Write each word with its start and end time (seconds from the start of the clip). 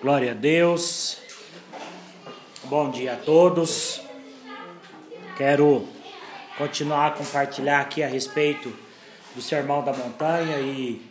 Glória 0.00 0.30
a 0.30 0.34
Deus. 0.34 1.18
Bom 2.64 2.90
dia 2.90 3.12
a 3.12 3.16
todos. 3.16 4.00
Quero 5.36 5.86
continuar 6.56 7.08
a 7.08 7.10
compartilhar 7.10 7.82
aqui 7.82 8.02
a 8.02 8.06
respeito 8.08 8.72
do 9.34 9.42
Sermão 9.42 9.84
da 9.84 9.92
Montanha 9.92 10.58
e 10.58 11.02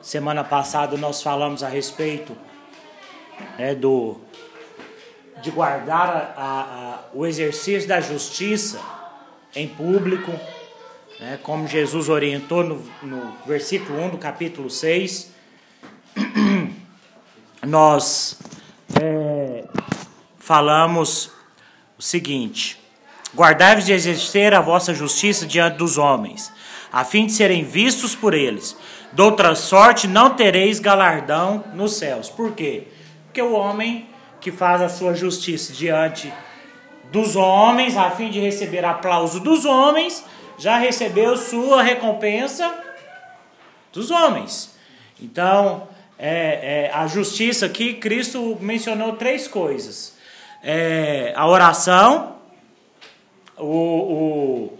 semana 0.00 0.44
passada 0.44 0.96
nós 0.96 1.20
falamos 1.20 1.64
a 1.64 1.68
respeito 1.68 2.36
né, 3.58 3.74
do 3.74 4.20
de 5.42 5.50
guardar 5.50 6.34
a, 6.36 6.44
a, 6.44 7.00
o 7.12 7.26
exercício 7.26 7.88
da 7.88 8.00
justiça 8.00 8.80
em 9.56 9.66
público, 9.66 10.30
né, 11.18 11.40
como 11.42 11.66
Jesus 11.66 12.08
orientou 12.08 12.62
no, 12.62 12.76
no 13.02 13.36
versículo 13.44 14.00
1 14.02 14.10
do 14.10 14.18
capítulo 14.18 14.70
6 14.70 15.34
nós 17.66 18.38
é, 19.00 19.64
falamos 20.38 21.30
o 21.98 22.02
seguinte: 22.02 22.78
Guardai-vos 23.34 23.84
de 23.84 23.92
exercer 23.92 24.54
a 24.54 24.60
vossa 24.60 24.94
justiça 24.94 25.46
diante 25.46 25.76
dos 25.76 25.98
homens, 25.98 26.52
a 26.92 27.04
fim 27.04 27.26
de 27.26 27.32
serem 27.32 27.64
vistos 27.64 28.14
por 28.14 28.32
eles. 28.32 28.76
De 29.12 29.20
outra 29.22 29.54
sorte, 29.54 30.06
não 30.06 30.30
tereis 30.30 30.78
galardão 30.78 31.64
nos 31.74 31.96
céus. 31.96 32.28
Por 32.30 32.52
quê? 32.52 32.88
Porque 33.26 33.42
o 33.42 33.52
homem 33.52 34.08
que 34.40 34.52
faz 34.52 34.80
a 34.80 34.88
sua 34.88 35.14
justiça 35.14 35.72
diante 35.72 36.32
dos 37.10 37.36
homens, 37.36 37.96
a 37.96 38.10
fim 38.10 38.30
de 38.30 38.40
receber 38.40 38.84
aplauso 38.84 39.40
dos 39.40 39.64
homens, 39.64 40.24
já 40.58 40.78
recebeu 40.78 41.36
sua 41.36 41.82
recompensa 41.82 42.72
dos 43.92 44.10
homens. 44.10 44.74
Então, 45.20 45.88
é, 46.18 46.86
é, 46.86 46.90
a 46.94 47.06
justiça 47.06 47.66
aqui, 47.66 47.94
Cristo 47.94 48.56
mencionou 48.60 49.14
três 49.14 49.46
coisas: 49.46 50.16
é, 50.62 51.32
a 51.36 51.46
oração, 51.46 52.36
o, 53.58 53.64
o 53.66 54.78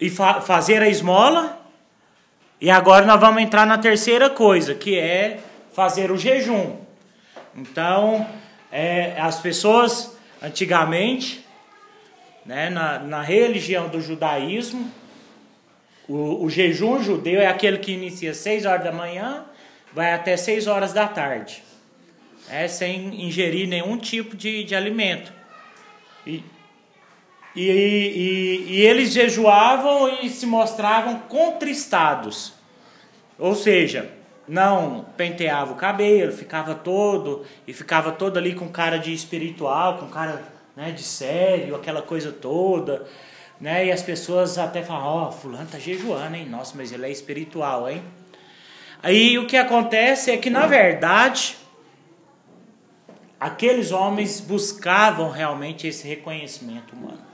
e 0.00 0.08
fa 0.08 0.40
fazer 0.40 0.82
a 0.82 0.88
esmola, 0.88 1.58
e 2.60 2.70
agora 2.70 3.04
nós 3.04 3.20
vamos 3.20 3.42
entrar 3.42 3.66
na 3.66 3.78
terceira 3.78 4.30
coisa, 4.30 4.74
que 4.74 4.96
é 4.96 5.40
fazer 5.72 6.10
o 6.10 6.16
jejum. 6.16 6.76
Então, 7.54 8.26
é, 8.70 9.18
as 9.20 9.40
pessoas 9.40 10.16
antigamente, 10.42 11.44
né, 12.44 12.70
na, 12.70 12.98
na 13.00 13.22
religião 13.22 13.88
do 13.88 14.00
judaísmo, 14.00 14.90
o, 16.08 16.44
o 16.44 16.50
jejum 16.50 17.02
judeu 17.02 17.40
é 17.40 17.46
aquele 17.46 17.78
que 17.78 17.92
inicia 17.92 18.30
às 18.30 18.36
6 18.36 18.66
horas 18.66 18.84
da 18.84 18.92
manhã 18.92 19.44
vai 19.96 20.12
até 20.12 20.36
6 20.36 20.66
horas 20.66 20.92
da 20.92 21.08
tarde, 21.08 21.62
é, 22.50 22.68
sem 22.68 23.24
ingerir 23.26 23.66
nenhum 23.66 23.96
tipo 23.96 24.36
de, 24.36 24.62
de 24.62 24.74
alimento. 24.74 25.32
E, 26.26 26.44
e, 27.56 27.62
e, 27.62 28.66
e 28.74 28.80
eles 28.82 29.14
jejuavam 29.14 30.20
e 30.22 30.28
se 30.28 30.44
mostravam 30.44 31.20
contristados, 31.20 32.52
ou 33.38 33.54
seja, 33.54 34.10
não 34.46 35.06
penteava 35.16 35.72
o 35.72 35.76
cabelo, 35.76 36.30
ficava 36.30 36.74
todo 36.74 37.46
e 37.66 37.72
ficava 37.72 38.12
todo 38.12 38.36
ali 38.36 38.54
com 38.54 38.68
cara 38.68 38.98
de 38.98 39.14
espiritual, 39.14 39.96
com 39.96 40.08
cara 40.08 40.42
né, 40.76 40.90
de 40.90 41.02
sério, 41.02 41.74
aquela 41.74 42.02
coisa 42.02 42.30
toda, 42.30 43.06
né? 43.58 43.86
E 43.86 43.90
as 43.90 44.02
pessoas 44.02 44.58
até 44.58 44.82
falam, 44.82 45.06
ó, 45.06 45.28
oh, 45.28 45.32
fulano 45.32 45.66
tá 45.66 45.78
jejuando, 45.78 46.36
hein? 46.36 46.46
Nossa, 46.46 46.74
mas 46.76 46.92
ele 46.92 47.06
é 47.06 47.10
espiritual, 47.10 47.88
hein? 47.88 48.02
Aí 49.02 49.38
o 49.38 49.46
que 49.46 49.56
acontece 49.56 50.30
é 50.30 50.36
que, 50.36 50.50
na 50.50 50.66
verdade, 50.66 51.56
aqueles 53.38 53.92
homens 53.92 54.40
buscavam 54.40 55.30
realmente 55.30 55.86
esse 55.86 56.06
reconhecimento 56.06 56.94
humano. 56.94 57.24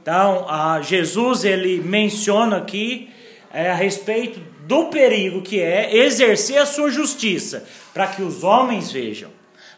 Então, 0.00 0.46
Jesus 0.82 1.44
ele 1.44 1.80
menciona 1.80 2.58
aqui 2.58 3.10
é, 3.52 3.70
a 3.70 3.74
respeito 3.74 4.38
do 4.66 4.84
perigo 4.84 5.42
que 5.42 5.60
é 5.60 5.96
exercer 5.96 6.58
a 6.58 6.66
sua 6.66 6.90
justiça 6.90 7.64
para 7.92 8.06
que 8.06 8.22
os 8.22 8.44
homens 8.44 8.92
vejam. 8.92 9.30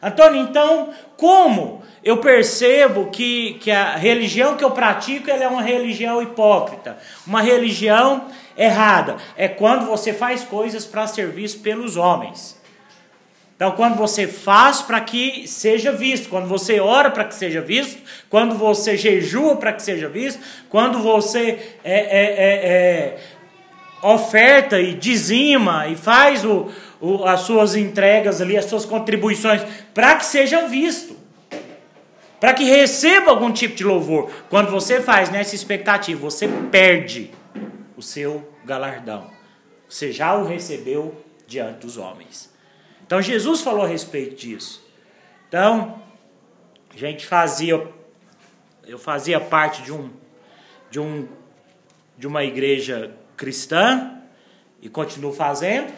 Antônio, 0.03 0.43
então, 0.43 0.91
como 1.16 1.82
eu 2.05 2.19
percebo 2.19 3.06
que, 3.06 3.55
que 3.55 3.71
a 3.71 3.97
religião 3.97 4.56
que 4.56 4.65
eu 4.65 4.71
pratico 4.71 5.31
é 5.31 5.49
uma 5.49 5.62
religião 5.62 6.22
hipócrita, 6.22 6.99
uma 7.27 7.41
religião 7.41 8.27
errada. 8.58 9.16
É 9.36 9.46
quando 9.48 9.86
você 9.86 10.12
faz 10.12 10.42
coisas 10.42 10.84
para 10.84 11.06
ser 11.06 11.28
visto 11.28 11.60
pelos 11.60 11.96
homens. 11.96 12.58
Então, 13.58 13.72
quando 13.72 13.96
você 13.96 14.28
faz 14.28 14.82
para 14.82 15.00
que 15.00 15.48
seja 15.48 15.91
visto, 15.91 16.28
quando 16.28 16.46
você 16.46 16.78
ora 16.78 17.10
para 17.10 17.24
que 17.24 17.34
seja 17.34 17.60
visto, 17.60 18.00
quando 18.30 18.54
você 18.54 18.96
jejua 18.96 19.56
para 19.56 19.72
que 19.72 19.82
seja 19.82 20.08
visto, 20.08 20.41
quando 20.69 21.00
você 21.00 21.58
é, 21.82 21.92
é, 21.92 22.24
é, 22.38 22.69
é, 22.69 23.19
oferta 24.00 24.80
e 24.80 24.94
dizima 24.94 25.88
e 25.88 25.96
faz 25.96 26.44
o, 26.44 26.70
o, 27.00 27.25
as 27.25 27.40
suas 27.40 27.75
entregas 27.75 28.40
ali, 28.40 28.56
as 28.56 28.66
suas 28.66 28.84
contribuições, 28.84 29.62
para 29.92 30.14
que 30.14 30.25
sejam 30.25 30.69
visto, 30.69 31.16
para 32.38 32.54
que 32.54 32.62
receba 32.62 33.32
algum 33.32 33.50
tipo 33.50 33.75
de 33.75 33.82
louvor. 33.82 34.30
Quando 34.48 34.70
você 34.70 35.00
faz 35.00 35.30
nessa 35.30 35.56
expectativa, 35.56 36.20
você 36.20 36.46
perde 36.70 37.32
o 37.98 38.03
seu 38.03 38.48
galardão. 38.64 39.28
Você 39.88 40.12
já 40.12 40.36
o 40.36 40.47
recebeu 40.47 41.20
diante 41.48 41.81
dos 41.81 41.97
homens. 41.97 42.48
Então 43.04 43.20
Jesus 43.20 43.60
falou 43.60 43.82
a 43.82 43.88
respeito 43.88 44.36
disso. 44.36 44.86
Então, 45.48 46.00
a 46.94 46.97
gente 46.97 47.26
fazia 47.26 47.88
eu 48.87 48.98
fazia 48.98 49.41
parte 49.41 49.82
de 49.82 49.92
um 49.92 50.10
de 50.91 51.00
um 51.00 51.28
de 52.16 52.26
uma 52.26 52.44
igreja 52.44 53.16
cristã 53.37 54.20
e 54.81 54.88
continuo 54.88 55.32
fazendo, 55.32 55.92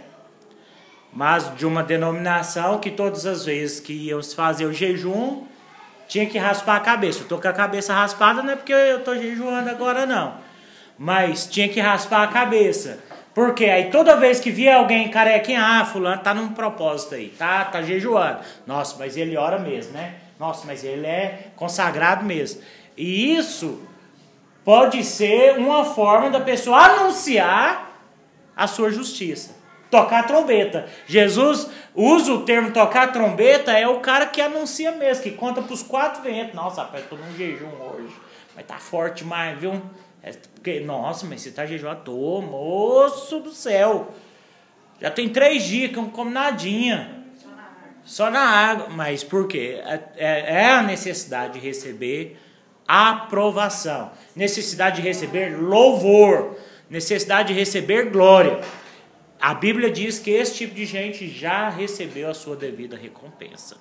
mas 1.13 1.55
de 1.55 1.67
uma 1.67 1.83
denominação 1.83 2.79
que 2.79 2.91
todas 2.91 3.27
as 3.27 3.45
vezes 3.45 3.79
que 3.79 3.93
íamos 3.93 4.33
fazer 4.33 4.65
o 4.65 4.73
jejum, 4.73 5.47
tinha 6.09 6.27
que 6.27 6.39
raspar 6.39 6.77
a 6.77 6.81
cabeça. 6.81 7.21
Eu 7.21 7.29
tô 7.29 7.39
com 7.39 7.49
a 7.49 7.53
cabeça 7.53 7.93
raspada 7.93 8.43
não 8.43 8.53
é 8.53 8.57
porque 8.57 8.73
eu 8.73 9.05
tô 9.05 9.15
jejuando 9.15 9.69
agora 9.69 10.07
não 10.07 10.50
mas 11.03 11.47
tinha 11.47 11.67
que 11.67 11.81
raspar 11.81 12.25
a 12.25 12.27
cabeça. 12.27 12.99
Porque 13.33 13.65
aí 13.65 13.91
toda 13.91 14.19
vez 14.19 14.39
que 14.39 14.51
via 14.51 14.77
alguém 14.77 15.09
carequinha, 15.09 15.63
ah, 15.65 15.85
fulano 15.87 16.21
tá 16.21 16.35
num 16.35 16.49
propósito 16.49 17.15
aí, 17.15 17.31
tá, 17.31 17.65
tá 17.65 17.81
jejuando. 17.81 18.41
Nossa, 18.67 18.97
mas 18.99 19.17
ele 19.17 19.35
ora 19.35 19.59
mesmo, 19.59 19.95
né? 19.95 20.17
Nossa, 20.39 20.67
mas 20.67 20.85
ele 20.85 21.07
é 21.07 21.47
consagrado 21.57 22.23
mesmo. 22.23 22.61
E 22.99 23.35
isso 23.35 23.81
pode 24.63 25.03
ser 25.03 25.57
uma 25.57 25.87
forma 25.87 26.29
da 26.29 26.41
pessoa 26.41 26.77
anunciar 26.81 27.99
a 28.55 28.67
sua 28.67 28.91
justiça. 28.91 29.57
Tocar 29.91 30.27
trombeta. 30.27 30.87
Jesus 31.07 31.71
usa 31.95 32.31
o 32.31 32.43
termo 32.43 32.73
tocar 32.73 33.11
trombeta, 33.11 33.73
é 33.73 33.89
o 33.89 34.01
cara 34.01 34.27
que 34.27 34.43
anuncia 34.43 34.93
mesmo, 34.93 35.23
que 35.23 35.31
conta 35.31 35.63
para 35.63 35.73
os 35.73 35.83
quatro 35.83 36.23
ventos. 36.23 36.55
Nossa, 36.55 36.83
rapaz, 36.83 37.07
tô 37.09 37.17
num 37.17 37.35
jejum 37.39 37.71
hoje. 37.81 38.15
Mas 38.55 38.67
tá 38.67 38.77
forte 38.77 39.23
demais, 39.23 39.59
viu? 39.59 39.81
É 40.23 40.33
porque, 40.33 40.81
nossa, 40.81 41.27
mas 41.27 41.41
você 41.41 41.49
está 41.49 41.65
jejuando? 41.65 42.03
Tô, 42.03 42.43
moço 42.43 43.41
do 43.41 43.51
céu. 43.51 44.15
Já 45.01 45.11
tem 45.11 45.29
três 45.29 45.65
dias 45.65 45.91
que 45.91 45.97
eu 45.97 46.03
não 46.03 46.11
como 46.11 46.31
nadinha. 46.31 47.25
Só 48.05 48.31
na 48.31 48.41
água. 48.41 48.89
Mas 48.91 49.25
por 49.25 49.47
quê? 49.49 49.81
É, 49.85 50.01
é, 50.17 50.55
é 50.63 50.71
a 50.71 50.83
necessidade 50.83 51.55
de 51.55 51.67
receber 51.67 52.39
aprovação. 52.87 54.11
Necessidade 54.37 55.01
de 55.01 55.03
receber 55.03 55.57
louvor. 55.59 56.57
Necessidade 56.89 57.53
de 57.53 57.59
receber 57.59 58.11
glória. 58.11 58.61
A 59.41 59.55
Bíblia 59.55 59.91
diz 59.91 60.19
que 60.19 60.31
esse 60.31 60.55
tipo 60.55 60.75
de 60.75 60.85
gente 60.85 61.29
já 61.29 61.71
recebeu 61.71 62.29
a 62.29 62.35
sua 62.35 62.57
devida 62.57 62.97
recompensa. 62.97 63.79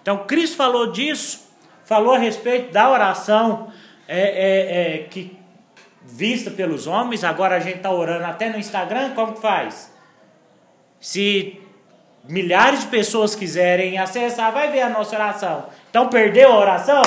Então, 0.00 0.24
Cristo 0.26 0.56
falou 0.56 0.92
disso, 0.92 1.50
falou 1.84 2.14
a 2.14 2.18
respeito 2.18 2.72
da 2.72 2.88
oração 2.88 3.72
é, 4.06 4.20
é, 4.20 4.94
é, 4.94 4.98
que 5.04 5.36
vista 6.06 6.50
pelos 6.50 6.86
homens, 6.86 7.24
agora 7.24 7.56
a 7.56 7.60
gente 7.60 7.78
está 7.78 7.90
orando 7.90 8.24
até 8.24 8.48
no 8.48 8.58
Instagram, 8.58 9.10
como 9.14 9.34
que 9.34 9.40
faz? 9.40 9.92
Se 11.00 11.60
milhares 12.24 12.80
de 12.80 12.86
pessoas 12.86 13.34
quiserem 13.34 13.98
acessar, 13.98 14.52
vai 14.52 14.70
ver 14.70 14.82
a 14.82 14.88
nossa 14.88 15.16
oração. 15.16 15.66
Então 15.90 16.08
perdeu 16.08 16.52
a 16.52 16.58
oração? 16.58 17.02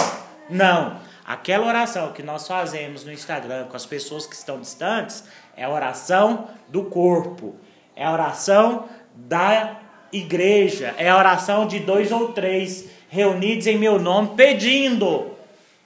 Não. 0.50 1.00
Aquela 1.26 1.68
oração 1.68 2.12
que 2.12 2.24
nós 2.24 2.48
fazemos 2.48 3.06
no 3.06 3.12
Instagram 3.12 3.66
com 3.66 3.76
as 3.76 3.86
pessoas 3.86 4.26
que 4.26 4.36
estão 4.36 4.60
distantes 4.60 5.24
é 5.56 5.64
a 5.64 5.70
oração 5.70 6.48
do 6.68 6.84
corpo, 6.84 7.56
é 7.96 8.04
a 8.04 8.12
oração 8.12 8.86
da 9.14 9.80
igreja, 10.12 10.94
é 10.98 11.10
a 11.10 11.18
oração 11.18 11.68
de 11.68 11.80
dois 11.80 12.12
ou 12.12 12.34
três 12.34 12.90
reunidos 13.10 13.68
em 13.68 13.78
meu 13.78 14.00
nome, 14.00 14.36
pedindo, 14.36 15.32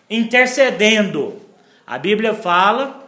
intercedendo. 0.09 1.41
A 1.85 1.97
Bíblia 1.97 2.33
fala 2.33 3.02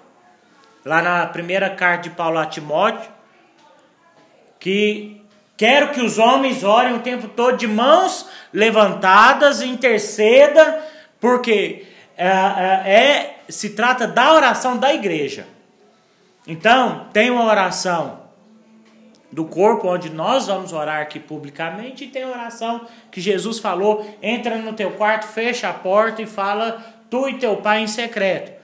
lá 0.86 1.02
na 1.02 1.26
primeira 1.26 1.70
carta 1.70 2.04
de 2.04 2.12
Paulo 2.12 2.38
a 2.38 2.46
Timóteo, 2.46 3.12
que 4.60 5.26
Quero 5.58 5.92
que 5.92 6.02
os 6.02 6.18
homens 6.18 6.64
orem 6.64 6.96
o 6.96 7.00
tempo 7.00 7.30
todo 7.30 7.58
de 7.58 7.68
mãos 7.68 8.28
levantadas, 8.52 9.62
interceda, 9.62 10.84
porque 11.20 11.86
é, 12.18 12.28
é, 12.28 12.94
é, 12.94 13.36
se 13.48 13.70
trata 13.70 14.06
da 14.06 14.34
oração 14.34 14.78
da 14.78 14.94
igreja. 14.94 15.48
Então, 16.46 17.08
tem 17.14 17.32
uma 17.32 17.46
oração 17.46 18.26
do 19.32 19.46
corpo, 19.46 19.88
onde 19.88 20.10
nós 20.10 20.48
vamos 20.48 20.74
orar 20.74 21.02
aqui 21.02 21.20
publicamente, 21.20 22.04
e 22.04 22.08
tem 22.08 22.26
oração 22.26 22.86
que 23.10 23.22
Jesus 23.22 23.58
falou: 23.58 24.06
entra 24.22 24.58
no 24.58 24.74
teu 24.74 24.92
quarto, 24.92 25.26
fecha 25.26 25.70
a 25.70 25.74
porta 25.74 26.22
e 26.22 26.26
fala, 26.26 26.84
tu 27.10 27.30
e 27.30 27.38
teu 27.38 27.58
pai 27.58 27.82
em 27.82 27.88
secreto 27.88 28.55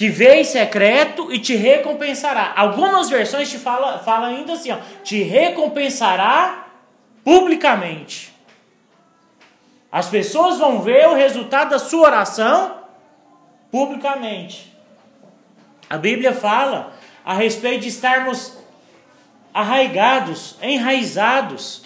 que 0.00 0.06
em 0.06 0.44
secreto 0.44 1.30
e 1.30 1.38
te 1.38 1.54
recompensará. 1.54 2.54
Algumas 2.56 3.10
versões 3.10 3.50
te 3.50 3.58
falam 3.58 3.98
fala 3.98 4.28
ainda 4.28 4.54
assim, 4.54 4.70
ó, 4.70 4.78
te 5.04 5.22
recompensará 5.22 6.68
publicamente. 7.22 8.34
As 9.92 10.08
pessoas 10.08 10.56
vão 10.56 10.80
ver 10.80 11.06
o 11.06 11.14
resultado 11.14 11.68
da 11.68 11.78
sua 11.78 12.06
oração 12.06 12.76
publicamente. 13.70 14.74
A 15.90 15.98
Bíblia 15.98 16.32
fala 16.32 16.94
a 17.22 17.34
respeito 17.34 17.82
de 17.82 17.88
estarmos 17.88 18.56
arraigados, 19.52 20.56
enraizados 20.62 21.82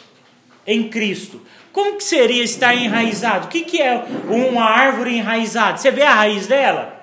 em 0.64 0.88
Cristo. 0.88 1.44
Como 1.72 1.96
que 1.96 2.04
seria 2.04 2.44
estar 2.44 2.76
enraizado? 2.76 3.46
O 3.46 3.48
que, 3.48 3.62
que 3.62 3.82
é 3.82 4.04
uma 4.28 4.66
árvore 4.66 5.16
enraizada? 5.16 5.78
Você 5.78 5.90
vê 5.90 6.02
a 6.02 6.14
raiz 6.14 6.46
dela? 6.46 6.93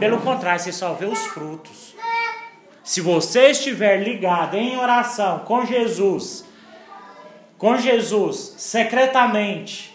Pelo 0.00 0.18
contrário, 0.22 0.60
você 0.60 0.72
só 0.72 0.94
vê 0.94 1.04
os 1.04 1.26
frutos. 1.26 1.94
Se 2.82 3.02
você 3.02 3.50
estiver 3.50 4.02
ligado 4.02 4.56
em 4.56 4.78
oração 4.78 5.40
com 5.40 5.66
Jesus, 5.66 6.44
com 7.58 7.76
Jesus, 7.76 8.54
secretamente, 8.56 9.94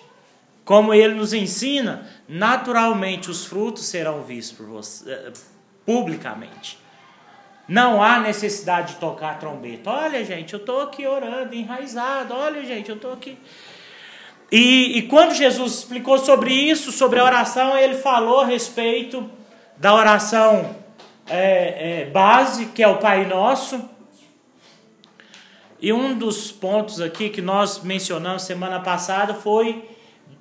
como 0.63 0.93
ele 0.93 1.15
nos 1.15 1.33
ensina, 1.33 2.07
naturalmente 2.29 3.31
os 3.31 3.45
frutos 3.45 3.85
serão 3.85 4.21
vistos 4.21 4.55
por 4.55 4.67
você, 4.67 5.11
eh, 5.11 5.33
publicamente. 5.83 6.77
Não 7.67 8.01
há 8.01 8.19
necessidade 8.19 8.93
de 8.93 8.99
tocar 8.99 9.39
trombeta. 9.39 9.89
Olha, 9.89 10.23
gente, 10.23 10.53
eu 10.53 10.59
estou 10.59 10.81
aqui 10.81 11.07
orando, 11.07 11.55
enraizado. 11.55 12.35
Olha, 12.35 12.63
gente, 12.63 12.89
eu 12.89 12.95
estou 12.95 13.11
aqui. 13.11 13.39
E, 14.51 14.99
e 14.99 15.01
quando 15.07 15.33
Jesus 15.33 15.79
explicou 15.79 16.19
sobre 16.19 16.53
isso, 16.53 16.91
sobre 16.91 17.19
a 17.19 17.23
oração, 17.23 17.75
ele 17.75 17.95
falou 17.95 18.41
a 18.41 18.45
respeito 18.45 19.27
da 19.77 19.93
oração 19.93 20.75
é, 21.27 22.01
é, 22.01 22.05
base, 22.05 22.67
que 22.67 22.83
é 22.83 22.87
o 22.87 22.97
Pai 22.97 23.25
Nosso. 23.25 23.89
E 25.79 25.91
um 25.91 26.17
dos 26.17 26.51
pontos 26.51 27.01
aqui 27.01 27.29
que 27.29 27.41
nós 27.41 27.83
mencionamos 27.83 28.43
semana 28.43 28.79
passada 28.79 29.33
foi 29.33 29.89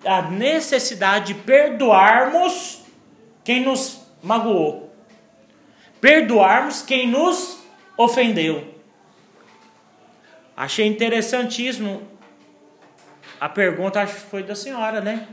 a 0.04 0.22
necessidade 0.22 1.34
de 1.34 1.40
perdoarmos 1.40 2.82
quem 3.42 3.64
nos 3.64 4.00
magoou, 4.22 4.94
perdoarmos 6.00 6.82
quem 6.82 7.08
nos 7.08 7.58
ofendeu. 7.96 8.74
Achei 10.56 10.86
interessantíssimo 10.86 12.02
a 13.40 13.48
pergunta, 13.48 14.00
acho 14.00 14.14
que 14.14 14.20
foi 14.20 14.42
da 14.42 14.54
senhora, 14.54 15.00
né? 15.00 15.26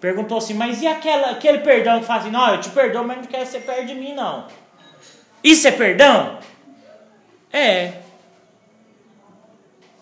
Perguntou 0.00 0.38
assim, 0.38 0.54
mas 0.54 0.80
e 0.80 0.86
aquela, 0.86 1.30
aquele 1.30 1.58
perdão 1.58 2.00
que 2.00 2.06
faz 2.06 2.22
assim, 2.22 2.30
não, 2.30 2.54
eu 2.54 2.60
te 2.60 2.70
perdoo, 2.70 3.04
mas 3.04 3.18
não 3.18 3.24
quero 3.24 3.44
que 3.44 3.50
você 3.50 3.60
perde 3.60 3.94
de 3.94 4.00
mim, 4.00 4.14
não. 4.14 4.46
Isso 5.44 5.68
é 5.68 5.70
perdão? 5.70 6.38
É. 7.52 7.92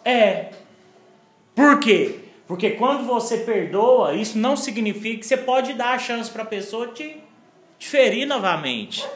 É. 0.05 0.51
Por 1.55 1.81
quê? 1.81 2.21
Porque 2.47 2.71
quando 2.71 3.05
você 3.05 3.39
perdoa, 3.39 4.15
isso 4.15 4.39
não 4.39 4.57
significa 4.57 5.19
que 5.19 5.27
você 5.27 5.37
pode 5.37 5.75
dar 5.75 5.95
a 5.95 5.99
chance 5.99 6.31
para 6.31 6.45
a 6.45 6.47
pessoa 6.47 6.89
te, 6.89 7.23
te 7.79 7.89
ferir 7.89 8.27
novamente. 8.27 9.07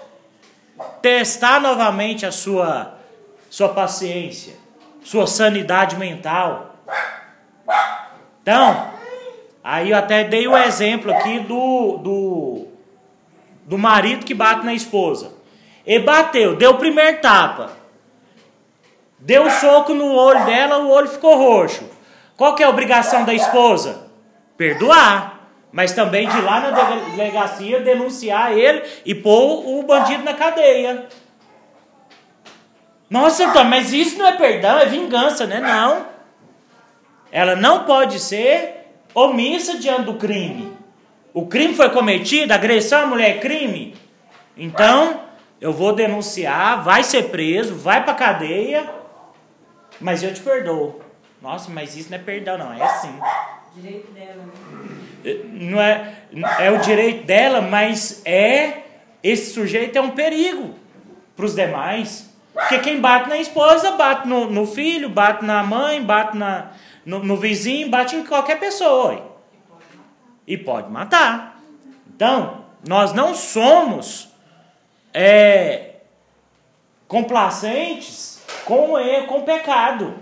Testar 1.01 1.61
novamente 1.61 2.27
a 2.27 2.33
sua, 2.33 2.99
sua 3.49 3.69
paciência, 3.69 4.55
sua 5.03 5.27
sanidade 5.27 5.97
mental. 5.97 6.77
Então, 8.43 8.92
Aí 9.63 9.91
eu 9.91 9.97
até 9.97 10.25
dei 10.25 10.49
o 10.49 10.57
exemplo 10.57 11.13
aqui 11.13 11.39
do, 11.41 11.99
do, 11.99 12.67
do 13.65 13.79
marido 13.79 14.27
que 14.27 14.35
bate 14.35 14.67
na 14.67 14.75
esposa. 14.75 15.33
Ele 15.87 16.05
bateu, 16.05 16.57
deu 16.57 16.73
o 16.73 16.79
primeiro 16.79 17.21
tapa. 17.21 17.71
Deu 19.19 19.45
um 19.45 19.51
soco 19.51 19.95
no 19.95 20.15
olho 20.15 20.45
dela, 20.45 20.79
o 20.79 20.91
olho 20.91 21.09
ficou 21.09 21.37
roxo. 21.37 21.89
Qual 22.37 22.57
que 22.57 22.63
é 22.63 22.67
a 22.67 22.71
obrigação 22.71 23.25
da 23.25 23.33
esposa? 23.33 24.11
Perdoar. 24.57 25.41
Mas 25.71 25.93
também 25.93 26.29
de 26.29 26.37
ir 26.37 26.43
lá 26.43 26.61
na 26.61 26.71
delegacia 27.17 27.81
denunciar 27.81 28.53
ele 28.53 28.83
e 29.07 29.15
pôr 29.15 29.65
o 29.67 29.83
bandido 29.85 30.23
na 30.25 30.35
cadeia. 30.35 31.07
Nossa, 33.09 33.45
então, 33.45 33.65
mas 33.65 33.93
isso 33.93 34.19
não 34.19 34.27
é 34.27 34.33
perdão, 34.33 34.79
é 34.79 34.87
vingança, 34.87 35.47
né? 35.47 35.61
Não. 35.61 36.07
Ela 37.31 37.55
não 37.55 37.85
pode 37.85 38.19
ser 38.19 38.82
omissa 39.15 39.79
diante 39.79 40.03
do 40.03 40.15
crime. 40.15 40.73
O 41.35 41.47
crime 41.47 41.75
foi 41.75 41.91
cometido, 41.91 42.53
agressão 42.53 43.03
à 43.03 43.07
mulher 43.07 43.37
é 43.37 43.39
crime. 43.39 43.95
Então, 44.57 45.23
eu 45.61 45.73
vou 45.73 45.95
denunciar, 45.95 46.83
vai 46.83 47.03
ser 47.03 47.31
preso, 47.31 47.75
vai 47.75 48.05
para 48.05 48.15
cadeia, 48.15 48.91
mas 50.01 50.23
eu 50.23 50.33
te 50.35 50.41
perdoo. 50.41 51.01
Nossa, 51.41 51.71
mas 51.71 51.97
isso 51.97 52.11
não 52.11 52.19
é 52.19 52.21
perdão, 52.21 52.59
não, 52.59 52.73
é 52.73 52.83
assim. 52.83 53.19
Direito 53.75 54.13
dela. 54.13 54.45
Né? 55.25 55.43
Não 55.53 55.81
é, 55.81 56.15
é 56.59 56.71
o 56.71 56.79
direito 56.79 57.25
dela, 57.25 57.61
mas 57.61 58.21
é 58.25 58.83
esse 59.23 59.55
sujeito 59.55 59.97
é 59.97 60.01
um 60.01 60.11
perigo 60.11 60.75
para 61.37 61.45
os 61.45 61.55
demais. 61.55 62.31
Porque 62.53 62.79
quem 62.79 63.01
bate 63.01 63.29
na 63.29 63.39
esposa, 63.39 63.93
bate 63.93 64.29
no, 64.29 64.51
no 64.51 64.67
filho, 64.67 65.09
bate 65.09 65.45
na 65.45 65.63
mãe, 65.63 66.03
bate 66.03 66.37
na, 66.37 66.73
no, 67.05 67.19
no 67.21 67.37
vizinho, 67.37 67.89
bate 67.89 68.17
em 68.17 68.25
qualquer 68.25 68.59
pessoa. 68.59 69.33
E 70.47 70.57
pode 70.57 70.91
matar. 70.91 71.61
Então, 72.15 72.65
nós 72.87 73.13
não 73.13 73.35
somos 73.35 74.29
é, 75.15 75.97
complacentes 77.07 78.43
com 78.65 78.95
o 78.95 79.27
com 79.27 79.39
o 79.39 79.43
pecado. 79.43 80.15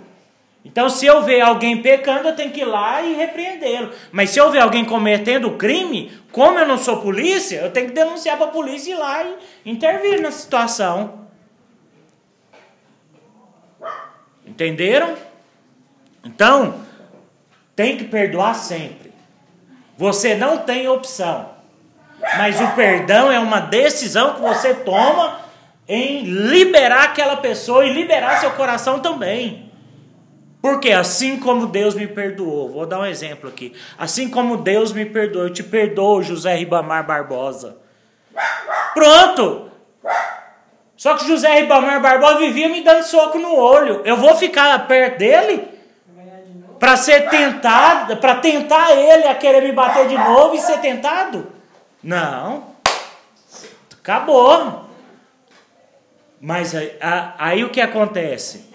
Então, 0.64 0.90
se 0.90 1.06
eu 1.06 1.22
ver 1.22 1.40
alguém 1.40 1.80
pecando, 1.80 2.28
eu 2.28 2.36
tenho 2.36 2.50
que 2.50 2.60
ir 2.60 2.66
lá 2.66 3.00
e 3.00 3.14
repreendê-lo. 3.14 3.90
Mas 4.12 4.30
se 4.30 4.38
eu 4.38 4.50
ver 4.50 4.58
alguém 4.58 4.84
cometendo 4.84 5.52
crime, 5.52 6.12
como 6.30 6.58
eu 6.58 6.68
não 6.68 6.76
sou 6.76 7.00
polícia, 7.00 7.60
eu 7.60 7.70
tenho 7.70 7.88
que 7.88 7.94
denunciar 7.94 8.36
para 8.36 8.46
a 8.46 8.50
polícia 8.50 8.90
e 8.90 8.92
ir 8.92 8.98
lá 8.98 9.24
e 9.64 9.70
intervir 9.70 10.20
na 10.20 10.30
situação. 10.30 11.28
Entenderam? 14.46 15.16
Então, 16.24 16.74
tem 17.74 17.96
que 17.96 18.04
perdoar 18.04 18.54
sempre. 18.54 19.12
Você 19.96 20.34
não 20.34 20.58
tem 20.58 20.88
opção. 20.88 21.50
Mas 22.36 22.60
o 22.60 22.68
perdão 22.68 23.32
é 23.32 23.38
uma 23.38 23.60
decisão 23.60 24.34
que 24.34 24.40
você 24.40 24.74
toma 24.74 25.40
em 25.88 26.22
liberar 26.22 27.04
aquela 27.04 27.36
pessoa 27.36 27.84
e 27.84 27.92
liberar 27.92 28.38
seu 28.38 28.50
coração 28.52 29.00
também. 29.00 29.70
Porque 30.62 30.92
assim 30.92 31.38
como 31.38 31.66
Deus 31.66 31.94
me 31.94 32.06
perdoou, 32.06 32.70
vou 32.70 32.86
dar 32.86 33.00
um 33.00 33.06
exemplo 33.06 33.48
aqui. 33.48 33.72
Assim 33.98 34.28
como 34.28 34.58
Deus 34.58 34.92
me 34.92 35.06
perdoou, 35.06 35.44
eu 35.46 35.52
te 35.52 35.62
perdoo, 35.62 36.22
José 36.22 36.54
Ribamar 36.54 37.06
Barbosa. 37.06 37.78
Pronto! 38.92 39.70
Só 40.96 41.16
que 41.16 41.26
José 41.26 41.60
Ribamar 41.60 42.00
Barbosa 42.02 42.38
vivia 42.38 42.68
me 42.68 42.82
dando 42.82 43.04
soco 43.04 43.38
no 43.38 43.56
olho. 43.56 44.02
Eu 44.04 44.18
vou 44.18 44.36
ficar 44.36 44.86
perto 44.86 45.18
dele? 45.18 45.79
Para 46.80 46.96
ser 46.96 47.28
tentado, 47.28 48.16
para 48.16 48.36
tentar 48.36 48.92
ele 48.96 49.28
a 49.28 49.34
querer 49.34 49.62
me 49.62 49.70
bater 49.70 50.08
de 50.08 50.16
novo 50.16 50.54
e 50.54 50.58
ser 50.58 50.78
tentado? 50.78 51.52
Não. 52.02 52.74
Acabou. 54.00 54.88
Mas 56.40 56.74
aí, 56.74 56.96
aí, 57.36 57.62
o 57.64 57.68
que 57.68 57.82
acontece? 57.82 58.70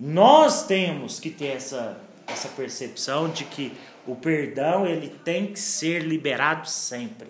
Nós 0.00 0.66
temos 0.66 1.20
que 1.20 1.28
ter 1.28 1.48
essa, 1.48 2.00
essa 2.26 2.48
percepção 2.48 3.28
de 3.28 3.44
que 3.44 3.76
o 4.06 4.16
perdão 4.16 4.86
ele 4.86 5.10
tem 5.10 5.52
que 5.52 5.60
ser 5.60 6.02
liberado 6.02 6.66
sempre. 6.66 7.28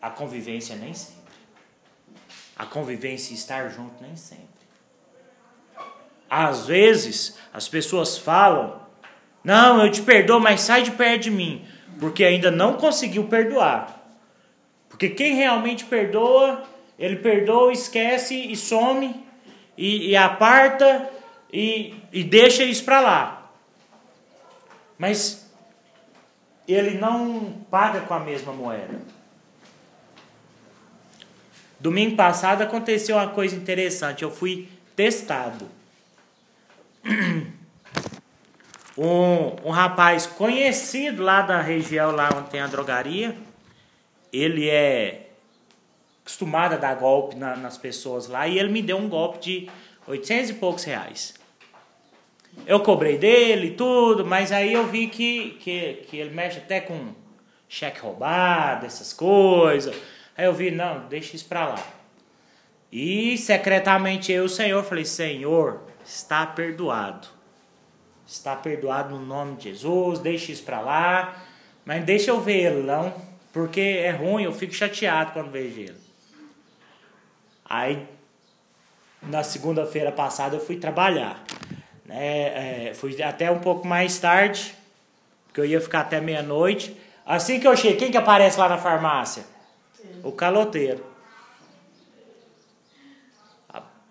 A 0.00 0.08
convivência 0.08 0.74
nem 0.74 0.94
sempre. 0.94 1.22
A 2.56 2.64
convivência 2.64 3.34
estar 3.34 3.68
junto 3.68 4.02
nem 4.02 4.16
sempre. 4.16 4.43
Às 6.36 6.66
vezes 6.66 7.38
as 7.52 7.68
pessoas 7.68 8.18
falam: 8.18 8.80
Não, 9.44 9.84
eu 9.84 9.88
te 9.88 10.02
perdoo, 10.02 10.40
mas 10.40 10.62
sai 10.62 10.82
de 10.82 10.90
perto 10.90 11.22
de 11.22 11.30
mim, 11.30 11.64
porque 12.00 12.24
ainda 12.24 12.50
não 12.50 12.74
conseguiu 12.74 13.28
perdoar. 13.28 14.02
Porque 14.88 15.08
quem 15.08 15.36
realmente 15.36 15.84
perdoa, 15.84 16.64
ele 16.98 17.16
perdoa, 17.16 17.72
esquece 17.72 18.34
e 18.34 18.56
some 18.56 19.24
e, 19.78 20.10
e 20.10 20.16
aparta 20.16 21.08
e, 21.52 21.94
e 22.12 22.24
deixa 22.24 22.64
isso 22.64 22.84
para 22.84 22.98
lá. 23.00 23.52
Mas 24.98 25.48
ele 26.66 26.98
não 26.98 27.58
paga 27.70 28.00
com 28.00 28.14
a 28.14 28.18
mesma 28.18 28.52
moeda. 28.52 29.00
Domingo 31.78 32.16
passado 32.16 32.62
aconteceu 32.62 33.14
uma 33.14 33.28
coisa 33.28 33.54
interessante. 33.54 34.24
Eu 34.24 34.32
fui 34.32 34.68
testado. 34.96 35.83
Um, 38.96 39.68
um 39.68 39.70
rapaz 39.70 40.24
conhecido 40.24 41.20
lá 41.20 41.42
da 41.42 41.60
região 41.60 42.12
lá 42.12 42.28
onde 42.36 42.50
tem 42.50 42.60
a 42.60 42.68
drogaria, 42.68 43.36
ele 44.32 44.70
é 44.70 45.30
acostumado 46.22 46.74
a 46.74 46.76
dar 46.76 46.94
golpe 46.94 47.34
na, 47.36 47.56
nas 47.56 47.76
pessoas 47.76 48.28
lá 48.28 48.46
e 48.46 48.56
ele 48.56 48.70
me 48.70 48.80
deu 48.80 48.96
um 48.96 49.08
golpe 49.08 49.40
de 49.40 49.70
800 50.06 50.50
e 50.50 50.54
poucos 50.54 50.84
reais. 50.84 51.34
Eu 52.66 52.80
cobrei 52.80 53.18
dele 53.18 53.72
tudo, 53.72 54.24
mas 54.24 54.52
aí 54.52 54.72
eu 54.72 54.86
vi 54.86 55.08
que, 55.08 55.58
que, 55.60 56.04
que 56.08 56.16
ele 56.16 56.30
mexe 56.30 56.58
até 56.58 56.80
com 56.80 57.12
cheque 57.68 58.00
roubado, 58.00 58.86
essas 58.86 59.12
coisas. 59.12 59.94
Aí 60.36 60.44
eu 60.44 60.54
vi, 60.54 60.70
não, 60.70 61.08
deixa 61.08 61.34
isso 61.34 61.46
pra 61.46 61.66
lá. 61.66 61.86
E 62.92 63.36
secretamente 63.36 64.30
eu, 64.32 64.44
o 64.44 64.48
Senhor, 64.48 64.84
falei: 64.84 65.04
Senhor, 65.04 65.82
está 66.04 66.46
perdoado. 66.46 67.28
Está 68.26 68.56
perdoado 68.56 69.14
no 69.14 69.24
nome 69.24 69.56
de 69.56 69.70
Jesus, 69.70 70.18
deixa 70.18 70.52
isso 70.52 70.62
pra 70.62 70.80
lá. 70.80 71.42
Mas 71.84 72.04
deixa 72.04 72.30
eu 72.30 72.40
ver 72.40 72.64
ele, 72.64 72.82
não, 72.82 73.14
porque 73.52 73.80
é 73.80 74.10
ruim, 74.10 74.44
eu 74.44 74.52
fico 74.52 74.72
chateado 74.72 75.32
quando 75.32 75.50
vejo 75.50 75.80
ele. 75.80 76.00
Aí, 77.64 78.06
na 79.22 79.42
segunda-feira 79.42 80.10
passada, 80.10 80.56
eu 80.56 80.60
fui 80.60 80.76
trabalhar. 80.76 81.42
Né? 82.04 82.88
É, 82.88 82.94
fui 82.94 83.20
até 83.22 83.50
um 83.50 83.58
pouco 83.60 83.86
mais 83.86 84.18
tarde, 84.18 84.74
porque 85.46 85.60
eu 85.60 85.66
ia 85.66 85.80
ficar 85.80 86.00
até 86.00 86.20
meia-noite. 86.20 86.96
Assim 87.26 87.60
que 87.60 87.66
eu 87.66 87.76
cheguei, 87.76 87.96
quem 87.96 88.10
que 88.10 88.16
aparece 88.16 88.58
lá 88.58 88.68
na 88.68 88.78
farmácia? 88.78 89.44
O 90.22 90.32
caloteiro. 90.32 91.04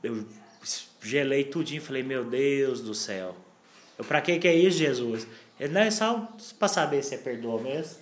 eu 0.04 0.26
gelei 1.03 1.43
tudinho 1.43 1.81
falei, 1.81 2.03
meu 2.03 2.24
Deus 2.24 2.81
do 2.81 2.93
céu. 2.93 3.36
Eu, 3.98 4.05
pra 4.05 4.22
que 4.22 4.39
que 4.39 4.48
é 4.48 4.55
isso, 4.55 4.77
Jesus? 4.77 5.27
Ele, 5.60 5.74
não, 5.74 5.81
é 5.81 5.91
só 5.91 6.27
pra 6.57 6.67
saber 6.67 7.03
se 7.03 7.15
é 7.15 7.17
perdoa 7.17 7.62
mesmo. 7.62 8.01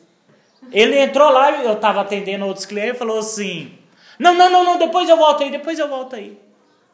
Ele 0.72 0.98
entrou 0.98 1.32
lá, 1.32 1.64
eu 1.64 1.76
tava 1.78 2.02
atendendo 2.02 2.46
outros 2.46 2.66
clientes 2.66 3.00
falou 3.00 3.20
assim, 3.20 3.78
não, 4.20 4.36
não, 4.36 4.50
não, 4.50 4.64
não, 4.64 4.78
depois 4.78 5.10
eu 5.10 5.18
volto 5.18 5.44
aí, 5.44 5.52
depois 5.52 5.80
eu 5.80 5.88
volto 5.88 6.16
aí. 6.16 6.40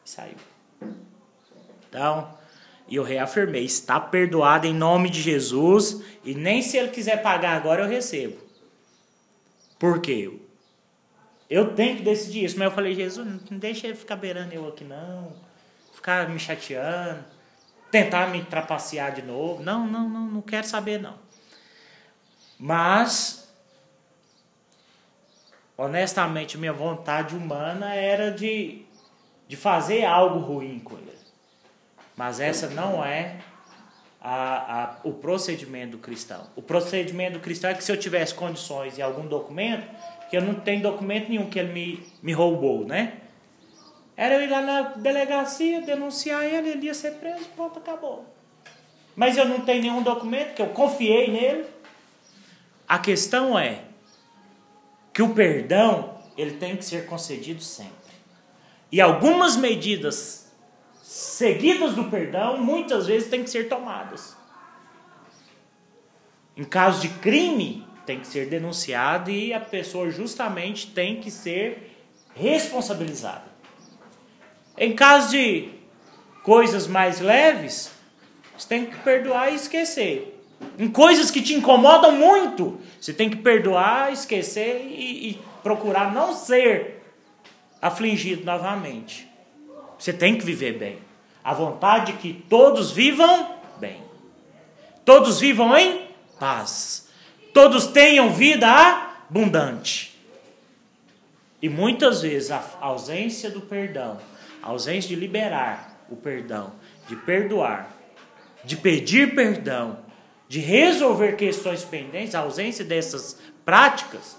E 0.04 0.10
saiu. 0.10 0.36
Então, 1.88 2.34
e 2.88 2.96
eu 2.96 3.02
reafirmei, 3.02 3.64
está 3.64 4.00
perdoado 4.00 4.66
em 4.66 4.74
nome 4.74 5.10
de 5.10 5.20
Jesus, 5.20 6.02
e 6.24 6.34
nem 6.34 6.62
se 6.62 6.78
ele 6.78 6.88
quiser 6.88 7.22
pagar 7.22 7.56
agora 7.56 7.82
eu 7.82 7.88
recebo. 7.88 8.38
Por 9.78 10.00
quê? 10.00 10.32
Eu 11.48 11.74
tenho 11.74 11.96
que 11.96 12.02
decidir 12.02 12.44
isso. 12.44 12.58
Mas 12.58 12.68
eu 12.68 12.74
falei, 12.74 12.94
Jesus, 12.94 13.26
não 13.50 13.58
deixa 13.58 13.86
ele 13.86 13.96
ficar 13.96 14.16
beirando 14.16 14.52
eu 14.54 14.66
aqui, 14.68 14.84
não. 14.84 15.32
Ficar 15.98 16.28
me 16.28 16.38
chateando. 16.38 17.24
Tentar 17.90 18.28
me 18.28 18.44
trapacear 18.44 19.12
de 19.12 19.22
novo. 19.22 19.64
Não, 19.64 19.84
não, 19.84 20.08
não, 20.08 20.26
não 20.28 20.40
quero 20.40 20.64
saber, 20.64 21.00
não. 21.00 21.18
Mas, 22.56 23.52
honestamente, 25.76 26.56
minha 26.56 26.72
vontade 26.72 27.34
humana 27.34 27.96
era 27.96 28.30
de, 28.30 28.86
de 29.48 29.56
fazer 29.56 30.04
algo 30.04 30.38
ruim 30.38 30.78
com 30.78 30.96
ele. 30.96 31.18
Mas 32.16 32.38
essa 32.38 32.68
não 32.68 33.04
é 33.04 33.40
a, 34.20 34.82
a, 34.82 34.96
o 35.02 35.12
procedimento 35.14 35.92
do 35.92 35.98
cristão. 35.98 36.46
O 36.54 36.62
procedimento 36.62 37.32
do 37.34 37.40
cristão 37.40 37.70
é 37.70 37.74
que 37.74 37.82
se 37.82 37.90
eu 37.90 37.96
tivesse 37.96 38.34
condições 38.34 38.98
e 38.98 39.02
algum 39.02 39.26
documento, 39.26 39.88
que 40.30 40.36
eu 40.36 40.42
não 40.42 40.54
tenho 40.54 40.80
documento 40.80 41.28
nenhum 41.28 41.50
que 41.50 41.58
ele 41.58 41.72
me, 41.72 42.06
me 42.22 42.32
roubou, 42.32 42.86
né? 42.86 43.22
Era 44.18 44.34
eu 44.34 44.42
ir 44.42 44.50
lá 44.50 44.60
na 44.60 44.82
delegacia, 44.96 45.80
denunciar 45.80 46.42
ele, 46.42 46.70
ele 46.70 46.86
ia 46.86 46.94
ser 46.94 47.12
preso, 47.12 47.44
pronto, 47.54 47.78
acabou. 47.78 48.26
Mas 49.14 49.36
eu 49.36 49.46
não 49.46 49.60
tenho 49.60 49.80
nenhum 49.80 50.02
documento, 50.02 50.54
que 50.54 50.60
eu 50.60 50.70
confiei 50.70 51.30
nele. 51.30 51.64
A 52.88 52.98
questão 52.98 53.56
é 53.56 53.84
que 55.12 55.22
o 55.22 55.32
perdão, 55.32 56.18
ele 56.36 56.56
tem 56.56 56.76
que 56.76 56.84
ser 56.84 57.06
concedido 57.06 57.62
sempre. 57.62 57.92
E 58.90 59.00
algumas 59.00 59.56
medidas 59.56 60.52
seguidas 61.00 61.94
do 61.94 62.10
perdão, 62.10 62.58
muitas 62.58 63.06
vezes, 63.06 63.30
têm 63.30 63.44
que 63.44 63.50
ser 63.50 63.68
tomadas. 63.68 64.36
Em 66.56 66.64
caso 66.64 67.00
de 67.00 67.08
crime, 67.08 67.86
tem 68.04 68.18
que 68.18 68.26
ser 68.26 68.48
denunciado 68.48 69.30
e 69.30 69.54
a 69.54 69.60
pessoa 69.60 70.10
justamente 70.10 70.88
tem 70.88 71.20
que 71.20 71.30
ser 71.30 71.94
responsabilizada. 72.34 73.47
Em 74.78 74.94
caso 74.94 75.30
de 75.30 75.70
coisas 76.42 76.86
mais 76.86 77.20
leves, 77.20 77.90
você 78.56 78.68
tem 78.68 78.86
que 78.86 78.96
perdoar 78.98 79.52
e 79.52 79.56
esquecer. 79.56 80.34
Em 80.78 80.88
coisas 80.88 81.30
que 81.30 81.42
te 81.42 81.54
incomodam 81.54 82.12
muito, 82.12 82.80
você 83.00 83.12
tem 83.12 83.28
que 83.30 83.36
perdoar, 83.36 84.12
esquecer 84.12 84.86
e, 84.88 85.30
e 85.30 85.38
procurar 85.62 86.12
não 86.12 86.32
ser 86.32 87.02
afligido 87.80 88.44
novamente. 88.44 89.28
Você 89.98 90.12
tem 90.12 90.36
que 90.36 90.44
viver 90.44 90.78
bem. 90.78 90.98
A 91.44 91.54
vontade 91.54 92.12
de 92.12 92.18
que 92.18 92.32
todos 92.48 92.90
vivam 92.90 93.56
bem. 93.78 94.02
Todos 95.04 95.40
vivam 95.40 95.76
em 95.76 96.08
paz 96.38 97.08
todos 97.58 97.88
tenham 97.88 98.32
vida 98.32 98.68
abundante. 98.68 100.16
E 101.60 101.68
muitas 101.68 102.22
vezes 102.22 102.52
a 102.52 102.62
ausência 102.80 103.50
do 103.50 103.60
perdão, 103.60 104.16
a 104.68 104.70
ausência 104.70 105.08
de 105.08 105.16
liberar 105.16 106.04
o 106.10 106.16
perdão, 106.16 106.74
de 107.08 107.16
perdoar, 107.16 107.90
de 108.62 108.76
pedir 108.76 109.34
perdão, 109.34 110.00
de 110.46 110.60
resolver 110.60 111.36
questões 111.36 111.84
pendentes, 111.84 112.34
a 112.34 112.40
ausência 112.40 112.84
dessas 112.84 113.40
práticas, 113.64 114.36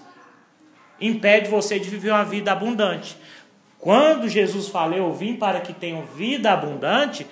impede 1.00 1.50
você 1.50 1.80
de 1.80 1.90
viver 1.90 2.10
uma 2.10 2.24
vida 2.24 2.52
abundante. 2.52 3.16
Quando 3.76 4.28
Jesus 4.28 4.68
fala, 4.68 4.94
eu 4.94 5.12
vim 5.12 5.34
para 5.34 5.60
que 5.60 5.72
tenham 5.72 6.02
vida 6.02 6.52
abundante, 6.52 7.26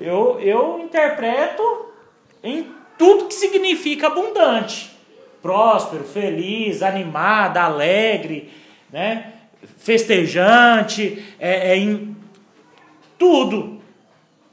eu, 0.00 0.38
eu 0.38 0.78
interpreto 0.78 1.92
em 2.40 2.72
tudo 2.96 3.26
que 3.26 3.34
significa 3.34 4.06
abundante. 4.06 4.96
Próspero, 5.42 6.04
feliz, 6.04 6.84
animado, 6.84 7.56
alegre, 7.56 8.48
né? 8.92 9.39
Festejante, 9.78 11.24
é, 11.38 11.72
é 11.72 11.76
em 11.76 12.16
tudo. 13.18 13.80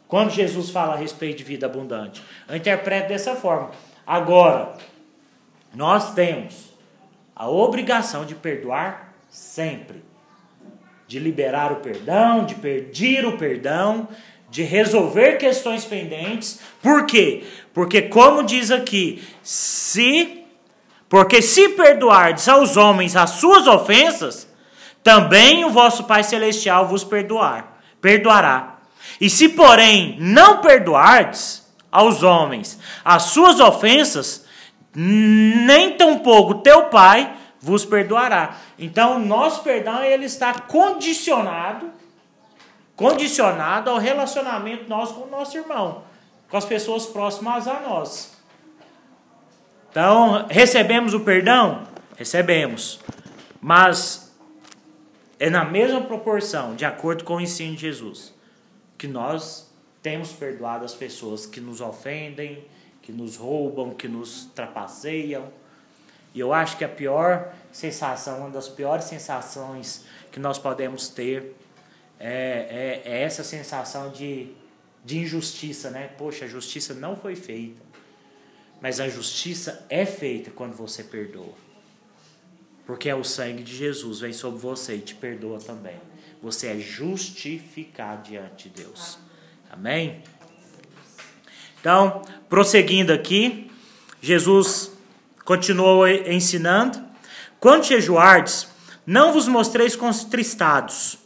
Quando 0.08 0.32
Jesus 0.32 0.70
fala 0.70 0.94
a 0.94 0.98
respeito 0.98 1.38
de 1.38 1.44
vida 1.44 1.66
abundante, 1.66 2.24
eu 2.48 2.56
interpreto 2.56 3.10
dessa 3.10 3.36
forma. 3.36 3.72
Agora, 4.06 4.74
nós 5.74 6.14
temos 6.14 6.74
a 7.36 7.50
obrigação 7.50 8.26
de 8.26 8.34
perdoar 8.34 9.14
sempre, 9.30 10.02
de 11.08 11.20
liberar 11.20 11.72
o 11.72 11.78
perdão, 11.78 12.46
de 12.46 12.56
pedir 12.56 13.26
o 13.26 13.38
perdão, 13.38 14.08
de 14.50 14.64
resolver 14.64 15.38
questões 15.38 15.84
pendentes. 15.84 16.60
Por 16.82 17.06
quê? 17.06 17.44
Porque 17.74 18.04
como 18.04 18.44
diz 18.44 18.72
aqui, 18.72 19.22
se 19.44 20.46
porque 21.10 21.42
se 21.42 21.70
perdoardes 21.70 22.50
aos 22.50 22.76
homens 22.76 23.16
as 23.16 23.32
suas 23.32 23.66
ofensas, 23.66 24.47
também 25.08 25.64
o 25.64 25.70
vosso 25.70 26.04
Pai 26.04 26.22
celestial 26.22 26.86
vos 26.86 27.02
perdoar, 27.02 27.78
perdoará. 28.02 28.76
E 29.22 29.30
se 29.30 29.48
porém 29.48 30.18
não 30.20 30.58
perdoardes 30.58 31.66
aos 31.90 32.24
homens 32.24 32.78
as 33.06 33.24
suas 33.24 33.62
ofensas, 33.62 34.46
nem 34.94 35.96
tampouco 35.96 36.56
teu 36.56 36.88
Pai 36.88 37.34
vos 37.62 37.86
perdoará. 37.86 38.58
Então, 38.78 39.16
o 39.16 39.20
nosso 39.20 39.64
perdão 39.64 40.04
ele 40.04 40.26
está 40.26 40.54
condicionado 40.54 41.90
condicionado 42.94 43.92
ao 43.92 44.00
relacionamento 44.00 44.90
nosso 44.90 45.14
com 45.14 45.28
o 45.28 45.30
nosso 45.30 45.56
irmão, 45.56 46.02
com 46.50 46.58
as 46.58 46.66
pessoas 46.66 47.06
próximas 47.06 47.66
a 47.66 47.80
nós. 47.80 48.36
Então, 49.90 50.48
recebemos 50.50 51.14
o 51.14 51.22
perdão? 51.22 51.84
Recebemos. 52.18 53.00
Mas 53.62 54.27
é 55.40 55.50
na 55.50 55.64
mesma 55.64 56.02
proporção, 56.02 56.76
de 56.76 56.86
acordo 56.86 57.24
com 57.24 57.36
o 57.36 57.42
ensino 57.42 57.76
de 57.76 57.82
Jesus, 57.82 58.34
que 58.98 59.08
nós 59.08 59.72
temos 60.02 60.32
perdoado 60.32 60.84
as 60.84 60.94
pessoas 60.94 61.46
que 61.46 61.60
nos 61.60 61.82
ofendem, 61.82 62.66
que 63.02 63.12
nos 63.12 63.36
roubam, 63.36 63.94
que 63.94 64.08
nos 64.08 64.46
trapaceiam. 64.56 65.52
E 66.34 66.40
eu 66.40 66.54
acho 66.54 66.78
que 66.78 66.84
a 66.84 66.90
pior 66.90 67.54
sensação, 67.72 68.40
uma 68.40 68.50
das 68.50 68.68
piores 68.68 69.06
sensações 69.06 70.06
que 70.32 70.40
nós 70.40 70.58
podemos 70.58 71.08
ter 71.10 71.56
é, 72.20 73.02
é, 73.06 73.12
é 73.12 73.22
essa 73.22 73.44
sensação 73.44 74.12
de, 74.12 74.54
de 75.06 75.20
injustiça, 75.20 75.90
né? 75.92 76.10
Poxa, 76.18 76.46
a 76.46 76.48
justiça 76.48 76.94
não 76.94 77.16
foi 77.16 77.36
feita. 77.36 77.82
Mas 78.82 79.00
a 79.00 79.08
justiça 79.08 79.86
é 79.90 80.06
feita 80.06 80.52
quando 80.52 80.74
você 80.74 81.04
perdoa. 81.04 81.67
Porque 82.88 83.10
é 83.10 83.16
o 83.16 83.24
sangue 83.24 83.62
de 83.62 83.76
Jesus 83.76 84.22
vem 84.22 84.32
sobre 84.32 84.62
você 84.62 84.96
e 84.96 85.02
te 85.02 85.14
perdoa 85.14 85.60
também. 85.60 85.98
Você 86.42 86.68
é 86.68 86.80
justificado 86.80 88.30
diante 88.30 88.70
de 88.70 88.84
Deus. 88.84 89.20
Amém? 89.70 90.24
Então, 91.82 92.22
prosseguindo 92.48 93.12
aqui, 93.12 93.70
Jesus 94.22 94.92
continuou 95.44 96.08
ensinando: 96.08 97.04
Quando 97.60 97.84
jejuardes, 97.84 98.70
não 99.06 99.34
vos 99.34 99.50
mostreis 99.50 99.94
contristados, 99.94 101.18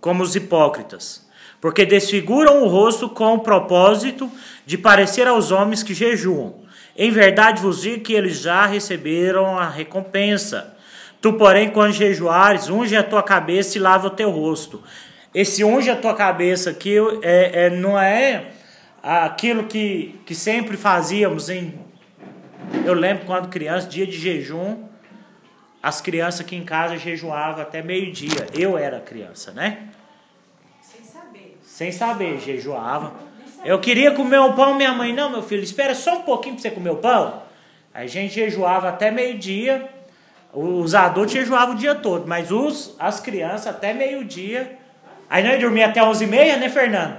como 0.00 0.22
os 0.22 0.34
hipócritas, 0.34 1.26
porque 1.60 1.84
desfiguram 1.84 2.62
o 2.62 2.68
rosto 2.68 3.10
com 3.10 3.34
o 3.34 3.40
propósito 3.40 4.30
de 4.64 4.78
parecer 4.78 5.28
aos 5.28 5.50
homens 5.50 5.82
que 5.82 5.92
jejuam. 5.92 6.65
Em 6.96 7.10
verdade 7.10 7.60
vos 7.60 7.82
digo 7.82 8.02
que 8.02 8.14
eles 8.14 8.40
já 8.40 8.64
receberam 8.66 9.58
a 9.58 9.68
recompensa. 9.68 10.74
Tu, 11.20 11.32
porém, 11.34 11.70
quando 11.70 11.92
jejuares, 11.92 12.68
unge 12.68 12.96
a 12.96 13.02
tua 13.02 13.22
cabeça 13.22 13.76
e 13.76 13.80
lava 13.80 14.06
o 14.06 14.10
teu 14.10 14.30
rosto. 14.30 14.82
Esse 15.34 15.62
unge 15.62 15.90
a 15.90 15.96
tua 15.96 16.14
cabeça 16.14 16.70
aqui 16.70 16.96
é, 17.22 17.66
é, 17.66 17.70
não 17.70 17.98
é 17.98 18.52
aquilo 19.02 19.64
que, 19.64 20.18
que 20.24 20.34
sempre 20.34 20.76
fazíamos 20.76 21.50
em. 21.50 21.78
Eu 22.84 22.94
lembro 22.94 23.26
quando 23.26 23.48
criança, 23.48 23.86
dia 23.86 24.06
de 24.06 24.18
jejum, 24.18 24.84
as 25.82 26.00
crianças 26.00 26.40
aqui 26.40 26.56
em 26.56 26.64
casa 26.64 26.96
jejuavam 26.96 27.62
até 27.62 27.82
meio-dia. 27.82 28.46
Eu 28.54 28.78
era 28.78 28.98
criança, 28.98 29.52
né? 29.52 29.88
Sem 30.80 31.04
saber. 31.04 31.58
Sem 31.62 31.92
saber, 31.92 32.40
jejuava. 32.40 33.12
Eu 33.66 33.80
queria 33.80 34.12
comer 34.12 34.38
o 34.38 34.52
pão, 34.52 34.76
minha 34.76 34.92
mãe, 34.92 35.12
não, 35.12 35.28
meu 35.28 35.42
filho, 35.42 35.64
espera 35.64 35.92
só 35.92 36.18
um 36.18 36.22
pouquinho 36.22 36.54
para 36.54 36.62
você 36.62 36.70
comer 36.70 36.90
o 36.90 36.96
pão. 36.98 37.42
A 37.92 38.06
gente 38.06 38.32
jejuava 38.32 38.88
até 38.88 39.10
meio-dia. 39.10 39.88
Os 40.52 40.94
adultos 40.94 41.32
jejuavam 41.32 41.74
o 41.74 41.78
dia 41.78 41.96
todo, 41.96 42.28
mas 42.28 42.52
os, 42.52 42.94
as 42.96 43.18
crianças 43.18 43.66
até 43.66 43.92
meio-dia. 43.92 44.78
Aí 45.28 45.42
nós 45.42 45.58
dormia 45.58 45.86
até 45.86 46.00
11h30, 46.00 46.58
né, 46.58 46.68
Fernando? 46.68 47.16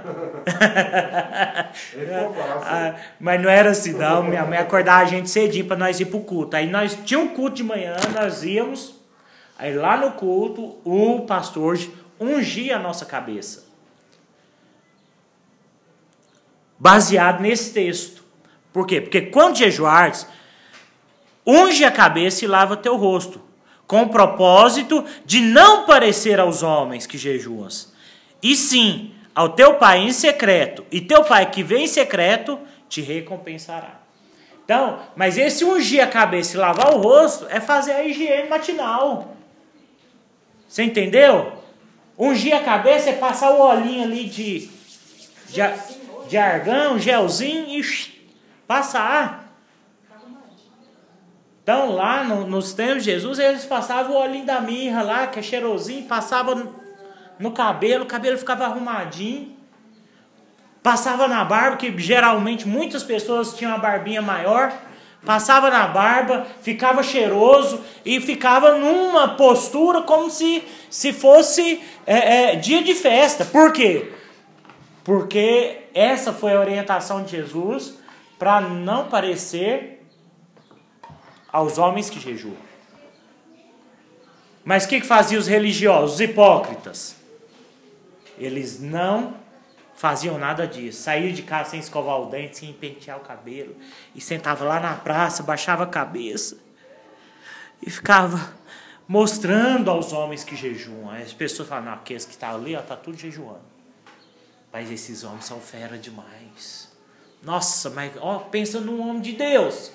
ah, 2.64 2.94
mas 3.20 3.42
não 3.42 3.50
era 3.50 3.68
assim, 3.68 3.92
não. 3.92 4.22
Minha 4.22 4.46
mãe 4.46 4.56
acordava 4.56 5.02
a 5.02 5.04
gente 5.04 5.28
cedinho 5.28 5.66
para 5.66 5.76
nós 5.76 6.00
ir 6.00 6.06
pro 6.06 6.20
culto. 6.20 6.56
Aí 6.56 6.66
nós 6.66 6.98
tínhamos 7.04 7.32
um 7.32 7.34
culto 7.34 7.56
de 7.56 7.62
manhã, 7.62 7.94
nós 8.14 8.42
íamos. 8.42 8.94
Aí 9.58 9.74
lá 9.74 9.98
no 9.98 10.12
culto, 10.12 10.78
o 10.82 11.26
pastor 11.26 11.78
ungia 12.18 12.76
a 12.76 12.78
nossa 12.78 13.04
cabeça. 13.04 13.67
Baseado 16.78 17.40
nesse 17.40 17.72
texto. 17.72 18.24
Por 18.72 18.86
quê? 18.86 19.00
Porque 19.00 19.22
quando 19.22 19.56
jejuares, 19.56 20.26
unge 21.46 21.84
a 21.84 21.90
cabeça 21.90 22.44
e 22.44 22.48
lava 22.48 22.76
teu 22.76 22.96
rosto, 22.96 23.40
com 23.86 24.02
o 24.02 24.08
propósito 24.08 25.04
de 25.24 25.40
não 25.40 25.86
parecer 25.86 26.38
aos 26.38 26.62
homens 26.62 27.06
que 27.06 27.16
jejuas, 27.16 27.92
e 28.42 28.54
sim 28.54 29.14
ao 29.34 29.50
teu 29.50 29.74
pai 29.74 29.98
em 29.98 30.12
secreto, 30.12 30.84
e 30.90 31.00
teu 31.00 31.24
pai 31.24 31.50
que 31.50 31.62
vem 31.62 31.84
em 31.84 31.88
secreto 31.88 32.58
te 32.88 33.00
recompensará. 33.00 34.00
Então, 34.64 35.00
mas 35.16 35.38
esse 35.38 35.64
ungir 35.64 36.02
a 36.02 36.06
cabeça 36.06 36.54
e 36.54 36.60
lavar 36.60 36.92
o 36.92 36.98
rosto 36.98 37.46
é 37.48 37.58
fazer 37.58 37.92
a 37.92 38.04
higiene 38.04 38.50
matinal. 38.50 39.34
Você 40.68 40.82
entendeu? 40.82 41.52
Ungir 42.18 42.54
a 42.54 42.60
cabeça 42.60 43.08
é 43.08 43.14
passar 43.14 43.52
o 43.52 43.60
olhinho 43.60 44.04
ali 44.04 44.24
de, 44.24 44.68
de, 45.48 45.60
de 46.28 46.36
argão, 46.36 46.98
gelzinho 46.98 47.66
e 47.68 47.82
passar. 48.66 49.48
Então, 51.62 51.94
lá 51.94 52.24
no, 52.24 52.46
nos 52.46 52.72
tempos 52.72 53.04
de 53.04 53.10
Jesus, 53.10 53.38
eles 53.38 53.64
passavam 53.64 54.16
o 54.16 54.18
olhinho 54.18 54.46
da 54.46 54.60
mirra 54.60 55.02
lá, 55.02 55.26
que 55.26 55.38
é 55.38 55.42
cheirosinho, 55.42 56.04
passava 56.04 56.54
no, 56.54 56.74
no 57.38 57.50
cabelo, 57.52 58.04
o 58.04 58.06
cabelo 58.06 58.38
ficava 58.38 58.64
arrumadinho. 58.64 59.56
Passava 60.82 61.28
na 61.28 61.44
barba, 61.44 61.76
que 61.76 61.92
geralmente 61.98 62.66
muitas 62.66 63.02
pessoas 63.02 63.54
tinham 63.54 63.72
uma 63.72 63.78
barbinha 63.78 64.22
maior. 64.22 64.72
Passava 65.26 65.68
na 65.68 65.86
barba, 65.88 66.46
ficava 66.62 67.02
cheiroso 67.02 67.84
e 68.04 68.20
ficava 68.20 68.76
numa 68.76 69.28
postura 69.36 70.00
como 70.02 70.30
se, 70.30 70.62
se 70.88 71.12
fosse 71.12 71.82
é, 72.06 72.52
é, 72.52 72.56
dia 72.56 72.82
de 72.82 72.94
festa. 72.94 73.44
Por 73.44 73.72
quê? 73.72 74.12
Porque 75.02 75.87
essa 75.98 76.32
foi 76.32 76.54
a 76.54 76.60
orientação 76.60 77.22
de 77.22 77.32
Jesus 77.32 77.98
para 78.38 78.60
não 78.60 79.08
parecer 79.08 80.06
aos 81.52 81.76
homens 81.76 82.08
que 82.08 82.20
jejuam. 82.20 82.56
Mas 84.64 84.84
o 84.84 84.88
que, 84.88 85.00
que 85.00 85.06
faziam 85.06 85.40
os 85.40 85.48
religiosos, 85.48 86.14
os 86.14 86.20
hipócritas? 86.20 87.16
Eles 88.38 88.80
não 88.80 89.34
faziam 89.96 90.38
nada 90.38 90.66
disso. 90.66 91.02
Saíam 91.02 91.32
de 91.32 91.42
casa 91.42 91.70
sem 91.70 91.80
escovar 91.80 92.20
o 92.20 92.26
dente, 92.26 92.58
sem 92.58 92.72
pentear 92.72 93.16
o 93.16 93.20
cabelo. 93.20 93.74
E 94.14 94.20
sentava 94.20 94.64
lá 94.64 94.78
na 94.78 94.94
praça, 94.94 95.42
baixava 95.42 95.82
a 95.82 95.86
cabeça. 95.86 96.58
E 97.84 97.90
ficava 97.90 98.52
mostrando 99.08 99.90
aos 99.90 100.12
homens 100.12 100.44
que 100.44 100.54
jejuam. 100.54 101.10
As 101.10 101.32
pessoas 101.32 101.68
falam, 101.68 101.86
não, 101.86 101.94
aqueles 101.94 102.24
que 102.24 102.32
estão 102.32 102.50
tá 102.50 102.54
ali, 102.54 102.74
está 102.74 102.94
tudo 102.94 103.16
jejuando. 103.16 103.77
Mas 104.72 104.90
esses 104.90 105.24
homens 105.24 105.44
são 105.44 105.60
fera 105.60 105.96
demais. 105.96 106.88
Nossa, 107.42 107.90
mas 107.90 108.12
ó, 108.20 108.38
pensa 108.38 108.80
num 108.80 109.00
homem 109.00 109.22
de 109.22 109.32
Deus. 109.32 109.92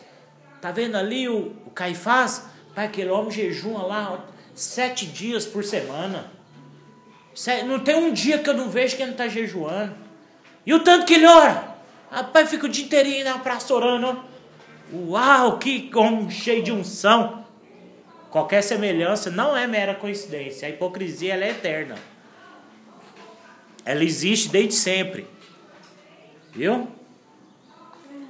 Tá 0.61 0.71
vendo 0.71 0.95
ali 0.95 1.27
o, 1.27 1.53
o 1.65 1.69
Caifás? 1.69 2.45
Pai, 2.73 2.85
aquele 2.85 3.09
homem 3.09 3.31
jejua 3.31 3.83
lá 3.83 4.13
ó, 4.13 4.33
sete 4.55 5.05
dias 5.05 5.45
por 5.45 5.63
semana. 5.63 6.31
Não 7.65 7.79
tem 7.79 7.95
um 7.95 8.13
dia 8.13 8.39
que 8.39 8.49
eu 8.49 8.53
não 8.53 8.69
vejo 8.69 8.95
que 8.95 9.01
ele 9.01 9.11
não 9.11 9.17
está 9.17 9.27
jejuando. 9.27 9.95
E 10.65 10.73
o 10.73 10.79
tanto 10.79 11.05
que 11.05 11.15
ele 11.15 11.25
ora. 11.25 11.75
Rapaz, 12.09 12.49
fica 12.49 12.65
o 12.65 12.69
dia 12.69 12.85
inteirinho 12.85 13.25
na 13.25 13.39
praça 13.39 13.73
orando. 13.73 14.23
Uau, 14.93 15.57
que 15.57 15.89
homem 15.95 16.29
cheio 16.29 16.63
de 16.63 16.71
unção. 16.71 17.43
Qualquer 18.29 18.61
semelhança 18.61 19.29
não 19.29 19.57
é 19.57 19.67
mera 19.67 19.95
coincidência. 19.95 20.67
A 20.67 20.71
hipocrisia 20.71 21.35
é 21.35 21.49
eterna. 21.49 21.95
Ela 23.85 24.03
existe 24.03 24.49
desde 24.49 24.73
sempre. 24.73 25.27
Viu? 26.51 26.87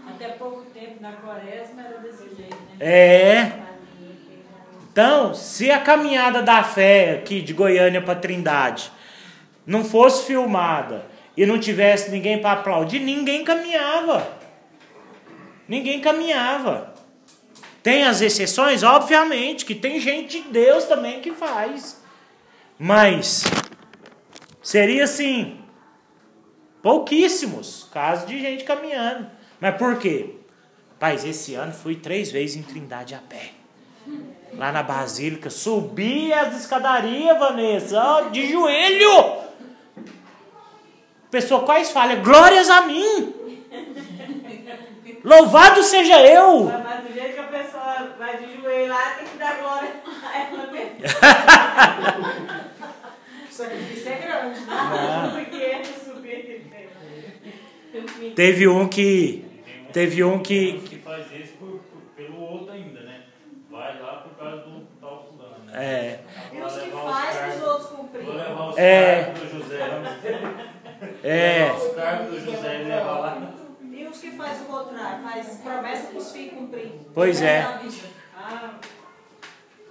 Até 0.08 0.30
pouco 0.30 0.66
tempo 0.74 1.02
na 1.02 1.12
quaresma 1.14 1.82
era 1.82 2.00
desse 2.00 2.36
jeito, 2.36 2.56
né? 2.56 2.78
É. 2.80 3.52
Então, 4.92 5.34
se 5.34 5.72
a 5.72 5.80
caminhada 5.80 6.42
da 6.42 6.64
fé 6.64 7.16
aqui 7.16 7.42
de 7.42 7.52
Goiânia 7.54 8.02
para 8.02 8.16
Trindade 8.16 8.92
não 9.66 9.84
fosse 9.84 10.26
filmada 10.26 11.06
e 11.36 11.46
não 11.46 11.60
tivesse 11.60 12.12
ninguém 12.12 12.40
para 12.40 12.60
aplaudir, 12.60 13.00
ninguém 13.00 13.44
caminhava. 13.44 14.28
Ninguém 15.68 16.00
caminhava. 16.00 16.94
Tem 17.82 18.04
as 18.04 18.22
exceções? 18.22 18.84
Obviamente, 18.84 19.66
que 19.66 19.76
tem 19.76 20.00
gente 20.00 20.42
de 20.42 20.50
Deus 20.50 20.86
também 20.86 21.20
que 21.22 21.32
faz. 21.32 22.02
Mas 22.78 23.44
Seria 24.64 25.04
assim, 25.04 25.60
pouquíssimos 26.82 27.90
casos 27.92 28.26
de 28.26 28.40
gente 28.40 28.64
caminhando. 28.64 29.30
Mas 29.60 29.76
por 29.76 30.00
quê? 30.00 30.38
Paz, 30.98 31.26
esse 31.26 31.54
ano 31.54 31.74
fui 31.74 31.98
três 31.98 32.32
vezes 32.32 32.56
em 32.56 32.64
Trindade 32.64 33.14
a 33.14 33.20
pé. 33.20 33.52
Lá 34.54 34.72
na 34.72 34.82
Basílica, 34.82 35.50
subi 35.50 36.32
as 36.32 36.62
escadarias, 36.62 37.38
Vanessa, 37.38 38.02
ó, 38.02 38.22
de 38.30 38.50
joelho. 38.50 39.44
Pessoa 41.30 41.64
quais 41.64 41.92
falha? 41.92 42.16
Glórias 42.18 42.70
a 42.70 42.82
mim. 42.82 43.34
Louvado 45.26 45.84
seja 45.84 46.22
eu. 46.22 46.66
Mas 46.66 47.04
do 47.04 47.14
jeito 47.14 47.34
que 47.34 47.40
a 47.40 47.44
pessoa 47.44 48.16
vai 48.18 48.38
de 48.38 48.62
joelho 48.62 48.90
lá, 48.90 49.16
tem 49.18 49.28
que 49.28 49.38
dar 49.38 49.58
glória 49.60 49.92
a 50.06 50.38
ela 50.40 50.68
mesmo. 50.72 51.00
Sacrifício 53.64 54.12
é 54.12 54.16
grande, 54.18 54.60
né? 54.66 55.84
Teve 58.36 58.68
um 58.68 58.88
que. 58.88 59.46
Teve 59.92 60.24
um 60.24 60.40
que. 60.40 60.80
que 60.80 60.98
faz 60.98 61.32
isso 61.32 61.54
por, 61.54 61.80
por, 61.80 62.02
pelo 62.16 62.42
outro 62.42 62.72
ainda, 62.74 63.02
né? 63.02 63.26
Vai 63.70 64.02
lá 64.02 64.18
por 64.18 64.36
causa 64.38 64.58
do 64.64 64.82
tal 65.00 65.28
fulano. 65.30 65.66
Né? 65.66 65.84
É. 65.86 66.20
E 66.52 66.62
os 66.62 66.74
que 66.74 66.90
faz 66.92 67.56
os 67.56 67.64
outros 67.64 67.90
cumprir. 67.90 68.24
Vou 68.24 68.36
levar 68.36 68.70
os 68.70 68.78
é. 68.78 69.24
cargos 69.24 69.40
do 69.42 69.50
José. 69.50 69.80
É. 71.22 71.70
Os 71.74 71.96
cargos 71.96 72.30
do 72.30 72.40
José 72.40 72.82
e 72.82 72.84
levar 72.86 73.20
lá. 73.20 73.52
E 73.92 74.06
os 74.06 74.18
que 74.20 74.32
faz 74.32 74.62
o 74.62 74.66
contrário, 74.66 75.22
faz 75.22 75.58
promessa 75.58 76.08
para 76.08 76.18
os 76.18 76.32
filhos 76.32 76.54
cumprir. 76.54 76.92
Pois 77.14 77.42
é. 77.42 77.62
Ah. 78.36 78.80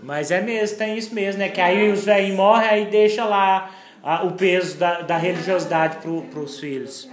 Mas 0.03 0.33
é 0.33 0.41
mesmo, 0.41 0.77
tem 0.77 0.99
isso 0.99 1.15
mesmo, 1.15 1.39
né? 1.39 1.49
Que 1.49 1.61
aí 1.61 1.91
os 1.93 2.05
velhinhos 2.05 2.37
morrem, 2.37 2.69
aí 2.69 2.87
deixa 2.87 3.25
lá 3.25 3.71
a, 4.03 4.25
o 4.25 4.33
peso 4.33 4.77
da, 4.77 5.03
da 5.03 5.17
religiosidade 5.17 5.99
para 5.99 6.41
os 6.41 6.59
filhos. 6.59 7.09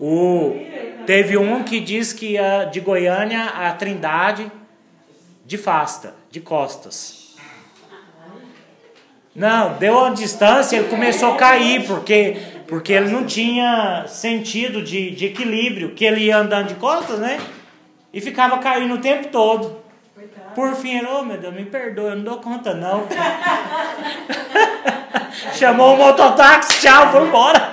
O, 0.00 0.54
teve 1.06 1.36
um 1.36 1.64
que 1.64 1.80
diz 1.80 2.12
que 2.12 2.36
de 2.70 2.80
Goiânia 2.80 3.44
a 3.44 3.72
Trindade 3.72 4.50
de 5.44 5.58
fasta, 5.58 6.14
de 6.30 6.40
costas. 6.40 7.36
Não, 9.34 9.78
deu 9.78 9.96
uma 9.96 10.10
distância, 10.10 10.76
ele 10.76 10.88
começou 10.88 11.32
a 11.32 11.36
cair, 11.36 11.86
porque, 11.86 12.36
porque 12.68 12.92
ele 12.92 13.10
não 13.10 13.24
tinha 13.24 14.04
sentido 14.06 14.82
de, 14.82 15.10
de 15.10 15.26
equilíbrio, 15.26 15.94
que 15.94 16.04
ele 16.04 16.26
ia 16.26 16.36
andando 16.36 16.68
de 16.68 16.74
costas, 16.74 17.18
né? 17.18 17.40
E 18.12 18.20
ficava 18.20 18.58
caindo 18.58 18.94
o 18.94 18.98
tempo 18.98 19.28
todo. 19.28 19.81
Por 20.54 20.74
fim, 20.74 20.98
ele, 20.98 21.06
oh 21.06 21.22
meu 21.22 21.38
Deus, 21.38 21.54
me 21.54 21.64
perdoa, 21.64 22.10
eu 22.10 22.16
não 22.16 22.24
dou 22.24 22.36
conta 22.38 22.74
não. 22.74 23.06
Chamou 25.54 25.94
o 25.94 25.96
mototáxi, 25.96 26.80
tchau, 26.80 27.10
foi 27.10 27.22
embora. 27.22 27.72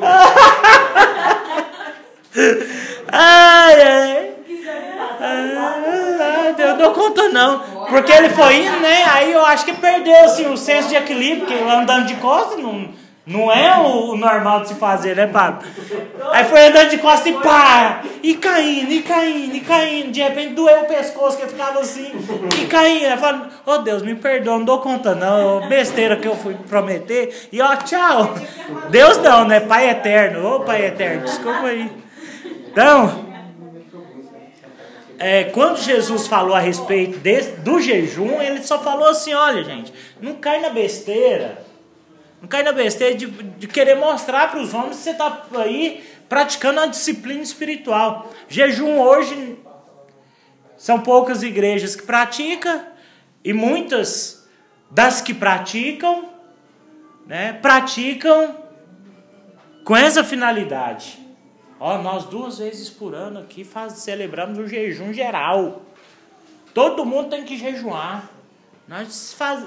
ai, 3.12 3.82
ai. 3.82 4.32
Ah, 5.20 6.54
eu 6.58 6.68
não 6.68 6.78
dou 6.78 6.92
conta 6.92 7.28
não. 7.28 7.60
Porque 7.88 8.12
ele 8.12 8.30
foi 8.30 8.64
indo, 8.64 8.80
né? 8.80 9.04
Aí 9.12 9.32
eu 9.32 9.44
acho 9.46 9.64
que 9.64 9.72
perdeu 9.72 10.24
assim, 10.24 10.46
o 10.46 10.56
senso 10.56 10.88
de 10.88 10.96
equilíbrio, 10.96 11.46
porque 11.46 11.54
andando 11.54 12.06
de 12.06 12.16
costas 12.16 12.58
não, 12.58 12.88
não 13.26 13.50
é 13.50 13.76
o 13.80 14.16
normal 14.16 14.60
de 14.60 14.68
se 14.68 14.74
fazer, 14.76 15.16
né, 15.16 15.26
Pablo? 15.26 15.66
Aí 16.30 16.44
foi 16.44 16.68
andando 16.68 16.90
de 16.90 16.98
costas 16.98 17.26
e 17.26 17.32
pá! 17.32 18.04
E 18.22 18.36
caindo, 18.36 18.92
e 18.92 19.02
caindo, 19.02 19.56
e 19.56 19.60
caindo. 19.60 20.12
De 20.12 20.22
repente 20.22 20.54
doeu 20.54 20.82
o 20.82 20.86
pescoço, 20.86 21.36
que 21.36 21.42
eu 21.42 21.48
ficava 21.48 21.80
assim, 21.80 22.12
e 22.62 22.66
caindo. 22.66 23.06
Aí 23.06 23.16
falando, 23.16 23.48
oh 23.66 23.78
Deus, 23.78 24.02
me 24.02 24.14
perdoa, 24.14 24.58
não 24.58 24.64
dou 24.64 24.78
conta 24.78 25.12
não, 25.16 25.68
besteira 25.68 26.16
que 26.16 26.28
eu 26.28 26.36
fui 26.36 26.54
prometer. 26.68 27.48
E 27.50 27.60
ó, 27.60 27.74
tchau. 27.74 28.32
Deus 28.90 29.18
não, 29.18 29.44
né? 29.44 29.58
Pai 29.58 29.90
eterno. 29.90 30.46
Ô 30.46 30.60
Pai 30.60 30.86
eterno, 30.86 31.24
desculpa 31.24 31.66
aí. 31.66 31.90
Então, 32.70 33.26
é, 35.18 35.44
quando 35.44 35.78
Jesus 35.78 36.28
falou 36.28 36.54
a 36.54 36.60
respeito 36.60 37.18
desse, 37.18 37.52
do 37.56 37.80
jejum, 37.80 38.40
ele 38.40 38.62
só 38.62 38.78
falou 38.78 39.08
assim: 39.08 39.34
olha, 39.34 39.64
gente, 39.64 39.92
não 40.20 40.34
cai 40.34 40.60
na 40.60 40.68
besteira. 40.68 41.65
Não 42.40 42.48
cai 42.48 42.62
na 42.62 42.72
besteira 42.72 43.14
de, 43.14 43.26
de 43.26 43.66
querer 43.66 43.96
mostrar 43.96 44.50
para 44.50 44.60
os 44.60 44.74
homens 44.74 44.96
que 44.96 45.02
você 45.02 45.10
está 45.10 45.46
aí 45.54 46.04
praticando 46.28 46.80
a 46.80 46.86
disciplina 46.86 47.42
espiritual. 47.42 48.32
Jejum 48.48 48.98
hoje 48.98 49.58
são 50.76 51.00
poucas 51.00 51.42
igrejas 51.42 51.96
que 51.96 52.02
praticam 52.02 52.84
e 53.42 53.52
muitas 53.52 54.46
das 54.90 55.20
que 55.20 55.32
praticam, 55.32 56.28
né, 57.26 57.54
praticam 57.54 58.56
com 59.84 59.96
essa 59.96 60.22
finalidade. 60.22 61.18
Ó, 61.78 61.98
nós 61.98 62.24
duas 62.24 62.58
vezes 62.58 62.88
por 62.88 63.14
ano 63.14 63.40
aqui 63.40 63.64
faz, 63.64 63.94
celebramos 63.94 64.58
o 64.58 64.66
jejum 64.66 65.12
geral. 65.12 65.82
Todo 66.72 67.04
mundo 67.04 67.30
tem 67.30 67.44
que 67.44 67.56
jejuar. 67.56 68.30
Nós 68.88 69.32
faz... 69.32 69.64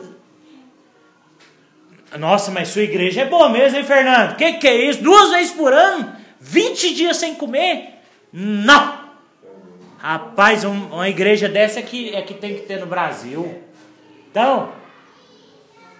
Nossa, 2.18 2.50
mas 2.50 2.70
sua 2.70 2.82
igreja 2.82 3.22
é 3.22 3.26
boa 3.26 3.50
mesmo, 3.50 3.78
hein, 3.78 3.84
Fernando? 3.84 4.36
Que 4.36 4.54
que 4.54 4.68
é 4.68 4.90
isso? 4.90 5.04
Duas 5.04 5.30
vezes 5.32 5.52
por 5.52 5.72
ano? 5.72 6.16
20 6.40 6.96
dias 6.96 7.18
sem 7.18 7.36
comer? 7.36 8.00
Não! 8.34 9.10
Rapaz, 10.00 10.64
um, 10.64 10.88
uma 10.88 11.10
igreja 11.10 11.50
dessa 11.50 11.80
é 11.80 11.84
que, 11.84 12.16
é 12.16 12.22
que 12.22 12.34
tem 12.34 12.56
que 12.56 12.62
ter 12.62 12.80
no 12.80 12.86
Brasil. 12.86 13.62
Então, 14.32 14.72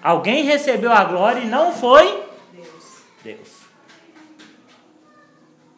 alguém 0.02 0.46
recebeu 0.46 0.92
a 0.92 1.04
glória 1.04 1.42
e 1.42 1.46
não 1.46 1.74
foi 1.74 2.24
Deus. 3.24 3.60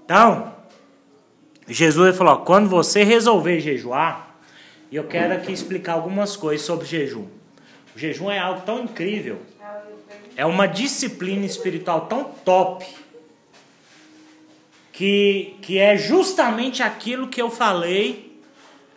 Então, 0.05 0.55
Jesus 1.67 2.15
falou: 2.15 2.37
quando 2.39 2.69
você 2.69 3.03
resolver 3.03 3.59
jejuar, 3.59 4.35
e 4.91 4.95
eu 4.95 5.05
quero 5.05 5.33
aqui 5.33 5.51
explicar 5.51 5.93
algumas 5.93 6.35
coisas 6.35 6.65
sobre 6.65 6.85
jejum. 6.85 7.25
O 7.95 7.99
jejum 7.99 8.29
é 8.29 8.37
algo 8.37 8.61
tão 8.61 8.83
incrível, 8.83 9.39
é 10.41 10.45
uma 10.45 10.67
disciplina 10.67 11.45
espiritual 11.45 12.07
tão 12.07 12.23
top, 12.23 12.83
que, 14.91 15.55
que 15.61 15.77
é 15.77 15.95
justamente 15.95 16.81
aquilo 16.81 17.27
que 17.27 17.39
eu 17.39 17.51
falei 17.51 18.41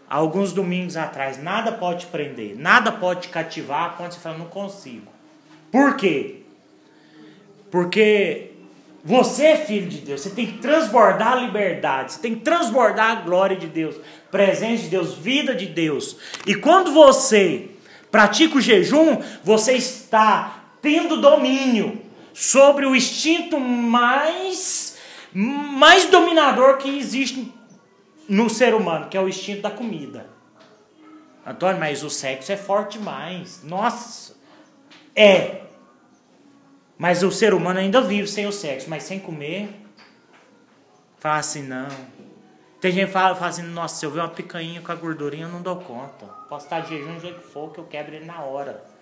alguns 0.09 0.55
domingos 0.55 0.97
atrás. 0.97 1.37
Nada 1.37 1.71
pode 1.71 2.07
prender, 2.07 2.57
nada 2.57 2.91
pode 2.91 3.29
cativar 3.29 3.95
quando 3.95 4.13
você 4.13 4.21
fala, 4.21 4.39
não 4.39 4.47
consigo. 4.47 5.13
Por 5.71 5.97
quê? 5.97 6.45
Porque 7.71 8.53
você 9.05 9.49
é 9.49 9.57
filho 9.59 9.91
de 9.91 9.99
Deus, 9.99 10.23
você 10.23 10.31
tem 10.31 10.47
que 10.47 10.57
transbordar 10.61 11.35
a 11.35 11.37
liberdade, 11.37 12.15
você 12.15 12.21
tem 12.21 12.37
que 12.37 12.41
transbordar 12.41 13.11
a 13.11 13.15
glória 13.17 13.55
de 13.59 13.67
Deus, 13.67 13.97
presença 14.31 14.85
de 14.85 14.89
Deus, 14.89 15.13
vida 15.13 15.55
de 15.55 15.67
Deus. 15.67 16.17
E 16.47 16.55
quando 16.55 16.91
você 16.91 17.69
pratica 18.11 18.57
o 18.57 18.63
jejum, 18.63 19.21
você 19.43 19.75
está 19.75 20.54
tendo 20.85 21.19
domínio 21.19 22.03
sobre 22.35 22.85
o 22.85 22.95
instinto 22.95 23.59
mais 23.59 24.99
mais 25.33 26.05
dominador 26.11 26.77
que 26.77 26.99
existe 26.99 27.53
no 28.29 28.51
ser 28.51 28.75
humano, 28.75 29.09
que 29.09 29.17
é 29.17 29.21
o 29.21 29.29
instinto 29.29 29.63
da 29.63 29.71
comida. 29.71 30.29
Antônio, 31.45 31.81
mas 31.81 32.05
o 32.05 32.11
sexo 32.11 32.53
é 32.53 32.57
forte 32.57 32.99
demais. 32.99 33.63
Nossa, 33.65 34.37
é. 35.17 35.63
Mas 36.97 37.23
o 37.23 37.33
ser 37.33 37.53
humano 37.53 37.81
ainda 37.81 38.01
vive 38.01 38.29
sem 38.29 38.47
o 38.47 38.53
sexo, 38.53 38.89
mas 38.89 39.03
sem 39.03 39.19
comer. 39.19 39.69
Fala 41.19 41.39
assim, 41.39 41.63
não. 41.63 41.89
Tem 42.81 42.93
gente 42.93 43.07
que 43.07 43.13
fala, 43.13 43.35
fala 43.35 43.49
assim, 43.49 43.63
nossa, 43.63 43.97
se 43.97 44.07
eu 44.07 44.11
ver 44.11 44.21
uma 44.21 44.29
picanha 44.29 44.81
com 44.81 44.93
a 44.93 44.95
gordurinha, 44.95 45.47
eu 45.47 45.49
não 45.49 45.63
dou 45.63 45.77
conta. 45.77 46.27
Posso 46.49 46.67
estar 46.67 46.81
de 46.81 46.91
jejum 46.91 47.15
do 47.15 47.21
jeito 47.21 47.41
que 47.41 47.49
for, 47.49 47.73
que 47.73 47.81
eu 47.81 47.85
quebro 47.85 48.15
ele 48.15 48.27
na 48.27 48.41
hora. 48.43 48.94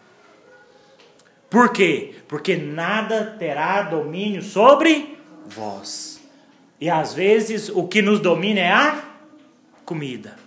Por 1.53 1.71
quê? 1.71 2.15
Porque 2.27 2.57
nada 2.57 3.37
terá 3.39 3.83
domínio 3.83 4.41
sobre 4.41 5.19
vós. 5.45 6.19
E 6.81 6.89
às 6.89 7.13
vezes 7.13 7.69
o 7.69 7.87
que 7.87 8.01
nos 8.01 8.21
domina 8.21 8.61
é 8.61 8.73
a 8.73 9.05
comida. 9.85 10.39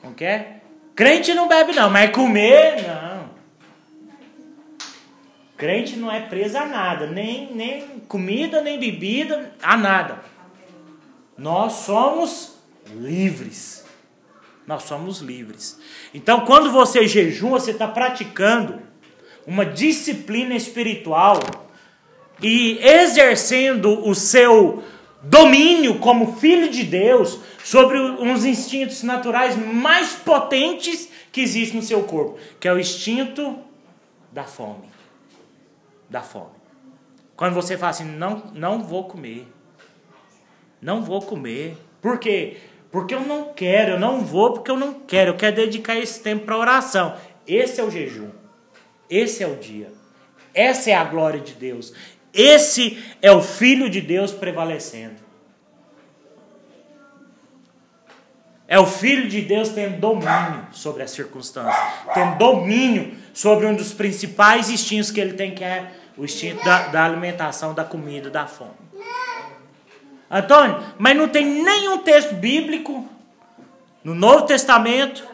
Como 0.00 0.12
que 0.12 0.24
é? 0.24 0.62
Crente 0.96 1.32
não 1.32 1.46
bebe 1.46 1.74
não, 1.74 1.88
mas 1.88 2.10
comer, 2.10 2.82
não. 2.88 3.30
Crente 5.56 5.94
não 5.94 6.10
é 6.10 6.18
preso 6.18 6.58
a 6.58 6.66
nada, 6.66 7.06
nem, 7.06 7.54
nem 7.54 8.00
comida, 8.08 8.60
nem 8.60 8.80
bebida, 8.80 9.54
a 9.62 9.76
nada. 9.76 10.24
Nós 11.38 11.72
somos 11.74 12.58
livres. 12.96 13.86
Nós 14.66 14.82
somos 14.82 15.20
livres. 15.20 15.78
Então, 16.12 16.44
quando 16.44 16.72
você 16.72 17.06
jejua, 17.06 17.60
você 17.60 17.70
está 17.70 17.86
praticando 17.86 18.89
uma 19.46 19.64
disciplina 19.64 20.54
espiritual 20.54 21.40
e 22.42 22.78
exercendo 22.82 24.06
o 24.06 24.14
seu 24.14 24.82
domínio 25.22 25.98
como 25.98 26.36
filho 26.36 26.70
de 26.70 26.82
Deus 26.84 27.38
sobre 27.62 27.98
uns 27.98 28.44
instintos 28.44 29.02
naturais 29.02 29.56
mais 29.56 30.12
potentes 30.12 31.10
que 31.30 31.40
existem 31.40 31.80
no 31.80 31.86
seu 31.86 32.02
corpo, 32.04 32.38
que 32.58 32.66
é 32.66 32.72
o 32.72 32.78
instinto 32.78 33.58
da 34.32 34.44
fome 34.44 34.90
da 36.10 36.20
fome. 36.20 36.58
Quando 37.36 37.54
você 37.54 37.78
fala 37.78 37.90
assim, 37.90 38.04
não, 38.04 38.42
não 38.52 38.82
vou 38.82 39.04
comer. 39.04 39.46
Não 40.82 41.02
vou 41.02 41.22
comer. 41.22 41.78
Por 42.02 42.18
quê? 42.18 42.56
Porque 42.90 43.14
eu 43.14 43.20
não 43.20 43.54
quero, 43.54 43.92
eu 43.92 44.00
não 44.00 44.22
vou 44.22 44.52
porque 44.52 44.70
eu 44.70 44.76
não 44.76 44.92
quero. 44.92 45.30
Eu 45.30 45.36
quero 45.36 45.56
dedicar 45.56 45.96
esse 45.96 46.20
tempo 46.20 46.44
para 46.44 46.58
oração. 46.58 47.16
Esse 47.46 47.80
é 47.80 47.84
o 47.84 47.90
jejum. 47.90 48.28
Esse 49.10 49.42
é 49.42 49.46
o 49.46 49.56
dia. 49.56 49.92
Essa 50.54 50.90
é 50.90 50.94
a 50.94 51.04
glória 51.04 51.40
de 51.40 51.54
Deus. 51.54 51.92
Esse 52.32 53.02
é 53.20 53.32
o 53.32 53.42
Filho 53.42 53.90
de 53.90 54.00
Deus 54.00 54.30
prevalecendo. 54.30 55.16
É 58.68 58.78
o 58.78 58.86
Filho 58.86 59.28
de 59.28 59.40
Deus 59.40 59.70
tendo 59.70 59.98
domínio 59.98 60.68
sobre 60.70 61.02
as 61.02 61.10
circunstâncias, 61.10 61.74
tendo 62.14 62.38
domínio 62.38 63.16
sobre 63.34 63.66
um 63.66 63.74
dos 63.74 63.92
principais 63.92 64.70
instintos 64.70 65.10
que 65.10 65.20
ele 65.20 65.32
tem, 65.32 65.52
que 65.52 65.64
é 65.64 65.90
o 66.16 66.24
instinto 66.24 66.64
da, 66.64 66.86
da 66.86 67.04
alimentação, 67.04 67.74
da 67.74 67.82
comida, 67.82 68.30
da 68.30 68.46
fome. 68.46 68.70
Antônio, 70.30 70.80
mas 70.96 71.16
não 71.16 71.28
tem 71.28 71.44
nenhum 71.44 71.98
texto 71.98 72.34
bíblico 72.34 73.08
no 74.04 74.14
Novo 74.14 74.46
Testamento, 74.46 75.26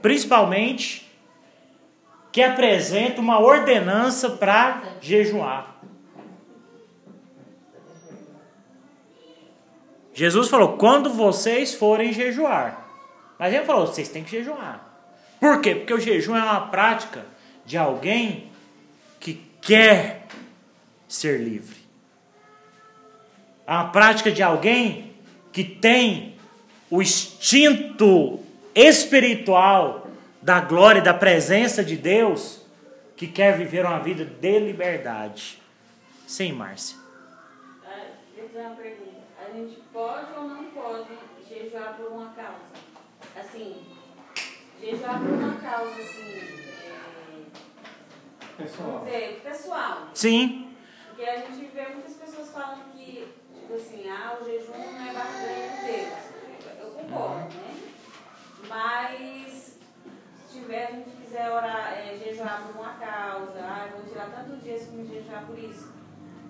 principalmente, 0.00 1.07
que 2.38 2.42
apresenta 2.44 3.20
uma 3.20 3.40
ordenança 3.40 4.30
para 4.30 4.80
jejuar. 5.00 5.76
Jesus 10.14 10.48
falou: 10.48 10.76
quando 10.76 11.10
vocês 11.10 11.74
forem 11.74 12.12
jejuar. 12.12 12.88
Mas 13.40 13.52
ele 13.52 13.64
falou: 13.64 13.88
vocês 13.88 14.08
têm 14.08 14.22
que 14.22 14.30
jejuar. 14.30 14.88
Por 15.40 15.60
quê? 15.60 15.74
Porque 15.74 15.92
o 15.92 15.98
jejum 15.98 16.36
é 16.36 16.42
uma 16.44 16.68
prática 16.68 17.26
de 17.66 17.76
alguém 17.76 18.52
que 19.18 19.42
quer 19.60 20.28
ser 21.08 21.40
livre. 21.40 21.78
é 23.66 23.72
uma 23.72 23.90
prática 23.90 24.30
de 24.30 24.44
alguém 24.44 25.12
que 25.52 25.64
tem 25.64 26.36
o 26.88 27.02
instinto 27.02 28.38
espiritual 28.76 30.07
da 30.48 30.60
glória 30.60 31.00
e 31.00 31.02
da 31.02 31.12
presença 31.12 31.84
de 31.84 31.94
Deus, 31.94 32.62
que 33.14 33.26
quer 33.26 33.54
viver 33.54 33.84
uma 33.84 33.98
vida 33.98 34.24
de 34.24 34.58
liberdade. 34.58 35.62
Sim, 36.26 36.52
Márcia. 36.52 36.96
Ah, 37.84 38.06
Deixa 38.34 38.40
eu 38.40 38.48
fazer 38.48 38.66
uma 38.66 38.76
pergunta. 38.76 39.18
A 39.46 39.50
gente 39.52 39.78
pode 39.92 40.32
ou 40.38 40.44
não 40.44 40.64
pode 40.70 41.08
jejuar 41.46 41.98
por 41.98 42.06
uma 42.12 42.30
causa? 42.30 42.62
Assim, 43.38 43.84
jejuar 44.82 45.18
por 45.20 45.28
uma 45.28 45.54
causa, 45.60 46.00
assim, 46.00 46.38
é, 46.38 46.96
Pessoal. 48.56 49.04
dizer, 49.04 49.40
pessoal. 49.44 50.08
Sim, 50.14 50.74
Porque 51.08 51.24
a 51.28 51.36
gente 51.40 51.66
vê 51.74 51.88
muitas 51.88 52.14
pessoas 52.14 52.48
falando 52.50 52.90
que, 52.94 53.28
tipo 53.54 53.74
assim, 53.74 54.08
ah, 54.08 54.38
o 54.40 54.44
jejum 54.46 54.72
não 54.72 55.10
é 55.10 55.12
barganha 55.12 55.68
com 55.76 55.86
Deus. 55.86 56.80
Eu 56.80 56.90
concordo, 56.92 57.54
né? 57.54 57.74
Mas, 58.66 59.67
se 60.48 60.60
tiver, 60.60 60.86
a 60.86 60.90
gente 60.92 61.10
quiser 61.10 61.50
orar, 61.50 61.92
é, 61.92 62.16
jejuar 62.16 62.62
por 62.66 62.80
uma 62.80 62.94
causa, 62.94 63.58
ah, 63.60 63.88
eu 63.90 63.98
vou 63.98 64.08
tirar 64.08 64.30
tantos 64.30 64.62
dias 64.62 64.84
para 64.84 64.96
me 64.96 65.06
jejuar 65.06 65.44
por 65.46 65.58
isso. 65.58 65.92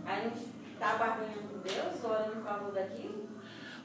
Aí 0.07 0.21
a 0.21 0.23
gente 0.29 0.47
tá 0.79 0.95
barganhando 0.95 1.49
com 1.49 1.59
Deus, 1.59 2.05
orando 2.05 2.39
em 2.39 2.43
favor 2.43 2.73
daquilo. 2.73 3.29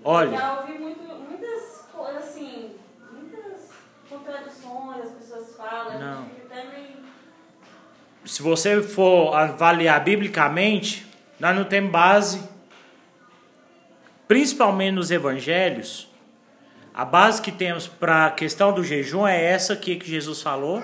olha, 0.03 0.37
Já 0.37 0.59
ouvi 0.61 0.73
muito, 0.77 1.03
muitas 1.03 1.87
coisas 1.91 2.23
assim, 2.23 2.75
muitas 3.11 3.71
contradições, 4.07 5.03
as 5.03 5.11
pessoas 5.11 5.55
falam, 5.55 5.99
Não. 5.99 6.21
a 6.21 6.25
gente 6.25 6.43
se 8.25 8.41
você 8.41 8.81
for 8.81 9.33
avaliar 9.35 10.01
biblicamente, 10.03 11.05
nós 11.39 11.55
não 11.55 11.65
temos 11.65 11.91
base, 11.91 12.41
principalmente 14.27 14.93
nos 14.93 15.11
evangelhos, 15.11 16.07
a 16.93 17.03
base 17.03 17.41
que 17.41 17.51
temos 17.51 17.87
para 17.87 18.27
a 18.27 18.31
questão 18.31 18.71
do 18.71 18.83
jejum 18.83 19.25
é 19.25 19.43
essa 19.43 19.73
aqui 19.73 19.95
que 19.95 20.07
Jesus 20.07 20.41
falou 20.41 20.83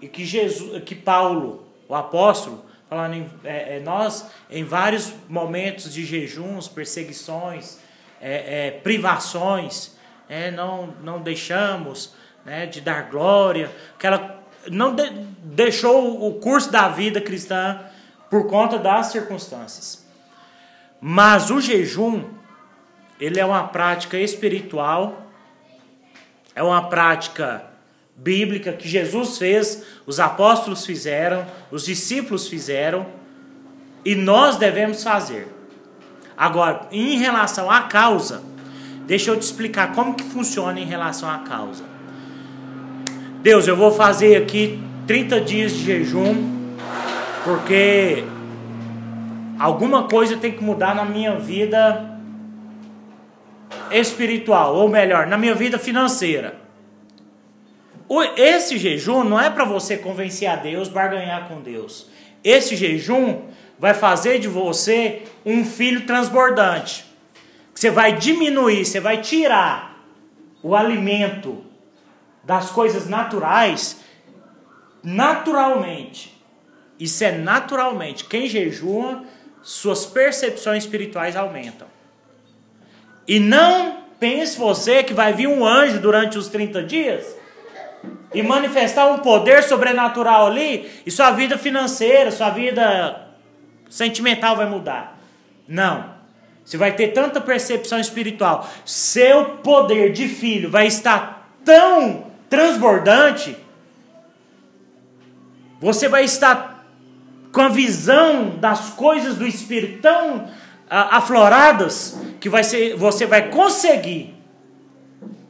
e 0.00 0.08
que 0.08 0.24
Jesus, 0.24 0.82
que 0.84 0.94
Paulo, 0.94 1.64
o 1.88 1.94
apóstolo, 1.94 2.64
falando 2.90 3.14
em, 3.14 3.30
é, 3.44 3.76
é, 3.76 3.80
nós 3.80 4.26
em 4.50 4.64
vários 4.64 5.12
momentos 5.28 5.92
de 5.94 6.04
jejuns, 6.04 6.66
perseguições, 6.66 7.78
é, 8.20 8.66
é, 8.66 8.70
privações, 8.72 9.96
é, 10.28 10.50
não 10.50 10.88
não 11.02 11.20
deixamos 11.20 12.14
né, 12.44 12.66
de 12.66 12.80
dar 12.80 13.08
glória, 13.08 13.70
aquela 13.94 14.42
não 14.68 14.94
de- 14.94 15.10
deixou 15.42 16.26
o 16.26 16.34
curso 16.40 16.70
da 16.70 16.88
vida 16.88 17.20
cristã 17.20 17.80
por 18.28 18.48
conta 18.48 18.76
das 18.76 19.06
circunstâncias. 19.06 20.04
Mas 21.00 21.50
o 21.50 21.60
jejum, 21.60 22.24
ele 23.20 23.40
é 23.40 23.44
uma 23.44 23.64
prática 23.64 24.18
espiritual, 24.18 25.26
é 26.54 26.62
uma 26.62 26.88
prática 26.88 27.64
bíblica 28.16 28.72
que 28.72 28.88
Jesus 28.88 29.38
fez, 29.38 29.82
os 30.06 30.18
apóstolos 30.18 30.84
fizeram, 30.86 31.46
os 31.70 31.84
discípulos 31.84 32.48
fizeram, 32.48 33.06
e 34.04 34.14
nós 34.14 34.56
devemos 34.56 35.02
fazer. 35.02 35.48
Agora, 36.36 36.86
em 36.92 37.18
relação 37.18 37.70
à 37.70 37.82
causa, 37.82 38.42
deixa 39.06 39.30
eu 39.30 39.38
te 39.38 39.42
explicar 39.42 39.92
como 39.94 40.14
que 40.14 40.22
funciona 40.22 40.78
em 40.78 40.84
relação 40.84 41.28
à 41.28 41.38
causa. 41.38 41.84
Deus, 43.42 43.66
eu 43.66 43.76
vou 43.76 43.92
fazer 43.92 44.36
aqui 44.36 44.80
30 45.06 45.40
dias 45.40 45.72
de 45.72 45.84
jejum, 45.84 46.34
porque 47.44 48.24
alguma 49.58 50.04
coisa 50.04 50.36
tem 50.36 50.52
que 50.52 50.62
mudar 50.62 50.94
na 50.94 51.04
minha 51.04 51.38
vida 51.38 52.15
espiritual, 53.90 54.74
ou 54.76 54.88
melhor, 54.88 55.26
na 55.26 55.36
minha 55.36 55.54
vida 55.54 55.78
financeira. 55.78 56.56
Esse 58.36 58.78
jejum 58.78 59.24
não 59.24 59.40
é 59.40 59.50
para 59.50 59.64
você 59.64 59.96
convencer 59.96 60.48
a 60.48 60.56
Deus, 60.56 60.88
barganhar 60.88 61.48
com 61.48 61.60
Deus. 61.60 62.08
Esse 62.44 62.76
jejum 62.76 63.42
vai 63.78 63.94
fazer 63.94 64.38
de 64.38 64.48
você 64.48 65.22
um 65.44 65.64
filho 65.64 66.06
transbordante. 66.06 67.04
Você 67.74 67.90
vai 67.90 68.16
diminuir, 68.16 68.84
você 68.84 69.00
vai 69.00 69.20
tirar 69.20 70.02
o 70.62 70.74
alimento 70.74 71.64
das 72.44 72.70
coisas 72.70 73.08
naturais 73.08 74.00
naturalmente. 75.02 76.40
Isso 76.98 77.22
é 77.22 77.32
naturalmente. 77.32 78.24
Quem 78.24 78.48
jejua, 78.48 79.24
suas 79.62 80.06
percepções 80.06 80.84
espirituais 80.84 81.36
aumentam. 81.36 81.88
E 83.26 83.40
não 83.40 83.98
pense 84.20 84.58
você 84.58 85.02
que 85.02 85.12
vai 85.12 85.32
vir 85.32 85.48
um 85.48 85.64
anjo 85.66 86.00
durante 86.00 86.38
os 86.38 86.48
30 86.48 86.82
dias 86.82 87.36
e 88.32 88.42
manifestar 88.42 89.06
um 89.08 89.18
poder 89.18 89.62
sobrenatural 89.62 90.46
ali 90.46 90.90
e 91.04 91.10
sua 91.10 91.30
vida 91.32 91.58
financeira, 91.58 92.30
sua 92.30 92.50
vida 92.50 93.28
sentimental 93.88 94.56
vai 94.56 94.66
mudar. 94.66 95.18
Não. 95.66 96.14
Você 96.64 96.76
vai 96.76 96.92
ter 96.92 97.08
tanta 97.08 97.40
percepção 97.40 97.98
espiritual. 97.98 98.68
Seu 98.84 99.44
poder 99.62 100.12
de 100.12 100.28
filho 100.28 100.68
vai 100.68 100.86
estar 100.86 101.48
tão 101.64 102.26
transbordante. 102.50 103.56
Você 105.80 106.08
vai 106.08 106.24
estar 106.24 106.84
com 107.52 107.60
a 107.60 107.68
visão 107.68 108.56
das 108.58 108.90
coisas 108.90 109.36
do 109.36 109.46
espírito 109.46 110.02
tão 110.02 110.48
afloradas 110.88 112.18
que 112.40 112.48
vai 112.48 112.62
ser, 112.62 112.96
você 112.96 113.26
vai 113.26 113.50
conseguir 113.50 114.34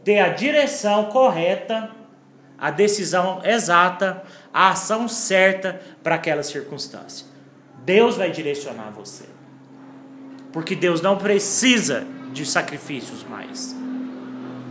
ter 0.05 0.20
a 0.20 0.29
direção 0.29 1.07
correta, 1.07 1.90
a 2.59 2.70
decisão 2.70 3.40
exata, 3.44 4.22
a 4.53 4.70
ação 4.70 5.09
certa 5.09 5.81
para 6.03 6.14
aquela 6.14 6.42
circunstância. 6.42 7.27
Deus 7.85 8.16
vai 8.16 8.31
direcionar 8.31 8.90
você. 8.90 9.25
Porque 10.53 10.75
Deus 10.75 11.03
não 11.03 11.18
precisa 11.18 12.07
de 12.33 12.46
sacrifícios 12.46 13.25
mais. 13.25 13.77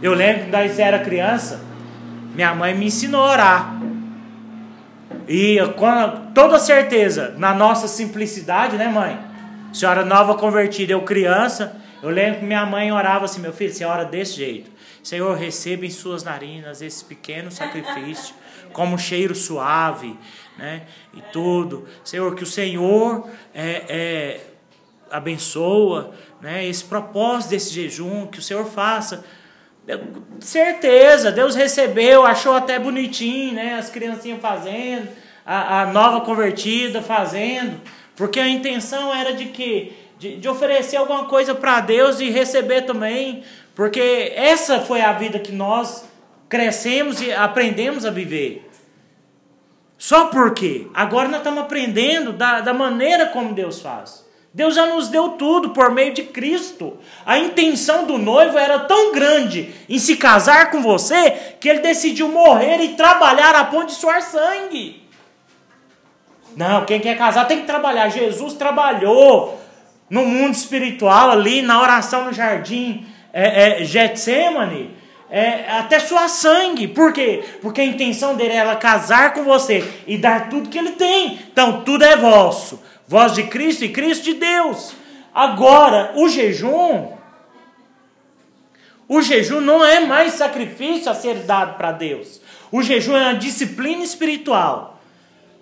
Eu 0.01 0.13
lembro 0.13 0.49
quando 0.49 0.79
eu 0.79 0.85
era 0.85 0.99
criança, 0.99 1.61
minha 2.33 2.53
mãe 2.55 2.75
me 2.75 2.87
ensinou 2.87 3.21
a 3.21 3.31
orar. 3.31 3.81
E 5.27 5.57
com 5.77 6.31
toda 6.33 6.59
certeza, 6.59 7.33
na 7.37 7.53
nossa 7.53 7.87
simplicidade, 7.87 8.77
né, 8.77 8.87
mãe? 8.87 9.34
Senhora 9.75 10.05
nova 10.05 10.35
convertida, 10.35 10.93
eu 10.93 11.01
criança, 11.01 11.75
eu 12.01 12.09
lembro 12.09 12.39
que 12.39 12.45
minha 12.45 12.65
mãe 12.65 12.93
orava 12.93 13.25
assim: 13.25 13.41
meu 13.41 13.51
filho, 13.51 13.73
você 13.73 13.83
ora 13.83 14.05
desse 14.05 14.37
jeito. 14.37 14.71
Senhor, 15.03 15.35
receba 15.35 15.85
em 15.85 15.89
suas 15.89 16.23
narinas 16.23 16.81
esse 16.81 17.03
pequeno 17.03 17.51
sacrifício, 17.51 18.33
como 18.71 18.95
um 18.95 18.97
cheiro 18.97 19.35
suave, 19.35 20.17
né? 20.57 20.83
E 21.13 21.21
tudo. 21.33 21.85
Senhor, 22.05 22.33
que 22.35 22.43
o 22.43 22.45
Senhor 22.45 23.29
é, 23.53 23.83
é, 23.89 24.41
abençoa, 25.11 26.13
né? 26.39 26.65
Esse 26.65 26.85
propósito 26.85 27.49
desse 27.49 27.73
jejum, 27.73 28.27
que 28.27 28.39
o 28.39 28.41
Senhor 28.41 28.65
faça. 28.65 29.25
Certeza, 30.39 31.33
Deus 31.33 31.53
recebeu, 31.53 32.25
achou 32.25 32.53
até 32.53 32.79
bonitinho, 32.79 33.55
né? 33.55 33.73
As 33.73 33.89
criancinhas 33.89 34.39
fazendo, 34.39 35.09
a, 35.45 35.81
a 35.81 35.85
nova 35.87 36.21
convertida 36.21 37.01
fazendo, 37.01 37.81
porque 38.15 38.39
a 38.39 38.47
intenção 38.47 39.13
era 39.13 39.33
de 39.33 39.45
que 39.45 39.93
de, 40.17 40.37
de 40.37 40.47
oferecer 40.47 40.97
alguma 40.97 41.25
coisa 41.25 41.53
para 41.53 41.81
Deus 41.81 42.19
e 42.19 42.29
receber 42.29 42.83
também, 42.83 43.43
porque 43.73 44.31
essa 44.35 44.79
foi 44.79 45.01
a 45.01 45.11
vida 45.11 45.39
que 45.39 45.51
nós 45.51 46.05
crescemos 46.47 47.21
e 47.21 47.33
aprendemos 47.33 48.05
a 48.05 48.11
viver. 48.11 48.69
Só 49.97 50.25
porque 50.25 50.87
agora 50.93 51.27
nós 51.27 51.37
estamos 51.37 51.63
aprendendo 51.63 52.33
da, 52.33 52.61
da 52.61 52.73
maneira 52.73 53.27
como 53.27 53.53
Deus 53.53 53.81
faz. 53.81 54.25
Deus 54.53 54.75
já 54.75 54.85
nos 54.85 55.09
deu 55.09 55.31
tudo 55.31 55.71
por 55.71 55.91
meio 55.91 56.13
de 56.13 56.23
Cristo. 56.23 56.97
A 57.25 57.37
intenção 57.37 58.05
do 58.05 58.17
noivo 58.17 58.57
era 58.57 58.79
tão 58.79 59.11
grande 59.11 59.73
em 59.89 59.99
se 59.99 60.15
casar 60.15 60.71
com 60.71 60.81
você 60.81 61.55
que 61.59 61.67
ele 61.67 61.79
decidiu 61.79 62.29
morrer 62.29 62.79
e 62.81 62.95
trabalhar 62.95 63.53
a 63.53 63.65
ponto 63.65 63.87
de 63.87 63.95
suar 63.95 64.21
sangue. 64.21 65.04
Não, 66.55 66.85
quem 66.85 66.99
quer 66.99 67.17
casar 67.17 67.45
tem 67.47 67.61
que 67.61 67.67
trabalhar. 67.67 68.09
Jesus 68.09 68.53
trabalhou 68.53 69.59
no 70.09 70.25
mundo 70.25 70.53
espiritual 70.53 71.31
ali, 71.31 71.61
na 71.61 71.81
oração 71.81 72.25
no 72.25 72.33
jardim 72.33 73.05
é, 73.33 73.81
é, 73.81 73.83
Getsemane, 73.83 74.95
é, 75.29 75.69
até 75.71 75.99
suar 75.99 76.29
sangue. 76.29 76.87
Por 76.87 77.11
quê? 77.11 77.43
Porque 77.61 77.81
a 77.81 77.85
intenção 77.85 78.35
dele 78.35 78.53
era 78.53 78.75
casar 78.77 79.33
com 79.33 79.43
você 79.43 79.83
e 80.07 80.17
dar 80.17 80.49
tudo 80.49 80.69
que 80.69 80.77
ele 80.77 80.93
tem. 80.93 81.39
Então, 81.51 81.81
tudo 81.81 82.05
é 82.05 82.15
vosso. 82.15 82.81
Voz 83.07 83.33
de 83.33 83.43
Cristo 83.43 83.83
e 83.83 83.89
Cristo 83.89 84.23
de 84.23 84.35
Deus. 84.35 84.93
Agora, 85.33 86.13
o 86.15 86.29
jejum. 86.29 87.13
O 89.07 89.21
jejum 89.21 89.59
não 89.59 89.83
é 89.85 89.99
mais 89.99 90.33
sacrifício 90.33 91.11
a 91.11 91.13
ser 91.13 91.39
dado 91.39 91.77
para 91.77 91.91
Deus. 91.91 92.41
O 92.71 92.81
jejum 92.81 93.15
é 93.15 93.23
uma 93.23 93.35
disciplina 93.35 94.03
espiritual 94.03 94.94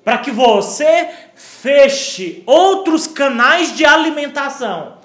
para 0.03 0.17
que 0.17 0.31
você 0.31 1.09
feche 1.35 2.43
outros 2.45 3.07
canais 3.07 3.75
de 3.75 3.85
alimentação 3.85 5.03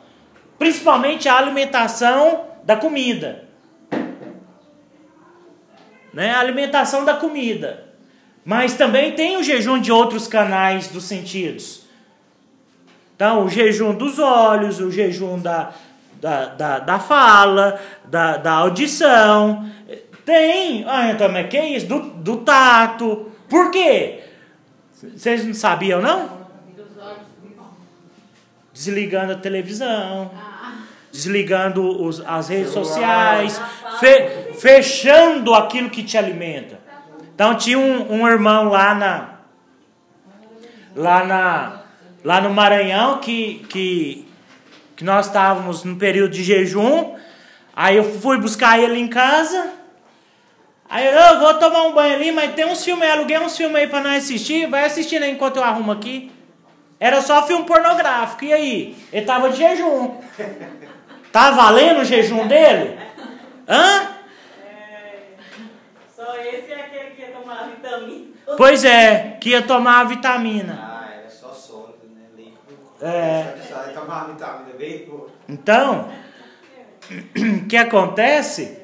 Principalmente 0.58 1.28
a 1.28 1.38
alimentação 1.38 2.46
da 2.64 2.76
comida. 2.76 3.44
Né? 6.12 6.32
A 6.32 6.40
alimentação 6.40 7.04
da 7.04 7.14
comida. 7.14 7.84
Mas 8.44 8.74
também 8.74 9.12
tem 9.12 9.36
o 9.36 9.42
jejum 9.42 9.80
de 9.80 9.92
outros 9.92 10.26
canais 10.26 10.88
dos 10.88 11.04
sentidos. 11.04 11.86
Então, 13.14 13.44
o 13.44 13.48
jejum 13.48 13.94
dos 13.94 14.18
olhos, 14.18 14.80
o 14.80 14.90
jejum 14.90 15.38
da, 15.38 15.72
da, 16.14 16.46
da, 16.46 16.78
da 16.80 16.98
fala, 16.98 17.80
da, 18.04 18.36
da 18.36 18.52
audição. 18.52 19.68
Tem, 20.24 20.84
ah, 20.88 21.10
então, 21.10 21.28
mas 21.30 21.48
que 21.48 21.56
é 21.56 21.68
isso? 21.68 21.86
Do, 21.86 22.00
do 22.00 22.38
tato. 22.38 23.30
Por 23.48 23.70
quê? 23.70 24.24
Vocês 25.00 25.44
não 25.44 25.54
sabiam, 25.54 26.02
não? 26.02 26.48
Desligando 28.72 29.32
a 29.32 29.36
televisão, 29.36 30.30
desligando 31.12 32.02
os, 32.02 32.20
as 32.26 32.48
redes 32.48 32.72
sociais, 32.72 33.60
fe, 34.00 34.54
fechando 34.54 35.54
aquilo 35.54 35.88
que 35.88 36.02
te 36.02 36.18
alimenta. 36.18 36.80
Então 37.32 37.54
tinha 37.54 37.78
um, 37.78 38.12
um 38.12 38.28
irmão 38.28 38.68
lá 38.68 38.94
na 38.94 39.34
lá 40.96 41.24
na 41.24 41.82
lá 42.24 42.40
no 42.40 42.50
Maranhão 42.50 43.18
que, 43.18 43.64
que 43.68 44.28
que 44.96 45.04
nós 45.04 45.26
estávamos 45.26 45.84
no 45.84 45.94
período 45.94 46.32
de 46.32 46.42
jejum. 46.42 47.14
Aí 47.74 47.96
eu 47.96 48.02
fui 48.02 48.36
buscar 48.38 48.80
ele 48.80 48.98
em 48.98 49.06
casa. 49.06 49.77
Aí 50.90 51.06
eu, 51.06 51.12
eu 51.12 51.38
vou 51.38 51.54
tomar 51.54 51.82
um 51.82 51.92
banho 51.92 52.14
ali, 52.14 52.32
mas 52.32 52.54
tem 52.54 52.64
uns 52.64 52.82
filmes, 52.82 53.04
aí, 53.04 53.10
aluguei 53.10 53.38
uns 53.38 53.56
filmes 53.56 53.76
aí 53.76 53.86
para 53.86 54.00
nós 54.00 54.24
assistir. 54.24 54.66
Vai 54.66 54.84
assistindo 54.84 55.22
aí 55.22 55.30
enquanto 55.30 55.56
eu 55.56 55.64
arrumo 55.64 55.92
aqui. 55.92 56.32
Era 56.98 57.20
só 57.20 57.46
filme 57.46 57.66
pornográfico. 57.66 58.44
E 58.44 58.52
aí? 58.52 58.96
Ele 59.12 59.26
tava 59.26 59.50
de 59.50 59.58
jejum. 59.58 60.16
Tá 61.30 61.50
valendo 61.50 62.00
o 62.00 62.04
jejum 62.04 62.48
dele? 62.48 62.98
Hã? 63.68 64.08
É, 64.64 65.20
só 66.16 66.34
esse 66.38 66.72
é 66.72 66.80
aquele 66.80 67.10
que 67.10 67.20
ia 67.20 67.32
tomar 67.32 67.68
vitamina. 67.68 68.26
Pois 68.56 68.84
é, 68.84 69.36
que 69.38 69.50
ia 69.50 69.60
tomar 69.60 70.00
a 70.00 70.04
vitamina. 70.04 70.78
Ah, 70.80 71.08
era 71.20 71.30
só 71.30 71.52
sólido, 71.52 72.08
né? 72.14 72.22
Líquido. 72.34 72.78
É. 73.02 73.54
Tomar 73.92 74.24
uma 74.24 74.32
vitamina 74.32 74.74
bem 74.78 75.04
boa. 75.04 75.28
Então, 75.46 76.08
o 77.62 77.66
que 77.68 77.76
acontece 77.76 78.77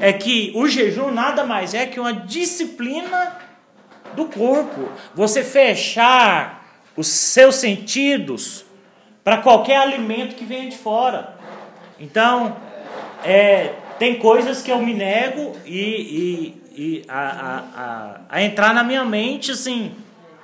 é 0.00 0.12
que 0.12 0.52
o 0.54 0.68
jejum 0.68 1.10
nada 1.10 1.44
mais 1.44 1.74
é 1.74 1.86
que 1.86 2.00
uma 2.00 2.12
disciplina 2.12 3.36
do 4.14 4.26
corpo. 4.26 4.88
Você 5.14 5.42
fechar 5.42 6.64
os 6.96 7.06
seus 7.06 7.56
sentidos 7.56 8.64
para 9.24 9.38
qualquer 9.38 9.78
alimento 9.78 10.34
que 10.34 10.44
venha 10.44 10.68
de 10.68 10.76
fora. 10.76 11.34
Então, 11.98 12.56
é, 13.24 13.74
tem 13.98 14.18
coisas 14.18 14.62
que 14.62 14.70
eu 14.70 14.78
me 14.78 14.92
nego 14.92 15.56
e, 15.64 16.56
e, 16.76 16.82
e 16.82 17.04
a, 17.08 17.20
a, 17.20 17.58
a, 17.82 18.20
a 18.28 18.42
entrar 18.42 18.74
na 18.74 18.82
minha 18.82 19.04
mente 19.04 19.52
assim, 19.52 19.94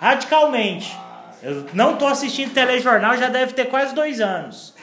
radicalmente. 0.00 0.96
Eu 1.42 1.66
não 1.72 1.94
estou 1.94 2.08
assistindo 2.08 2.52
telejornal, 2.52 3.16
já 3.16 3.28
deve 3.28 3.52
ter 3.52 3.66
quase 3.66 3.94
dois 3.94 4.20
anos. 4.20 4.74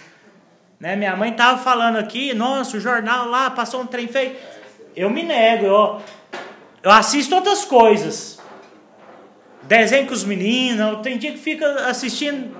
Né? 0.79 0.95
Minha 0.95 1.15
mãe 1.15 1.31
estava 1.31 1.57
falando 1.57 1.97
aqui, 1.97 2.33
nossa, 2.33 2.77
o 2.77 2.79
jornal 2.79 3.27
lá 3.27 3.49
passou 3.49 3.81
um 3.81 3.87
trem 3.87 4.07
feio. 4.07 4.35
Eu 4.95 5.09
me 5.09 5.23
nego, 5.23 5.65
eu, 5.65 6.01
eu 6.83 6.91
assisto 6.91 7.35
outras 7.35 7.65
coisas. 7.65 8.39
Desenho 9.63 10.07
com 10.07 10.13
os 10.13 10.23
meninos, 10.23 11.01
tem 11.01 11.17
dia 11.17 11.31
que 11.31 11.39
fica 11.39 11.87
assistindo 11.89 12.55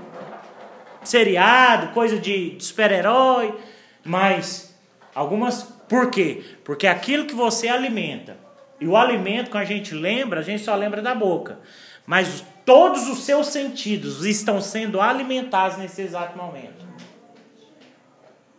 seriado, 1.04 1.94
coisa 1.94 2.18
de, 2.18 2.52
de 2.52 2.64
super-herói, 2.64 3.56
mas 4.04 4.76
algumas. 5.14 5.64
Por 5.88 6.10
quê? 6.10 6.44
Porque 6.64 6.88
aquilo 6.88 7.26
que 7.26 7.36
você 7.36 7.68
alimenta, 7.68 8.38
e 8.80 8.88
o 8.88 8.98
alimento, 8.98 9.52
quando 9.52 9.64
a 9.64 9.68
gente 9.68 9.94
lembra, 9.94 10.40
a 10.40 10.44
gente 10.44 10.64
só 10.64 10.76
lembra 10.76 11.02
da 11.02 11.14
boca. 11.14 11.60
Mas 12.06 12.44
todos 12.66 13.08
os 13.08 13.24
seus 13.24 13.48
sentidos 13.48 14.26
estão 14.26 14.60
sendo 14.60 15.00
alimentados 15.00 15.78
nesse 15.78 16.02
exato 16.02 16.38
momento. 16.38 16.85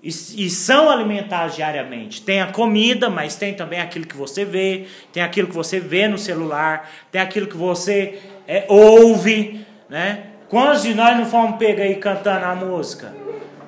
E, 0.07 0.09
e, 0.09 0.49
são 0.49 0.89
alimentados 0.89 1.57
diariamente. 1.57 2.23
Tem 2.23 2.41
a 2.41 2.47
comida, 2.47 3.11
mas 3.11 3.35
tem 3.35 3.55
também 3.55 3.81
aquilo 3.81 4.07
que 4.07 4.17
você 4.17 4.45
vê, 4.45 4.87
tem 5.13 5.21
aquilo 5.21 5.49
que 5.49 5.55
você 5.55 5.81
vê 5.81 6.07
no 6.07 6.17
celular, 6.17 6.89
tem 7.11 7.21
aquilo 7.21 7.49
que 7.49 7.57
você 7.57 8.21
é, 8.47 8.65
ouve, 8.69 9.67
né? 9.91 10.27
Quantos 10.49 10.83
de 10.83 10.95
nós 10.95 11.17
não 11.17 11.27
fomos 11.27 11.57
pegos 11.57 11.83
aí 11.83 11.97
cantando 11.97 12.45
a 12.45 12.55
música, 12.55 13.13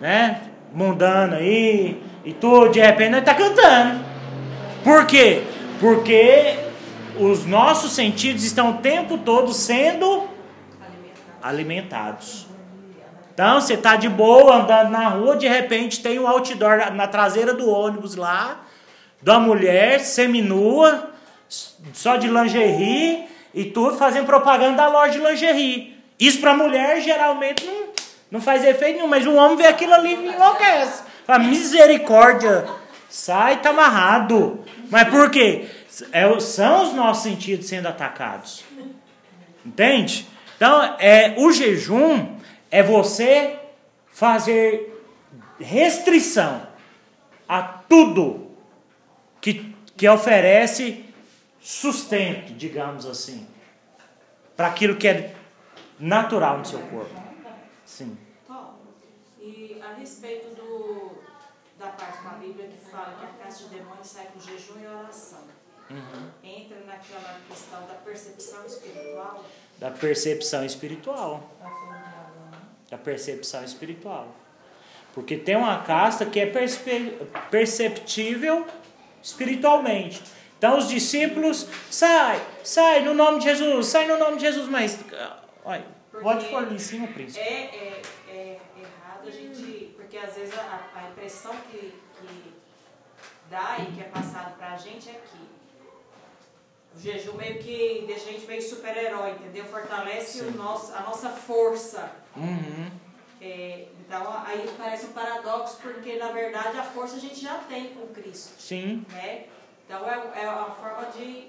né? 0.01 0.43
Mundana 0.73 1.39
aí 1.39 2.01
e 2.25 2.33
tudo, 2.33 2.71
de 2.71 2.79
repente 2.79 3.11
nós 3.11 3.25
tá 3.25 3.35
cantando. 3.35 4.05
Por 4.85 5.07
quê? 5.07 5.43
Porque 5.81 6.55
os 7.19 7.45
nossos 7.47 7.91
sentidos 7.91 8.45
estão 8.45 8.71
o 8.71 8.75
tempo 8.75 9.19
todo 9.19 9.53
sendo 9.53 10.29
alimentados. 11.43 12.47
Então 13.39 13.61
você 13.61 13.77
tá 13.77 13.95
de 13.95 14.09
boa 14.09 14.57
andando 14.57 14.91
na 14.91 15.11
rua, 15.11 15.37
de 15.37 15.47
repente 15.47 16.03
tem 16.03 16.19
um 16.19 16.27
outdoor 16.27 16.93
na 16.93 17.07
traseira 17.07 17.55
do 17.55 17.71
ônibus 17.71 18.17
lá, 18.17 18.65
da 19.23 19.39
mulher 19.39 20.01
seminua, 20.01 21.13
só 21.93 22.17
de 22.17 22.27
lingerie 22.27 23.27
e 23.55 23.67
tudo 23.67 23.97
fazendo 23.97 24.27
propaganda 24.27 24.79
da 24.79 24.89
loja 24.89 25.13
de 25.13 25.25
lingerie. 25.25 25.97
Isso 26.19 26.41
para 26.41 26.53
mulher 26.53 27.01
geralmente 27.01 27.65
não, 27.65 27.87
não 28.29 28.41
faz 28.41 28.65
efeito 28.65 28.97
nenhum, 28.97 29.07
mas 29.07 29.25
um 29.25 29.37
homem 29.37 29.57
vê 29.57 29.69
aquilo 29.69 29.95
ali 29.95 30.17
e 30.17 30.35
enlouquece. 30.35 31.05
Fala, 31.25 31.39
misericórdia, 31.39 32.67
sai, 33.09 33.61
tá 33.61 33.71
amarrado. 33.71 34.65
Mas 34.91 35.09
por 35.11 35.31
quê? 35.31 35.67
É, 36.11 36.41
são 36.41 36.83
os 36.83 36.93
nossos 36.93 37.23
sentidos 37.23 37.69
sendo 37.69 37.87
atacados. 37.87 38.65
Entende? 39.65 40.27
Então, 40.57 40.97
é, 40.99 41.35
o 41.37 41.53
jejum 41.53 42.37
é 42.71 42.83
você 42.83 43.59
fazer 44.07 45.05
restrição 45.59 46.67
a 47.49 47.63
tudo 47.63 48.51
que, 49.41 49.75
que 49.97 50.09
oferece 50.09 51.05
sustento, 51.61 52.53
digamos 52.55 53.07
assim, 53.07 53.47
para 54.57 54.69
aquilo 54.69 54.97
que 54.97 55.09
é 55.09 55.35
natural 55.99 56.59
no 56.59 56.65
seu 56.65 56.81
corpo. 56.81 57.15
Sim. 57.85 58.17
E 59.41 59.81
a 59.83 59.95
respeito 59.95 60.55
do, 60.55 61.23
da 61.79 61.89
parte 61.89 62.23
da 62.23 62.31
Bíblia 62.31 62.69
que 62.69 62.91
fala 62.91 63.17
que 63.19 63.25
a 63.25 63.45
caixa 63.45 63.65
de 63.65 63.77
demônios 63.77 64.07
sai 64.07 64.27
com 64.27 64.41
jejum 64.41 64.81
e 64.81 64.87
oração, 64.87 65.41
Uhum. 65.91 66.31
entra 66.45 66.81
naquela 66.81 67.41
questão 67.49 67.81
da 67.87 67.95
percepção 67.95 68.67
espiritual? 68.67 69.43
Da 69.79 69.91
percepção 69.91 70.63
espiritual. 70.63 71.51
Da 72.91 72.97
percepção 72.97 73.63
espiritual. 73.65 74.35
Porque 75.15 75.37
tem 75.37 75.57
uma 75.57 75.83
casta 75.83 76.25
que 76.25 76.39
é 76.41 76.47
perce- 76.47 77.19
perceptível 77.51 78.67
espiritualmente. 79.23 80.23
Então 80.57 80.79
os 80.79 80.89
discípulos, 80.89 81.67
sai, 81.91 82.41
sai 82.65 83.01
no 83.05 83.15
nome 83.15 83.39
de 83.39 83.45
Jesus, 83.45 83.87
sai 83.87 84.07
no 84.07 84.17
nome 84.19 84.37
de 84.37 84.43
Jesus, 84.43 84.69
mas. 84.69 84.99
Olha, 85.65 85.85
pode 86.23 86.47
pôr 86.47 86.59
ali 86.59 86.75
em 86.75 86.79
cima, 86.79 87.07
príncipe. 87.09 87.41
É, 87.41 87.53
é, 87.53 88.03
é 88.31 88.59
errado 88.79 89.27
a 89.27 89.31
gente. 89.31 89.95
Porque 89.97 90.17
às 90.17 90.35
vezes 90.35 90.55
a, 90.59 90.81
a 90.97 91.11
impressão 91.11 91.55
que, 91.71 91.79
que 91.79 92.55
dá 93.51 93.77
e 93.81 93.93
que 93.93 94.01
é 94.01 94.05
passado 94.05 94.57
pra 94.57 94.77
gente 94.77 95.09
é 95.11 95.13
que 95.13 95.49
o 96.97 97.01
jejum 97.01 97.35
meio 97.35 97.59
que 97.59 98.05
deixa 98.07 98.29
a 98.31 98.33
gente 98.33 98.47
meio 98.47 98.63
super-herói, 98.63 99.33
entendeu? 99.33 99.65
Fortalece 99.67 100.43
o 100.43 100.51
nosso, 100.53 100.95
a 100.95 101.01
nossa 101.03 101.29
força. 101.29 102.11
Uhum. 102.39 102.91
É, 103.41 103.87
então 104.01 104.43
aí 104.45 104.69
parece 104.77 105.07
um 105.07 105.13
paradoxo, 105.13 105.79
porque 105.81 106.17
na 106.17 106.29
verdade 106.29 106.77
a 106.79 106.83
força 106.83 107.17
a 107.17 107.21
gente 107.21 107.41
já 107.41 107.59
tem 107.69 107.95
com 107.95 108.07
Cristo. 108.09 108.61
Sim. 108.61 109.05
Né? 109.11 109.45
Então 109.87 110.09
é, 110.09 110.43
é 110.43 110.49
uma 110.51 110.71
forma 110.71 111.07
de 111.13 111.49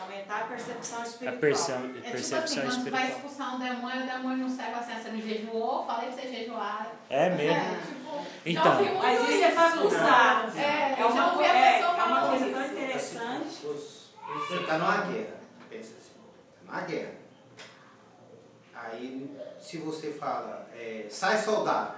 aumentar 0.00 0.42
a 0.42 0.46
percepção 0.46 1.00
A 1.00 1.02
espiritual. 1.06 1.40
perce- 1.40 1.72
É 1.72 1.76
tipo 1.76 1.88
assim, 1.98 2.10
percepção 2.12 2.62
quando 2.62 2.84
tu 2.84 2.90
vai 2.90 3.02
espiritual. 3.02 3.04
expulsar 3.08 3.54
um 3.56 3.58
demônio, 3.58 4.02
o 4.02 4.06
demônio 4.06 4.36
não 4.38 4.48
sai 4.48 4.72
com 4.72 4.78
a 4.78 4.82
ciência 4.82 5.10
no 5.10 5.20
jejuou, 5.20 5.86
falei 5.86 6.08
pra 6.12 6.22
você 6.22 6.28
jejuar. 6.28 6.92
É 7.10 7.30
mesmo. 7.30 7.56
É, 7.56 7.80
tipo, 7.80 8.26
Então. 8.46 8.98
Mas 9.02 9.28
isso 9.28 9.44
é 9.44 9.54
bagunçado. 9.54 10.58
É, 10.58 10.92
É 10.92 10.96
já 10.98 11.06
uma, 11.08 11.32
ouvi 11.32 11.44
a 11.44 11.48
é, 11.56 11.72
pessoa 11.78 11.90
é 11.90 11.94
uma 12.04 12.06
falando 12.20 12.28
coisa 12.38 12.54
tão 12.54 12.66
interessante. 12.72 13.66
Você 13.66 14.54
está 14.56 14.78
numa 14.78 14.96
guerra. 14.98 15.34
Pensa 15.68 15.92
assim, 15.98 16.10
tá 16.66 16.72
numa 16.72 16.80
guerra. 16.82 17.17
Aí, 18.84 19.36
se 19.58 19.78
você 19.78 20.12
fala, 20.12 20.66
é, 20.74 21.06
sai 21.10 21.36
soldado, 21.38 21.94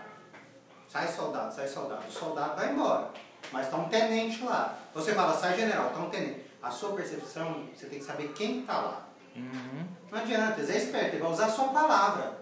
sai 0.89 1.07
soldado, 1.09 1.55
sai 1.55 1.69
soldado, 1.69 2.09
o 2.09 2.13
soldado 2.13 2.57
vai 2.57 2.73
embora. 2.73 3.11
Mas 3.53 3.67
está 3.67 3.77
um 3.77 3.89
tenente 3.89 4.43
lá. 4.45 4.79
Você 4.95 5.15
fala, 5.15 5.35
sai 5.35 5.57
general, 5.57 5.89
está 5.89 6.01
um 6.01 6.11
tenente. 6.11 6.45
A 6.63 6.71
sua 6.71 6.95
percepção, 6.95 7.69
você 7.75 7.87
tem 7.87 7.99
que 7.99 8.05
saber 8.05 8.29
quem 8.33 8.61
está 8.61 8.81
lá. 8.81 9.09
Uhum. 9.35 9.87
Não 10.11 10.19
adianta, 10.19 10.61
ele 10.61 10.73
é 10.73 10.77
esperto, 10.77 11.17
ele 11.17 11.23
vai 11.23 11.33
usar 11.33 11.47
a 11.47 11.51
sua 11.51 11.69
palavra. 11.69 12.39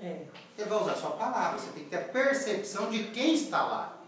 É. 0.00 0.26
Ele 0.58 0.68
vai 0.68 0.80
usar 0.80 0.92
a 0.92 0.96
sua 0.96 1.10
palavra. 1.10 1.58
Você 1.58 1.70
tem 1.72 1.84
que 1.84 1.90
ter 1.90 1.96
a 1.96 2.04
percepção 2.04 2.90
de 2.90 3.04
quem 3.04 3.34
está 3.34 3.62
lá. 3.62 3.98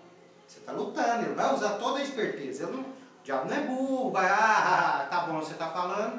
Você 0.46 0.60
está 0.60 0.72
lutando, 0.72 1.24
ele 1.24 1.34
vai 1.34 1.54
usar 1.54 1.70
toda 1.78 1.98
a 1.98 2.02
esperteza. 2.02 2.64
Ele 2.64 2.76
não, 2.76 2.84
diabo 3.24 3.48
não 3.48 3.56
é 3.56 3.60
burro, 3.60 4.10
vai, 4.10 4.26
ah, 4.26 5.06
tá 5.10 5.20
bom, 5.20 5.40
você 5.40 5.52
está 5.52 5.68
falando. 5.68 6.16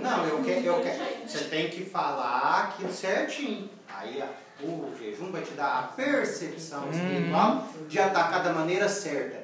Não, 0.00 0.24
eu 0.24 0.42
quero, 0.44 0.64
eu 0.64 0.80
quero. 0.80 1.02
Você 1.26 1.44
tem 1.44 1.68
que 1.68 1.84
falar 1.84 2.70
aquilo 2.70 2.92
certinho. 2.92 3.68
Aí 3.88 4.22
o 4.60 4.94
jejum 4.96 5.32
vai 5.32 5.42
te 5.42 5.50
dar 5.52 5.78
a 5.78 5.82
percepção 5.82 6.88
espiritual 6.90 7.66
de 7.88 7.98
atacar 7.98 8.42
da 8.44 8.52
maneira 8.52 8.88
certa. 8.88 9.42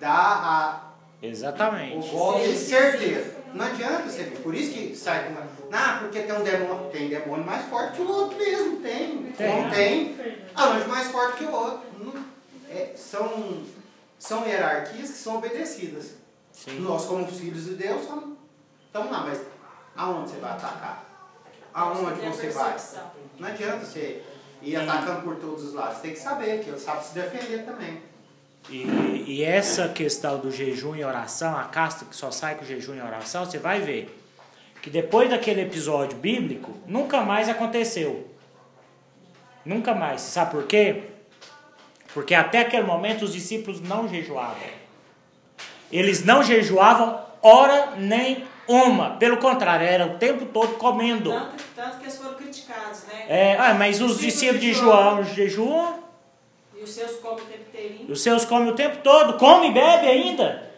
Dá 0.00 0.10
a 0.10 0.92
Exatamente. 1.22 2.08
o 2.08 2.10
golpe 2.10 2.56
certeza. 2.56 3.42
Não 3.52 3.66
adianta 3.66 4.08
você 4.08 4.22
ver. 4.24 4.38
Por 4.38 4.54
isso 4.54 4.72
que 4.72 4.96
sai 4.96 5.28
com. 5.28 5.36
Ah, 5.70 5.98
porque 6.00 6.20
tem 6.20 6.34
um 6.34 6.42
demônio. 6.42 6.90
Tem 6.90 7.08
demônio 7.08 7.44
mais 7.44 7.66
forte 7.66 7.96
que 7.96 8.02
o 8.02 8.08
outro 8.08 8.38
mesmo. 8.38 8.80
Tem. 8.80 9.32
Tem. 9.32 9.62
Não 9.62 9.70
tem. 9.70 10.16
Anjo 10.56 10.88
mais 10.88 11.08
forte 11.08 11.38
que 11.38 11.44
o 11.44 11.52
outro. 11.52 11.82
É, 12.70 12.92
são, 12.96 13.62
são 14.18 14.46
hierarquias 14.46 15.10
que 15.10 15.18
são 15.18 15.36
obedecidas. 15.36 16.21
Sim. 16.64 16.78
Nós, 16.78 17.06
como 17.06 17.26
filhos 17.26 17.64
de 17.64 17.74
Deus, 17.74 18.02
estamos 18.02 19.10
lá. 19.10 19.24
Mas 19.26 19.40
aonde 19.96 20.30
você 20.30 20.36
vai 20.36 20.52
atacar? 20.52 21.04
Aonde 21.74 22.20
você 22.20 22.50
vai? 22.50 22.76
Não 23.40 23.48
adianta 23.48 23.84
você 23.84 24.22
ir 24.62 24.76
atacando 24.76 25.22
por 25.22 25.36
todos 25.36 25.64
os 25.64 25.74
lados. 25.74 25.96
Você 25.96 26.02
tem 26.02 26.12
que 26.12 26.20
saber 26.20 26.62
que 26.62 26.70
ele 26.70 26.78
sabe 26.78 27.04
se 27.04 27.14
defender 27.14 27.64
também. 27.64 28.00
E, 28.70 29.24
e 29.26 29.42
essa 29.42 29.88
questão 29.88 30.38
do 30.38 30.52
jejum 30.52 30.94
e 30.94 31.04
oração, 31.04 31.56
a 31.56 31.64
casta 31.64 32.04
que 32.04 32.14
só 32.14 32.30
sai 32.30 32.54
com 32.54 32.64
jejum 32.64 32.94
e 32.94 33.00
oração, 33.00 33.44
você 33.44 33.58
vai 33.58 33.80
ver 33.80 34.16
que 34.80 34.88
depois 34.88 35.28
daquele 35.28 35.62
episódio 35.62 36.16
bíblico, 36.18 36.76
nunca 36.86 37.22
mais 37.22 37.48
aconteceu. 37.48 38.28
Nunca 39.64 39.94
mais. 39.94 40.20
Sabe 40.20 40.52
por 40.52 40.64
quê? 40.64 41.08
Porque 42.14 42.34
até 42.34 42.60
aquele 42.60 42.84
momento 42.84 43.24
os 43.24 43.32
discípulos 43.32 43.80
não 43.80 44.08
jejuavam. 44.08 44.81
Eles 45.92 46.24
não 46.24 46.42
jejuavam 46.42 47.20
hora 47.42 47.94
nem 47.98 48.44
uma. 48.66 49.10
Pelo 49.16 49.36
contrário, 49.36 49.86
era 49.86 50.06
o 50.06 50.18
tempo 50.18 50.46
todo 50.46 50.74
comendo. 50.76 51.30
Tanto, 51.30 51.64
tanto 51.76 51.98
que 51.98 52.04
eles 52.04 52.16
foram 52.16 52.34
criticados, 52.34 53.04
né? 53.04 53.24
É, 53.28 53.56
ah, 53.58 53.74
mas 53.74 54.00
os 54.00 54.18
discípulos 54.18 54.60
de 54.60 54.72
João 54.72 55.22
jejuam, 55.22 56.02
E 56.76 56.82
os 56.82 56.90
seus 56.90 57.16
comem 57.16 57.44
o 57.44 57.46
tempo 57.46 57.64
inteirinho. 57.68 58.10
os 58.10 58.22
seus 58.22 58.44
comem 58.44 58.70
o 58.70 58.74
tempo 58.74 58.98
todo, 59.02 59.34
come 59.38 59.68
e 59.68 59.72
bebe 59.72 60.06
ainda. 60.06 60.70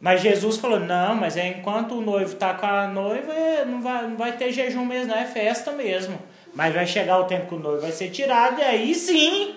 Mas 0.00 0.22
Jesus 0.22 0.56
falou: 0.56 0.80
não, 0.80 1.14
mas 1.14 1.36
é 1.36 1.48
enquanto 1.48 1.96
o 1.96 2.00
noivo 2.00 2.32
está 2.32 2.54
com 2.54 2.66
a 2.66 2.86
noiva, 2.86 3.32
é, 3.32 3.64
não 3.64 3.82
vai, 3.82 4.06
não 4.06 4.16
vai 4.16 4.32
ter 4.32 4.52
jejum 4.52 4.84
mesmo, 4.84 5.08
não 5.08 5.18
é 5.18 5.26
festa 5.26 5.72
mesmo. 5.72 6.18
Mas 6.54 6.74
vai 6.74 6.86
chegar 6.86 7.18
o 7.18 7.24
tempo 7.24 7.48
que 7.48 7.54
o 7.54 7.58
noivo 7.58 7.82
vai 7.82 7.92
ser 7.92 8.10
tirado, 8.10 8.60
e 8.60 8.62
aí 8.62 8.94
sim 8.94 9.54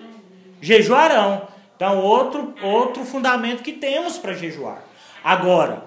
jejuarão. 0.62 1.53
Então, 1.76 2.00
outro, 2.00 2.54
outro 2.62 3.04
fundamento 3.04 3.64
que 3.64 3.74
temos 3.74 4.18
para 4.18 4.34
jejuar. 4.34 4.84
Agora, 5.24 5.84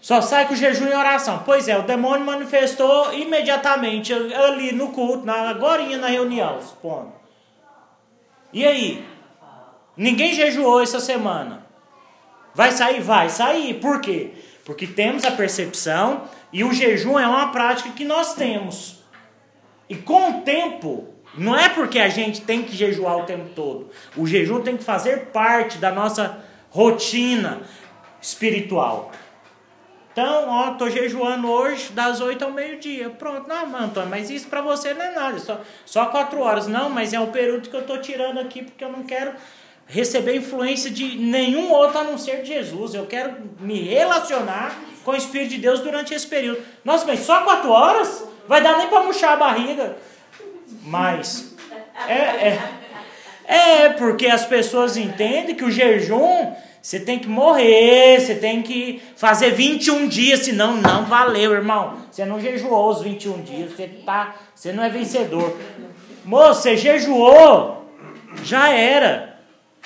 só 0.00 0.22
sai 0.22 0.48
com 0.48 0.54
jejum 0.54 0.86
e 0.86 0.94
oração. 0.94 1.42
Pois 1.44 1.68
é, 1.68 1.76
o 1.76 1.82
demônio 1.82 2.24
manifestou 2.24 3.12
imediatamente 3.12 4.12
ali 4.12 4.72
no 4.72 4.88
culto, 4.88 5.26
na, 5.26 5.50
agora 5.50 5.84
na 5.96 6.06
reunião, 6.06 6.60
supondo. 6.62 7.12
E 8.52 8.66
aí? 8.66 9.06
Ninguém 9.96 10.32
jejuou 10.32 10.80
essa 10.80 11.00
semana. 11.00 11.66
Vai 12.54 12.72
sair? 12.72 13.00
Vai 13.00 13.28
sair. 13.28 13.74
Por 13.74 14.00
quê? 14.00 14.32
Porque 14.64 14.86
temos 14.86 15.24
a 15.24 15.32
percepção 15.32 16.22
e 16.52 16.64
o 16.64 16.72
jejum 16.72 17.18
é 17.18 17.26
uma 17.26 17.52
prática 17.52 17.90
que 17.90 18.04
nós 18.04 18.34
temos. 18.34 19.00
E 19.88 19.96
com 19.96 20.30
o 20.30 20.40
tempo, 20.42 21.09
não 21.34 21.56
é 21.56 21.68
porque 21.68 21.98
a 21.98 22.08
gente 22.08 22.40
tem 22.40 22.62
que 22.62 22.76
jejuar 22.76 23.18
o 23.18 23.22
tempo 23.24 23.50
todo. 23.54 23.90
O 24.16 24.26
jejum 24.26 24.60
tem 24.60 24.76
que 24.76 24.84
fazer 24.84 25.26
parte 25.26 25.78
da 25.78 25.90
nossa 25.90 26.44
rotina 26.70 27.60
espiritual. 28.20 29.12
Então, 30.12 30.48
ó, 30.48 30.72
tô 30.72 30.90
jejuando 30.90 31.48
hoje 31.48 31.92
das 31.92 32.20
8 32.20 32.44
ao 32.44 32.50
meio-dia. 32.50 33.10
Pronto, 33.10 33.48
não, 33.48 33.76
Antônio, 33.76 34.10
mas 34.10 34.28
isso 34.28 34.48
para 34.48 34.60
você 34.60 34.92
não 34.92 35.04
é 35.04 35.14
nada, 35.14 35.38
só, 35.38 35.60
só 35.86 36.06
4 36.06 36.40
horas. 36.40 36.66
Não, 36.66 36.90
mas 36.90 37.12
é 37.12 37.20
o 37.20 37.28
período 37.28 37.68
que 37.68 37.76
eu 37.76 37.86
tô 37.86 37.96
tirando 37.98 38.38
aqui 38.38 38.62
porque 38.62 38.84
eu 38.84 38.90
não 38.90 39.04
quero 39.04 39.32
receber 39.86 40.36
influência 40.36 40.90
de 40.90 41.16
nenhum 41.16 41.72
outro 41.72 41.98
a 41.98 42.04
não 42.04 42.18
ser 42.18 42.42
de 42.42 42.48
Jesus. 42.48 42.94
Eu 42.94 43.06
quero 43.06 43.36
me 43.60 43.80
relacionar 43.80 44.76
com 45.04 45.12
o 45.12 45.16
Espírito 45.16 45.50
de 45.50 45.58
Deus 45.58 45.80
durante 45.80 46.12
esse 46.12 46.26
período. 46.26 46.60
Nossa, 46.84 47.06
mas 47.06 47.20
só 47.20 47.42
4 47.42 47.70
horas? 47.70 48.24
Vai 48.48 48.60
dar 48.62 48.78
nem 48.78 48.88
para 48.88 49.04
murchar 49.04 49.32
a 49.34 49.36
barriga. 49.36 49.96
Mas 50.82 51.54
é, 52.08 52.12
é, 52.14 52.58
é 53.46 53.88
porque 53.90 54.26
as 54.26 54.44
pessoas 54.46 54.96
entendem 54.96 55.54
que 55.54 55.64
o 55.64 55.70
jejum 55.70 56.54
você 56.82 56.98
tem 56.98 57.18
que 57.18 57.28
morrer, 57.28 58.18
você 58.18 58.34
tem 58.34 58.62
que 58.62 59.02
fazer 59.14 59.50
21 59.50 60.08
dias, 60.08 60.40
senão 60.40 60.76
não 60.76 61.04
valeu, 61.04 61.52
irmão. 61.52 61.98
Você 62.10 62.24
não 62.24 62.40
jejuou 62.40 62.88
os 62.88 63.02
21 63.02 63.42
dias, 63.42 63.72
você, 63.72 63.86
tá, 63.86 64.34
você 64.54 64.72
não 64.72 64.82
é 64.82 64.88
vencedor. 64.88 65.54
Moço, 66.24 66.62
você 66.62 66.78
jejuou, 66.78 67.86
já 68.42 68.70
era. 68.70 69.38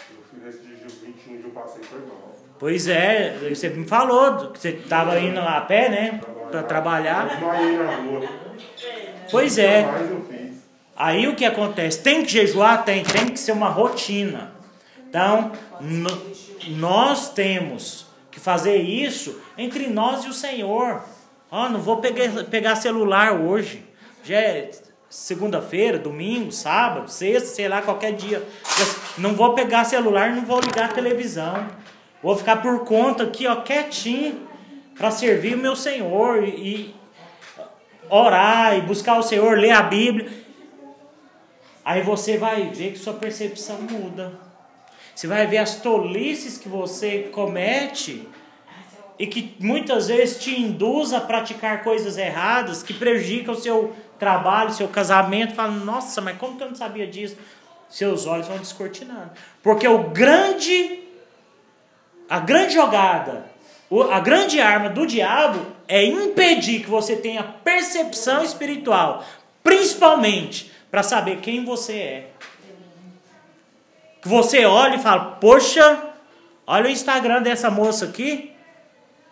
Eu 0.08 0.22
fiz 0.30 0.54
esse 0.54 0.64
de 0.64 1.06
21 1.06 1.32
dias, 1.32 1.44
eu 1.44 1.50
passei, 1.50 1.82
mal. 2.06 2.32
Pois 2.60 2.86
é, 2.86 3.38
você 3.48 3.68
me 3.70 3.86
falou 3.88 4.52
que 4.52 4.60
você 4.60 4.68
estava 4.70 5.18
indo 5.18 5.40
a 5.40 5.60
pé, 5.62 5.88
né? 5.88 6.20
Para 6.48 6.60
Eu 6.60 6.66
trabalhar. 6.66 7.26
desmaiei 7.28 7.76
na 7.76 7.96
rua. 7.96 8.28
Pois 9.32 9.58
é. 9.58 9.84
Aí 10.96 11.26
o 11.26 11.34
que 11.34 11.44
acontece? 11.44 12.00
Tem 12.02 12.22
que 12.22 12.30
jejuar? 12.30 12.84
Tem, 12.84 13.02
tem 13.02 13.28
que 13.28 13.38
ser 13.38 13.52
uma 13.52 13.68
rotina. 13.68 14.52
Então, 15.08 15.52
nós 16.68 17.32
temos 17.32 18.06
que 18.30 18.40
fazer 18.40 18.76
isso 18.76 19.40
entre 19.56 19.86
nós 19.88 20.24
e 20.24 20.28
o 20.28 20.32
Senhor. 20.32 21.02
Ó, 21.50 21.68
não 21.68 21.80
vou 21.80 21.98
pegar, 21.98 22.44
pegar 22.44 22.76
celular 22.76 23.32
hoje. 23.32 23.84
Já 24.24 24.38
é 24.38 24.70
segunda-feira, 25.08 25.98
domingo, 25.98 26.50
sábado, 26.50 27.08
sexta, 27.08 27.48
sei 27.48 27.68
lá, 27.68 27.80
qualquer 27.82 28.12
dia. 28.12 28.42
Não 29.16 29.34
vou 29.34 29.54
pegar 29.54 29.84
celular, 29.84 30.34
não 30.34 30.44
vou 30.44 30.60
ligar 30.60 30.86
a 30.86 30.92
televisão. 30.92 31.68
Vou 32.22 32.36
ficar 32.36 32.56
por 32.62 32.84
conta 32.84 33.22
aqui, 33.22 33.46
ó, 33.46 33.56
quietinho, 33.56 34.48
para 34.96 35.10
servir 35.10 35.54
o 35.54 35.58
meu 35.58 35.76
Senhor 35.76 36.42
e, 36.42 36.48
e 36.48 36.94
orar 38.10 38.76
e 38.76 38.80
buscar 38.80 39.18
o 39.18 39.22
Senhor, 39.22 39.58
ler 39.58 39.72
a 39.72 39.82
Bíblia. 39.82 40.43
Aí 41.84 42.00
você 42.00 42.38
vai 42.38 42.70
ver 42.70 42.92
que 42.92 42.98
sua 42.98 43.14
percepção 43.14 43.80
muda. 43.82 44.32
Você 45.14 45.26
vai 45.26 45.46
ver 45.46 45.58
as 45.58 45.76
tolices 45.76 46.56
que 46.56 46.68
você 46.68 47.28
comete 47.30 48.26
e 49.18 49.26
que 49.26 49.54
muitas 49.60 50.08
vezes 50.08 50.38
te 50.38 50.58
induz 50.58 51.12
a 51.12 51.20
praticar 51.20 51.84
coisas 51.84 52.16
erradas 52.16 52.82
que 52.82 52.92
prejudicam 52.94 53.54
o 53.54 53.56
seu 53.56 53.94
trabalho, 54.18 54.72
seu 54.72 54.88
casamento. 54.88 55.54
Fala, 55.54 55.72
nossa, 55.72 56.20
mas 56.20 56.38
como 56.38 56.56
que 56.56 56.64
eu 56.64 56.68
não 56.68 56.74
sabia 56.74 57.06
disso? 57.06 57.36
Seus 57.88 58.26
olhos 58.26 58.48
vão 58.48 58.58
descortinando. 58.58 59.30
Porque 59.62 59.86
o 59.86 60.10
grande, 60.10 61.00
a 62.28 62.40
grande 62.40 62.74
jogada, 62.74 63.44
a 64.10 64.18
grande 64.18 64.60
arma 64.60 64.88
do 64.88 65.06
diabo 65.06 65.64
é 65.86 66.04
impedir 66.04 66.80
que 66.80 66.90
você 66.90 67.14
tenha 67.14 67.42
percepção 67.42 68.42
espiritual, 68.42 69.24
principalmente 69.62 70.72
para 70.94 71.02
saber 71.02 71.38
quem 71.38 71.64
você 71.64 71.92
é. 71.94 72.26
Que 74.22 74.28
você 74.28 74.64
olha 74.64 74.94
e 74.94 75.00
fala, 75.00 75.32
poxa, 75.40 76.04
olha 76.64 76.86
o 76.86 76.88
Instagram 76.88 77.42
dessa 77.42 77.68
moça 77.68 78.04
aqui. 78.04 78.52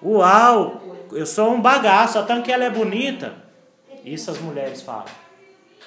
Uau, 0.02 1.06
eu 1.12 1.24
sou 1.24 1.52
um 1.52 1.60
bagaço, 1.60 2.14
só 2.14 2.22
tanto 2.24 2.42
que 2.42 2.50
ela 2.50 2.64
é 2.64 2.70
bonita. 2.70 3.34
Isso 4.04 4.28
as 4.28 4.40
mulheres 4.40 4.82
falam. 4.82 5.04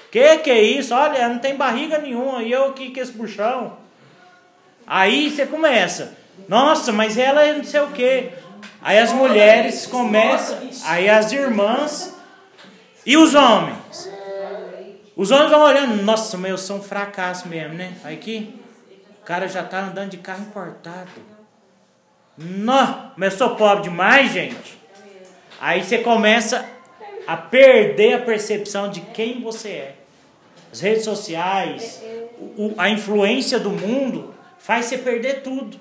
Que 0.10 0.38
que 0.38 0.50
é 0.50 0.62
isso? 0.64 0.96
Olha, 0.96 1.28
não 1.28 1.40
tem 1.40 1.58
barriga 1.58 1.98
nenhuma, 1.98 2.42
e 2.42 2.54
eu 2.54 2.68
aqui 2.68 2.94
com 2.94 3.02
esse 3.02 3.12
buchão. 3.12 3.78
Aí 4.88 5.30
você 5.30 5.46
começa, 5.46 6.18
nossa, 6.48 6.94
mas 6.94 7.18
ela 7.18 7.44
é 7.44 7.52
não 7.52 7.66
sei 7.66 7.82
o 7.82 7.92
que. 7.92 8.30
Aí 8.82 8.98
as 8.98 9.12
mulheres 9.12 9.86
começam, 9.86 10.58
aí 10.86 11.10
as 11.10 11.34
irmãs 11.34 12.16
e 13.06 13.18
os 13.18 13.36
homens. 13.36 14.15
Os 15.16 15.32
homens 15.32 15.50
vão 15.50 15.62
olhando, 15.62 16.04
nossa, 16.04 16.38
mas 16.38 16.52
eu 16.52 16.58
sou 16.58 16.78
um 16.78 16.82
fracasso 16.82 17.48
mesmo, 17.48 17.74
né? 17.74 17.94
Aí 18.04 18.16
aqui, 18.16 18.60
o 19.22 19.26
cara 19.26 19.48
já 19.48 19.64
tá 19.64 19.80
andando 19.80 20.10
de 20.10 20.18
carro 20.18 20.42
importado. 20.42 21.10
Não, 22.38 23.12
mas 23.16 23.34
eu 23.34 23.38
sou 23.40 23.56
pobre 23.56 23.84
demais, 23.84 24.32
gente. 24.32 24.78
Aí 25.60 25.84
você 25.84 26.00
começa 26.00 26.66
a 27.26 27.38
perder 27.38 28.16
a 28.16 28.20
percepção 28.20 28.90
de 28.90 29.02
quem 29.02 29.42
você 29.42 29.70
é. 29.70 29.96
As 30.72 30.82
redes 30.82 31.06
sociais, 31.06 32.04
a 32.78 32.90
influência 32.90 33.58
do 33.58 33.70
mundo 33.70 34.36
faz 34.60 34.86
você 34.86 34.98
perder 34.98 35.42
tudo. 35.42 35.80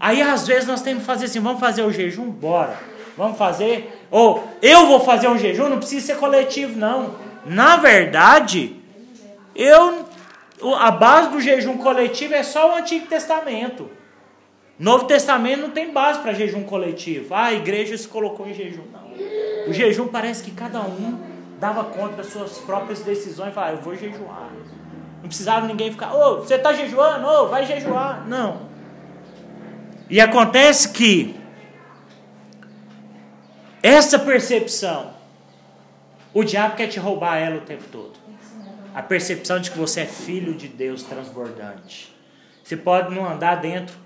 Aí 0.00 0.22
às 0.22 0.46
vezes 0.46 0.66
nós 0.66 0.80
temos 0.80 1.02
que 1.02 1.06
fazer 1.06 1.26
assim, 1.26 1.40
vamos 1.40 1.60
fazer 1.60 1.82
o 1.82 1.92
jejum? 1.92 2.30
Bora. 2.30 2.76
Vamos 3.16 3.36
fazer. 3.36 4.02
Ou 4.10 4.42
eu 4.62 4.86
vou 4.86 5.00
fazer 5.00 5.28
um 5.28 5.38
jejum, 5.38 5.68
não 5.68 5.76
precisa 5.76 6.06
ser 6.06 6.16
coletivo, 6.16 6.78
não. 6.78 7.14
Na 7.44 7.76
verdade, 7.76 8.76
eu 9.54 10.06
a 10.78 10.90
base 10.90 11.30
do 11.30 11.40
jejum 11.40 11.76
coletivo 11.78 12.34
é 12.34 12.42
só 12.42 12.72
o 12.72 12.76
Antigo 12.76 13.06
Testamento. 13.06 13.90
Novo 14.78 15.06
Testamento 15.06 15.60
não 15.60 15.70
tem 15.70 15.92
base 15.92 16.20
para 16.20 16.32
jejum 16.32 16.62
coletivo. 16.64 17.34
Ah, 17.34 17.46
a 17.46 17.52
igreja 17.52 17.96
se 17.96 18.06
colocou 18.06 18.46
em 18.46 18.54
jejum. 18.54 18.84
Não. 18.92 19.02
O 19.68 19.72
jejum 19.72 20.08
parece 20.08 20.42
que 20.42 20.50
cada 20.50 20.80
um 20.80 21.18
dava 21.58 21.84
conta 21.84 22.16
das 22.16 22.26
suas 22.26 22.58
próprias 22.58 23.00
decisões 23.00 23.50
e 23.50 23.52
falava, 23.52 23.76
eu 23.76 23.82
vou 23.82 23.94
jejuar. 23.94 24.50
Não 25.20 25.28
precisava 25.28 25.66
ninguém 25.66 25.92
ficar, 25.92 26.14
ô, 26.14 26.38
você 26.38 26.54
está 26.54 26.72
jejuando? 26.72 27.26
Ô, 27.26 27.46
vai 27.46 27.64
jejuar. 27.64 28.26
Não. 28.26 28.62
E 30.10 30.20
acontece 30.20 30.88
que 30.88 31.40
essa 33.82 34.18
percepção, 34.18 35.11
o 36.34 36.44
diabo 36.44 36.76
quer 36.76 36.86
te 36.88 36.98
roubar 36.98 37.36
ela 37.38 37.56
o 37.56 37.60
tempo 37.60 37.84
todo. 37.90 38.12
A 38.94 39.02
percepção 39.02 39.58
de 39.60 39.70
que 39.70 39.78
você 39.78 40.02
é 40.02 40.06
filho 40.06 40.54
de 40.54 40.68
Deus 40.68 41.02
transbordante. 41.02 42.14
Você 42.62 42.76
pode 42.76 43.14
não 43.14 43.26
andar 43.28 43.56
dentro 43.56 43.96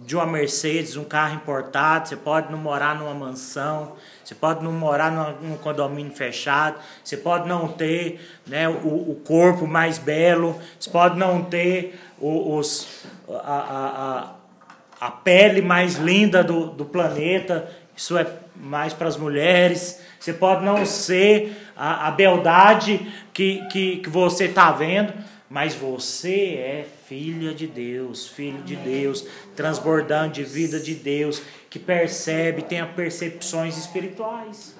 de 0.00 0.16
uma 0.16 0.26
Mercedes, 0.26 0.96
um 0.96 1.04
carro 1.04 1.36
importado, 1.36 2.08
você 2.08 2.16
pode 2.16 2.50
não 2.50 2.58
morar 2.58 2.96
numa 2.98 3.14
mansão, 3.14 3.92
você 4.24 4.34
pode 4.34 4.64
não 4.64 4.72
morar 4.72 5.12
numa- 5.12 5.32
num 5.40 5.56
condomínio 5.56 6.12
fechado, 6.12 6.76
você 7.04 7.16
pode 7.16 7.46
não 7.46 7.68
ter 7.68 8.20
né, 8.46 8.68
o, 8.68 8.72
o 9.12 9.22
corpo 9.24 9.64
mais 9.66 9.98
belo, 9.98 10.58
você 10.78 10.90
pode 10.90 11.16
não 11.16 11.44
ter 11.44 12.00
os, 12.20 13.04
a, 13.28 13.52
a, 13.52 14.26
a, 15.00 15.06
a 15.06 15.10
pele 15.10 15.62
mais 15.62 15.94
linda 15.96 16.42
do, 16.42 16.66
do 16.70 16.84
planeta, 16.84 17.70
isso 17.96 18.18
é 18.18 18.26
mais 18.56 18.92
para 18.92 19.06
as 19.06 19.16
mulheres, 19.16 20.00
você 20.22 20.32
pode 20.32 20.64
não 20.64 20.86
ser 20.86 21.52
a, 21.76 22.06
a 22.06 22.10
beldade 22.12 23.12
que, 23.34 23.66
que, 23.66 23.96
que 23.96 24.08
você 24.08 24.44
está 24.44 24.70
vendo, 24.70 25.12
mas 25.50 25.74
você 25.74 26.54
é 26.54 26.86
filha 27.08 27.52
de 27.52 27.66
Deus, 27.66 28.28
filho 28.28 28.62
de 28.62 28.76
Deus, 28.76 29.26
transbordando 29.56 30.34
de 30.34 30.44
vida 30.44 30.78
de 30.78 30.94
Deus, 30.94 31.42
que 31.68 31.76
percebe, 31.76 32.62
tem 32.62 32.86
percepções 32.94 33.76
espirituais. 33.76 34.76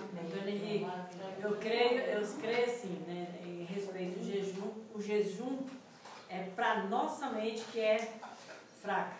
Eu 1.43 1.57
creio, 1.57 1.99
eu 1.99 2.25
creio 2.41 2.65
assim, 2.65 2.97
né, 3.09 3.27
em 3.45 3.65
respeito 3.65 4.21
ao 4.21 4.25
jejum. 4.25 4.71
O 4.95 5.03
jejum 5.03 5.59
é 6.31 6.39
para 6.55 6.85
nossa 6.85 7.31
mente 7.31 7.65
que 7.73 7.81
é 7.81 8.13
fraca. 8.81 9.17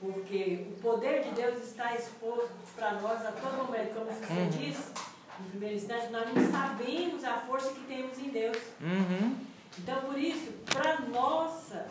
Porque 0.00 0.66
o 0.68 0.80
poder 0.80 1.22
de 1.22 1.30
Deus 1.30 1.62
está 1.62 1.94
exposto 1.94 2.50
para 2.74 2.94
nós 2.94 3.24
a 3.24 3.30
todo 3.30 3.66
momento. 3.66 3.94
Como 3.94 4.10
você 4.10 4.58
disse, 4.58 5.07
no 5.40 5.50
primeiro 5.50 5.76
instante, 5.76 6.10
nós 6.10 6.26
não 6.34 6.50
sabemos 6.50 7.24
a 7.24 7.38
força 7.38 7.70
que 7.70 7.80
temos 7.86 8.18
em 8.18 8.30
Deus. 8.30 8.58
Uhum. 8.80 9.36
Então, 9.78 10.00
por 10.02 10.18
isso, 10.18 10.52
para 10.64 11.00
nossa, 11.00 11.86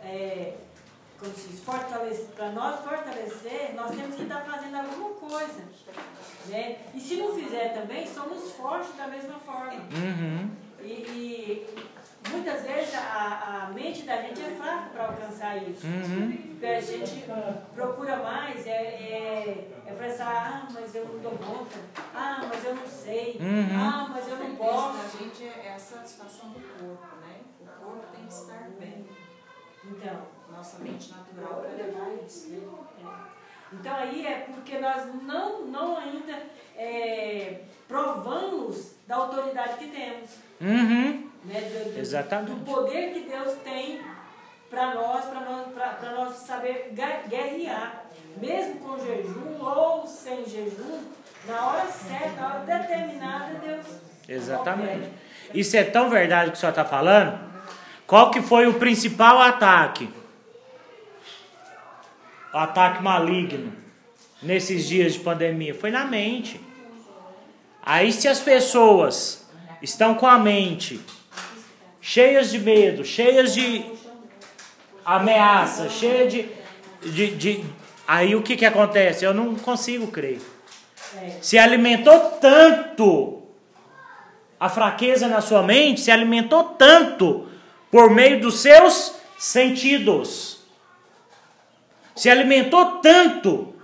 é, 0.00 0.54
para 2.34 2.50
nós 2.50 2.80
fortalecer, 2.84 3.74
nós 3.74 3.90
temos 3.94 4.14
que 4.16 4.22
estar 4.22 4.42
fazendo 4.42 4.76
alguma 4.76 5.10
coisa. 5.10 5.62
Né? 6.46 6.78
E 6.94 7.00
se 7.00 7.16
não 7.16 7.34
fizer 7.34 7.72
também, 7.74 8.06
somos 8.06 8.52
fortes 8.52 8.94
da 8.96 9.06
mesma 9.08 9.38
forma. 9.40 9.72
Uhum. 9.72 10.50
E, 10.80 10.86
e 10.86 11.66
muitas 12.34 12.62
vezes 12.62 12.94
a, 12.94 13.64
a 13.68 13.70
mente 13.72 14.02
da 14.02 14.20
gente 14.22 14.40
é 14.42 14.50
fraca 14.56 14.90
para 14.92 15.06
alcançar 15.06 15.56
isso. 15.62 15.86
Uhum. 15.86 16.32
Porque 16.50 16.66
a 16.66 16.80
gente 16.80 17.24
procura 17.74 18.16
mais, 18.18 18.66
é, 18.66 18.70
é, 18.70 19.68
é 19.86 19.92
pensar, 19.92 20.64
ah, 20.66 20.68
mas 20.72 20.94
eu 20.94 21.06
não 21.06 21.18
dou 21.18 21.32
conta, 21.32 21.76
ah, 22.14 22.42
mas 22.48 22.64
eu 22.64 22.74
não 22.74 22.86
sei, 22.86 23.36
Uhum. 23.40 23.78
ah, 23.78 24.08
mas 24.10 24.28
eu 24.28 24.36
não 24.36 24.52
A 24.52 24.56
posso. 24.56 25.18
gente 25.18 25.44
é 25.44 25.72
a 25.74 25.78
satisfação 25.78 26.50
do 26.50 26.60
corpo, 26.60 27.16
né? 27.20 27.36
O 27.60 27.84
corpo 27.84 28.06
tem 28.14 28.26
que 28.26 28.32
estar 28.32 28.68
bem. 28.78 29.06
Então, 29.84 30.34
Nossa 30.50 30.78
mente 30.78 31.12
natural 31.12 31.62
vai 31.62 31.74
levar 31.74 32.08
isso. 32.24 32.48
né? 32.50 32.60
Então 33.72 33.94
aí 33.96 34.24
é 34.24 34.46
porque 34.54 34.78
nós 34.78 35.04
não, 35.24 35.66
não 35.66 35.98
ainda 35.98 36.42
é, 36.76 37.62
provamos 37.88 38.94
da 39.06 39.16
autoridade 39.16 39.76
que 39.78 39.88
temos. 39.88 40.30
Uhum. 40.60 41.30
Né? 41.44 41.60
Do, 41.60 41.92
do- 41.94 42.00
Exatamente. 42.00 42.50
do 42.52 42.64
poder 42.64 43.12
que 43.12 43.20
Deus 43.28 43.54
tem 43.62 44.00
para 44.70 44.94
nós, 44.94 45.24
para 45.26 45.40
nós, 45.40 45.66
pra, 45.72 45.88
pra 45.90 46.10
nós 46.12 46.34
saber 46.36 46.92
guerrear. 47.28 48.04
Mesmo 48.38 48.80
com 48.80 48.98
jejum 48.98 49.60
ou 49.62 50.06
sem 50.06 50.44
jejum, 50.44 51.02
na 51.46 51.66
hora 51.68 51.86
certa, 51.86 52.40
na 52.40 52.46
hora 52.48 52.60
determinada, 52.60 53.54
Deus. 53.64 53.86
Exatamente. 54.28 55.08
Isso 55.52 55.76
é 55.76 55.84
tão 55.84 56.10
verdade 56.10 56.50
que 56.50 56.56
o 56.56 56.60
senhor 56.60 56.70
está 56.70 56.84
falando. 56.84 57.38
Qual 58.06 58.30
que 58.30 58.42
foi 58.42 58.66
o 58.66 58.74
principal 58.74 59.40
ataque? 59.40 60.08
O 62.52 62.56
ataque 62.58 63.02
maligno 63.02 63.72
nesses 64.42 64.86
dias 64.86 65.14
de 65.14 65.20
pandemia 65.20 65.74
foi 65.74 65.90
na 65.90 66.04
mente. 66.04 66.60
Aí 67.82 68.12
se 68.12 68.26
as 68.28 68.40
pessoas 68.40 69.46
estão 69.82 70.14
com 70.14 70.26
a 70.26 70.38
mente 70.38 71.00
cheias 72.06 72.50
de 72.50 72.58
medo, 72.58 73.02
cheias 73.02 73.54
de 73.54 73.82
ameaça, 75.04 75.88
cheias 75.88 76.30
de, 76.30 76.46
de, 77.02 77.30
de- 77.34 77.64
aí 78.06 78.34
o 78.36 78.42
que 78.42 78.56
que 78.56 78.66
acontece? 78.66 79.24
Eu 79.24 79.32
não 79.32 79.54
consigo 79.54 80.08
crer. 80.08 80.38
Se 81.40 81.56
alimentou 81.58 82.18
tanto 82.40 83.42
a 84.60 84.68
fraqueza 84.68 85.28
na 85.28 85.40
sua 85.40 85.62
mente 85.62 86.00
se 86.02 86.10
alimentou 86.10 86.64
tanto 86.64 87.48
por 87.90 88.10
meio 88.10 88.38
dos 88.40 88.60
seus 88.60 89.14
sentidos. 89.38 90.58
Se 92.14 92.28
alimentou 92.28 92.98
tanto 92.98 93.74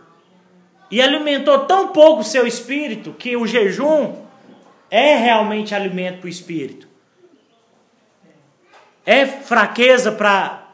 e 0.91 1.01
alimentou 1.01 1.61
tão 1.61 1.89
pouco 1.89 2.21
o 2.21 2.25
seu 2.25 2.47
espírito 2.47 3.13
que 3.13 3.35
o 3.37 3.47
jejum 3.47 4.17
é 4.91 5.17
realmente 5.17 5.75
alimento 5.75 6.19
para 6.19 6.27
o 6.27 6.31
espírito. 6.31 6.90
É 9.05 9.27
fraqueza 9.27 10.13
para 10.13 10.69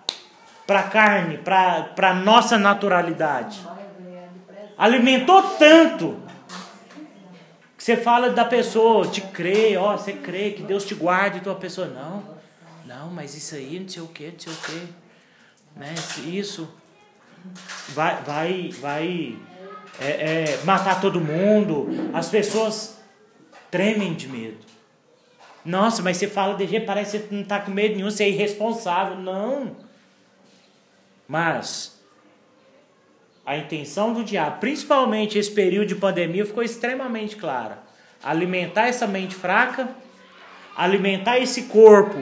a 0.68 0.83
carne, 0.83 1.39
para 1.39 2.11
a 2.11 2.14
nossa 2.14 2.59
naturalidade. 2.59 3.61
Alimentou 4.77 5.43
tanto 5.59 6.20
que 7.77 7.85
você 7.85 7.97
fala 7.97 8.31
da 8.31 8.45
pessoa, 8.45 9.07
te 9.07 9.20
crê, 9.20 9.77
ó, 9.77 9.97
você 9.97 10.12
crê 10.12 10.51
que 10.51 10.62
Deus 10.62 10.85
te 10.85 10.95
guarde, 10.95 11.41
tua 11.41 11.55
pessoa, 11.55 11.87
não, 11.87 12.22
não, 12.85 13.11
mas 13.11 13.37
isso 13.37 13.55
aí, 13.55 13.79
não 13.79 13.89
sei 13.89 14.03
o 14.03 14.09
que, 14.09 14.31
não 14.31 14.39
sei 14.39 14.53
o 14.53 14.57
que, 14.57 14.95
né, 15.77 15.95
isso 16.27 16.68
vai, 17.91 18.22
vai, 18.22 18.70
vai 18.81 19.39
é, 20.01 20.09
é, 20.09 20.61
matar 20.64 21.01
todo 21.01 21.20
mundo, 21.20 21.89
as 22.12 22.29
pessoas 22.29 22.99
tremem 23.70 24.14
de 24.14 24.29
medo. 24.29 24.66
Nossa, 25.67 26.01
mas 26.01 26.17
você 26.17 26.29
fala 26.29 26.55
de 26.55 26.64
jeito, 26.64 26.87
parece 26.87 27.19
que 27.19 27.27
você 27.27 27.35
não 27.35 27.43
está 27.43 27.59
com 27.59 27.73
medo 27.73 27.97
nenhum, 27.97 28.09
você 28.09 28.23
é 28.23 28.29
irresponsável. 28.29 29.17
Não. 29.17 29.77
Mas 31.27 32.01
a 33.45 33.57
intenção 33.57 34.12
do 34.12 34.23
diabo, 34.23 34.61
principalmente 34.61 35.37
esse 35.37 35.51
período 35.51 35.89
de 35.89 35.97
pandemia, 35.97 36.47
ficou 36.47 36.62
extremamente 36.62 37.35
clara. 37.35 37.81
Alimentar 38.23 38.87
essa 38.87 39.09
mente 39.09 39.35
fraca, 39.35 39.89
alimentar 40.77 41.39
esse 41.41 41.64
corpo 41.64 42.17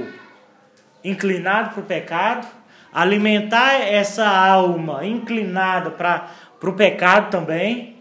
inclinado 1.05 1.75
para 1.75 1.83
o 1.83 1.87
pecado, 1.87 2.49
alimentar 2.91 3.75
essa 3.75 4.27
alma 4.27 5.05
inclinada 5.05 5.91
para 5.91 6.31
o 6.63 6.73
pecado 6.73 7.31
também 7.31 7.99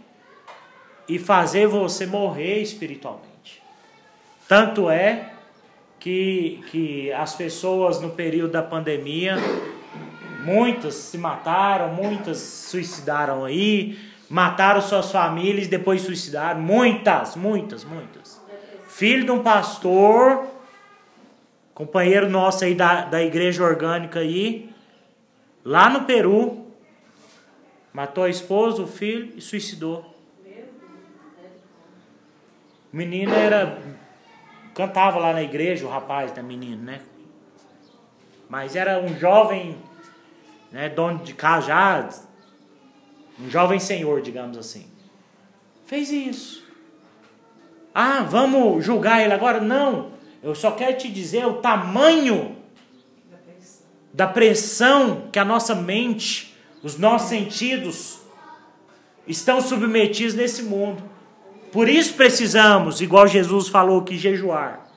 e 1.06 1.20
fazer 1.20 1.68
você 1.68 2.06
morrer 2.06 2.62
espiritualmente. 2.62 3.62
Tanto 4.48 4.90
é 4.90 5.33
que, 6.04 6.64
que 6.70 7.12
as 7.14 7.34
pessoas 7.34 8.00
no 8.02 8.12
período 8.12 8.52
da 8.52 8.62
pandemia 8.62 9.38
Muitas 10.44 10.96
se 10.96 11.18
mataram, 11.18 11.94
muitas 11.94 12.38
suicidaram 12.38 13.46
aí, 13.46 13.98
mataram 14.30 14.82
suas 14.82 15.10
famílias 15.10 15.68
e 15.68 15.70
depois 15.70 16.02
suicidaram. 16.02 16.60
Muitas, 16.60 17.38
muitas, 17.38 17.86
muitas. 17.86 18.42
Filho 18.86 19.24
de 19.24 19.32
um 19.32 19.42
pastor, 19.42 20.46
companheiro 21.74 22.30
nosso 22.30 22.66
aí 22.66 22.76
da, 22.76 23.06
da 23.06 23.24
igreja 23.24 23.64
orgânica 23.64 24.20
aí, 24.20 24.70
lá 25.64 25.90
no 25.90 26.04
Peru, 26.04 26.68
matou 27.94 28.26
a 28.26 28.30
esposa, 28.30 28.82
o 28.82 28.88
filho 28.88 29.32
e 29.38 29.42
suicidou. 29.42 30.14
O 32.92 32.98
menino 32.98 33.34
era. 33.34 33.82
Cantava 34.74 35.20
lá 35.20 35.34
na 35.34 35.44
igreja, 35.44 35.86
o 35.86 35.90
rapaz 35.90 36.32
da 36.32 36.42
menina, 36.42 36.94
né? 36.94 37.02
Mas 38.50 38.76
era 38.76 39.00
um 39.00 39.18
jovem 39.18 39.78
né, 40.72 40.90
dono 40.90 41.20
de 41.20 41.34
casa 41.34 42.10
um 43.40 43.50
jovem 43.50 43.80
senhor, 43.80 44.22
digamos 44.22 44.58
assim. 44.58 44.86
Fez 45.86 46.12
isso. 46.12 46.64
Ah, 47.94 48.22
vamos 48.22 48.84
julgar 48.84 49.22
ele 49.22 49.34
agora? 49.34 49.60
Não. 49.60 50.12
Eu 50.42 50.56
só 50.56 50.72
quero 50.72 50.98
te 50.98 51.10
dizer 51.10 51.46
o 51.46 51.56
tamanho 51.56 52.56
da 54.14 54.28
pressão 54.28 55.30
que 55.32 55.40
a 55.40 55.46
nossa 55.46 55.74
mente, 55.74 56.56
os 56.82 56.98
nossos 56.98 57.30
sentidos 57.30 58.20
estão 59.28 59.62
submetidos 59.62 60.36
nesse 60.36 60.64
mundo. 60.64 61.04
Por 61.74 61.90
isso 61.90 62.14
precisamos, 62.14 63.02
igual 63.02 63.28
Jesus 63.28 63.68
falou 63.68 64.04
que 64.04 64.16
jejuar. 64.16 64.88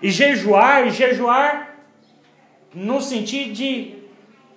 E 0.00 0.10
jejuar, 0.10 0.86
e 0.86 0.90
jejuar 0.90 1.76
no 2.74 3.02
sentido 3.02 3.52
de 3.52 3.98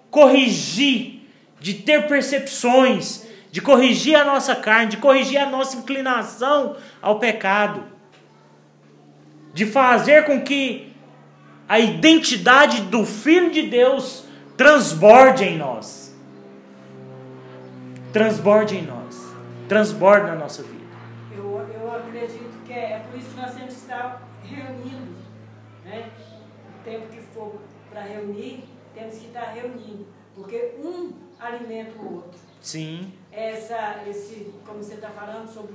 corrigir, 0.10 1.28
de 1.60 1.74
ter 1.74 2.08
percepções, 2.08 3.28
de 3.52 3.62
corrigir 3.62 4.16
a 4.16 4.24
nossa 4.24 4.56
carne, 4.56 4.92
de 4.92 4.98
corrigir 4.98 5.38
a 5.38 5.50
nossa 5.50 5.76
inclinação 5.76 6.78
ao 7.02 7.20
pecado, 7.20 7.84
de 9.54 9.66
fazer 9.66 10.24
com 10.24 10.42
que 10.42 10.94
a 11.68 11.78
identidade 11.78 12.84
do 12.84 13.06
Filho 13.06 13.52
de 13.52 13.64
Deus 13.64 14.24
transborde 14.56 15.44
em 15.44 15.58
nós. 15.58 16.16
Transborde 18.14 18.78
em 18.78 18.84
nós. 18.84 19.18
Transborde 19.68 20.28
na 20.28 20.36
nossa 20.36 20.64
vida. 20.64 20.82
Eu, 21.34 21.66
eu 21.74 21.96
acredito 21.96 22.58
que 22.66 22.74
é, 22.74 22.94
é 22.94 23.06
por 23.10 23.18
isso 23.18 23.30
que 23.30 23.40
nós 23.40 23.54
temos 23.56 23.74
que 23.74 23.81
estar 23.92 24.28
reunindo. 24.44 25.18
Né? 25.84 26.10
O 26.80 26.84
tempo 26.84 27.08
que 27.08 27.20
for 27.20 27.60
para 27.90 28.02
reunir, 28.02 28.64
temos 28.94 29.18
que 29.18 29.28
estar 29.28 29.52
reunindo. 29.52 30.08
Porque 30.34 30.76
um 30.82 31.12
alimenta 31.38 32.00
o 32.00 32.16
outro. 32.16 32.40
Sim. 32.62 33.12
Essa, 33.32 34.04
esse, 34.08 34.54
como 34.66 34.82
você 34.82 34.94
está 34.94 35.10
falando 35.10 35.48
sobre 35.48 35.70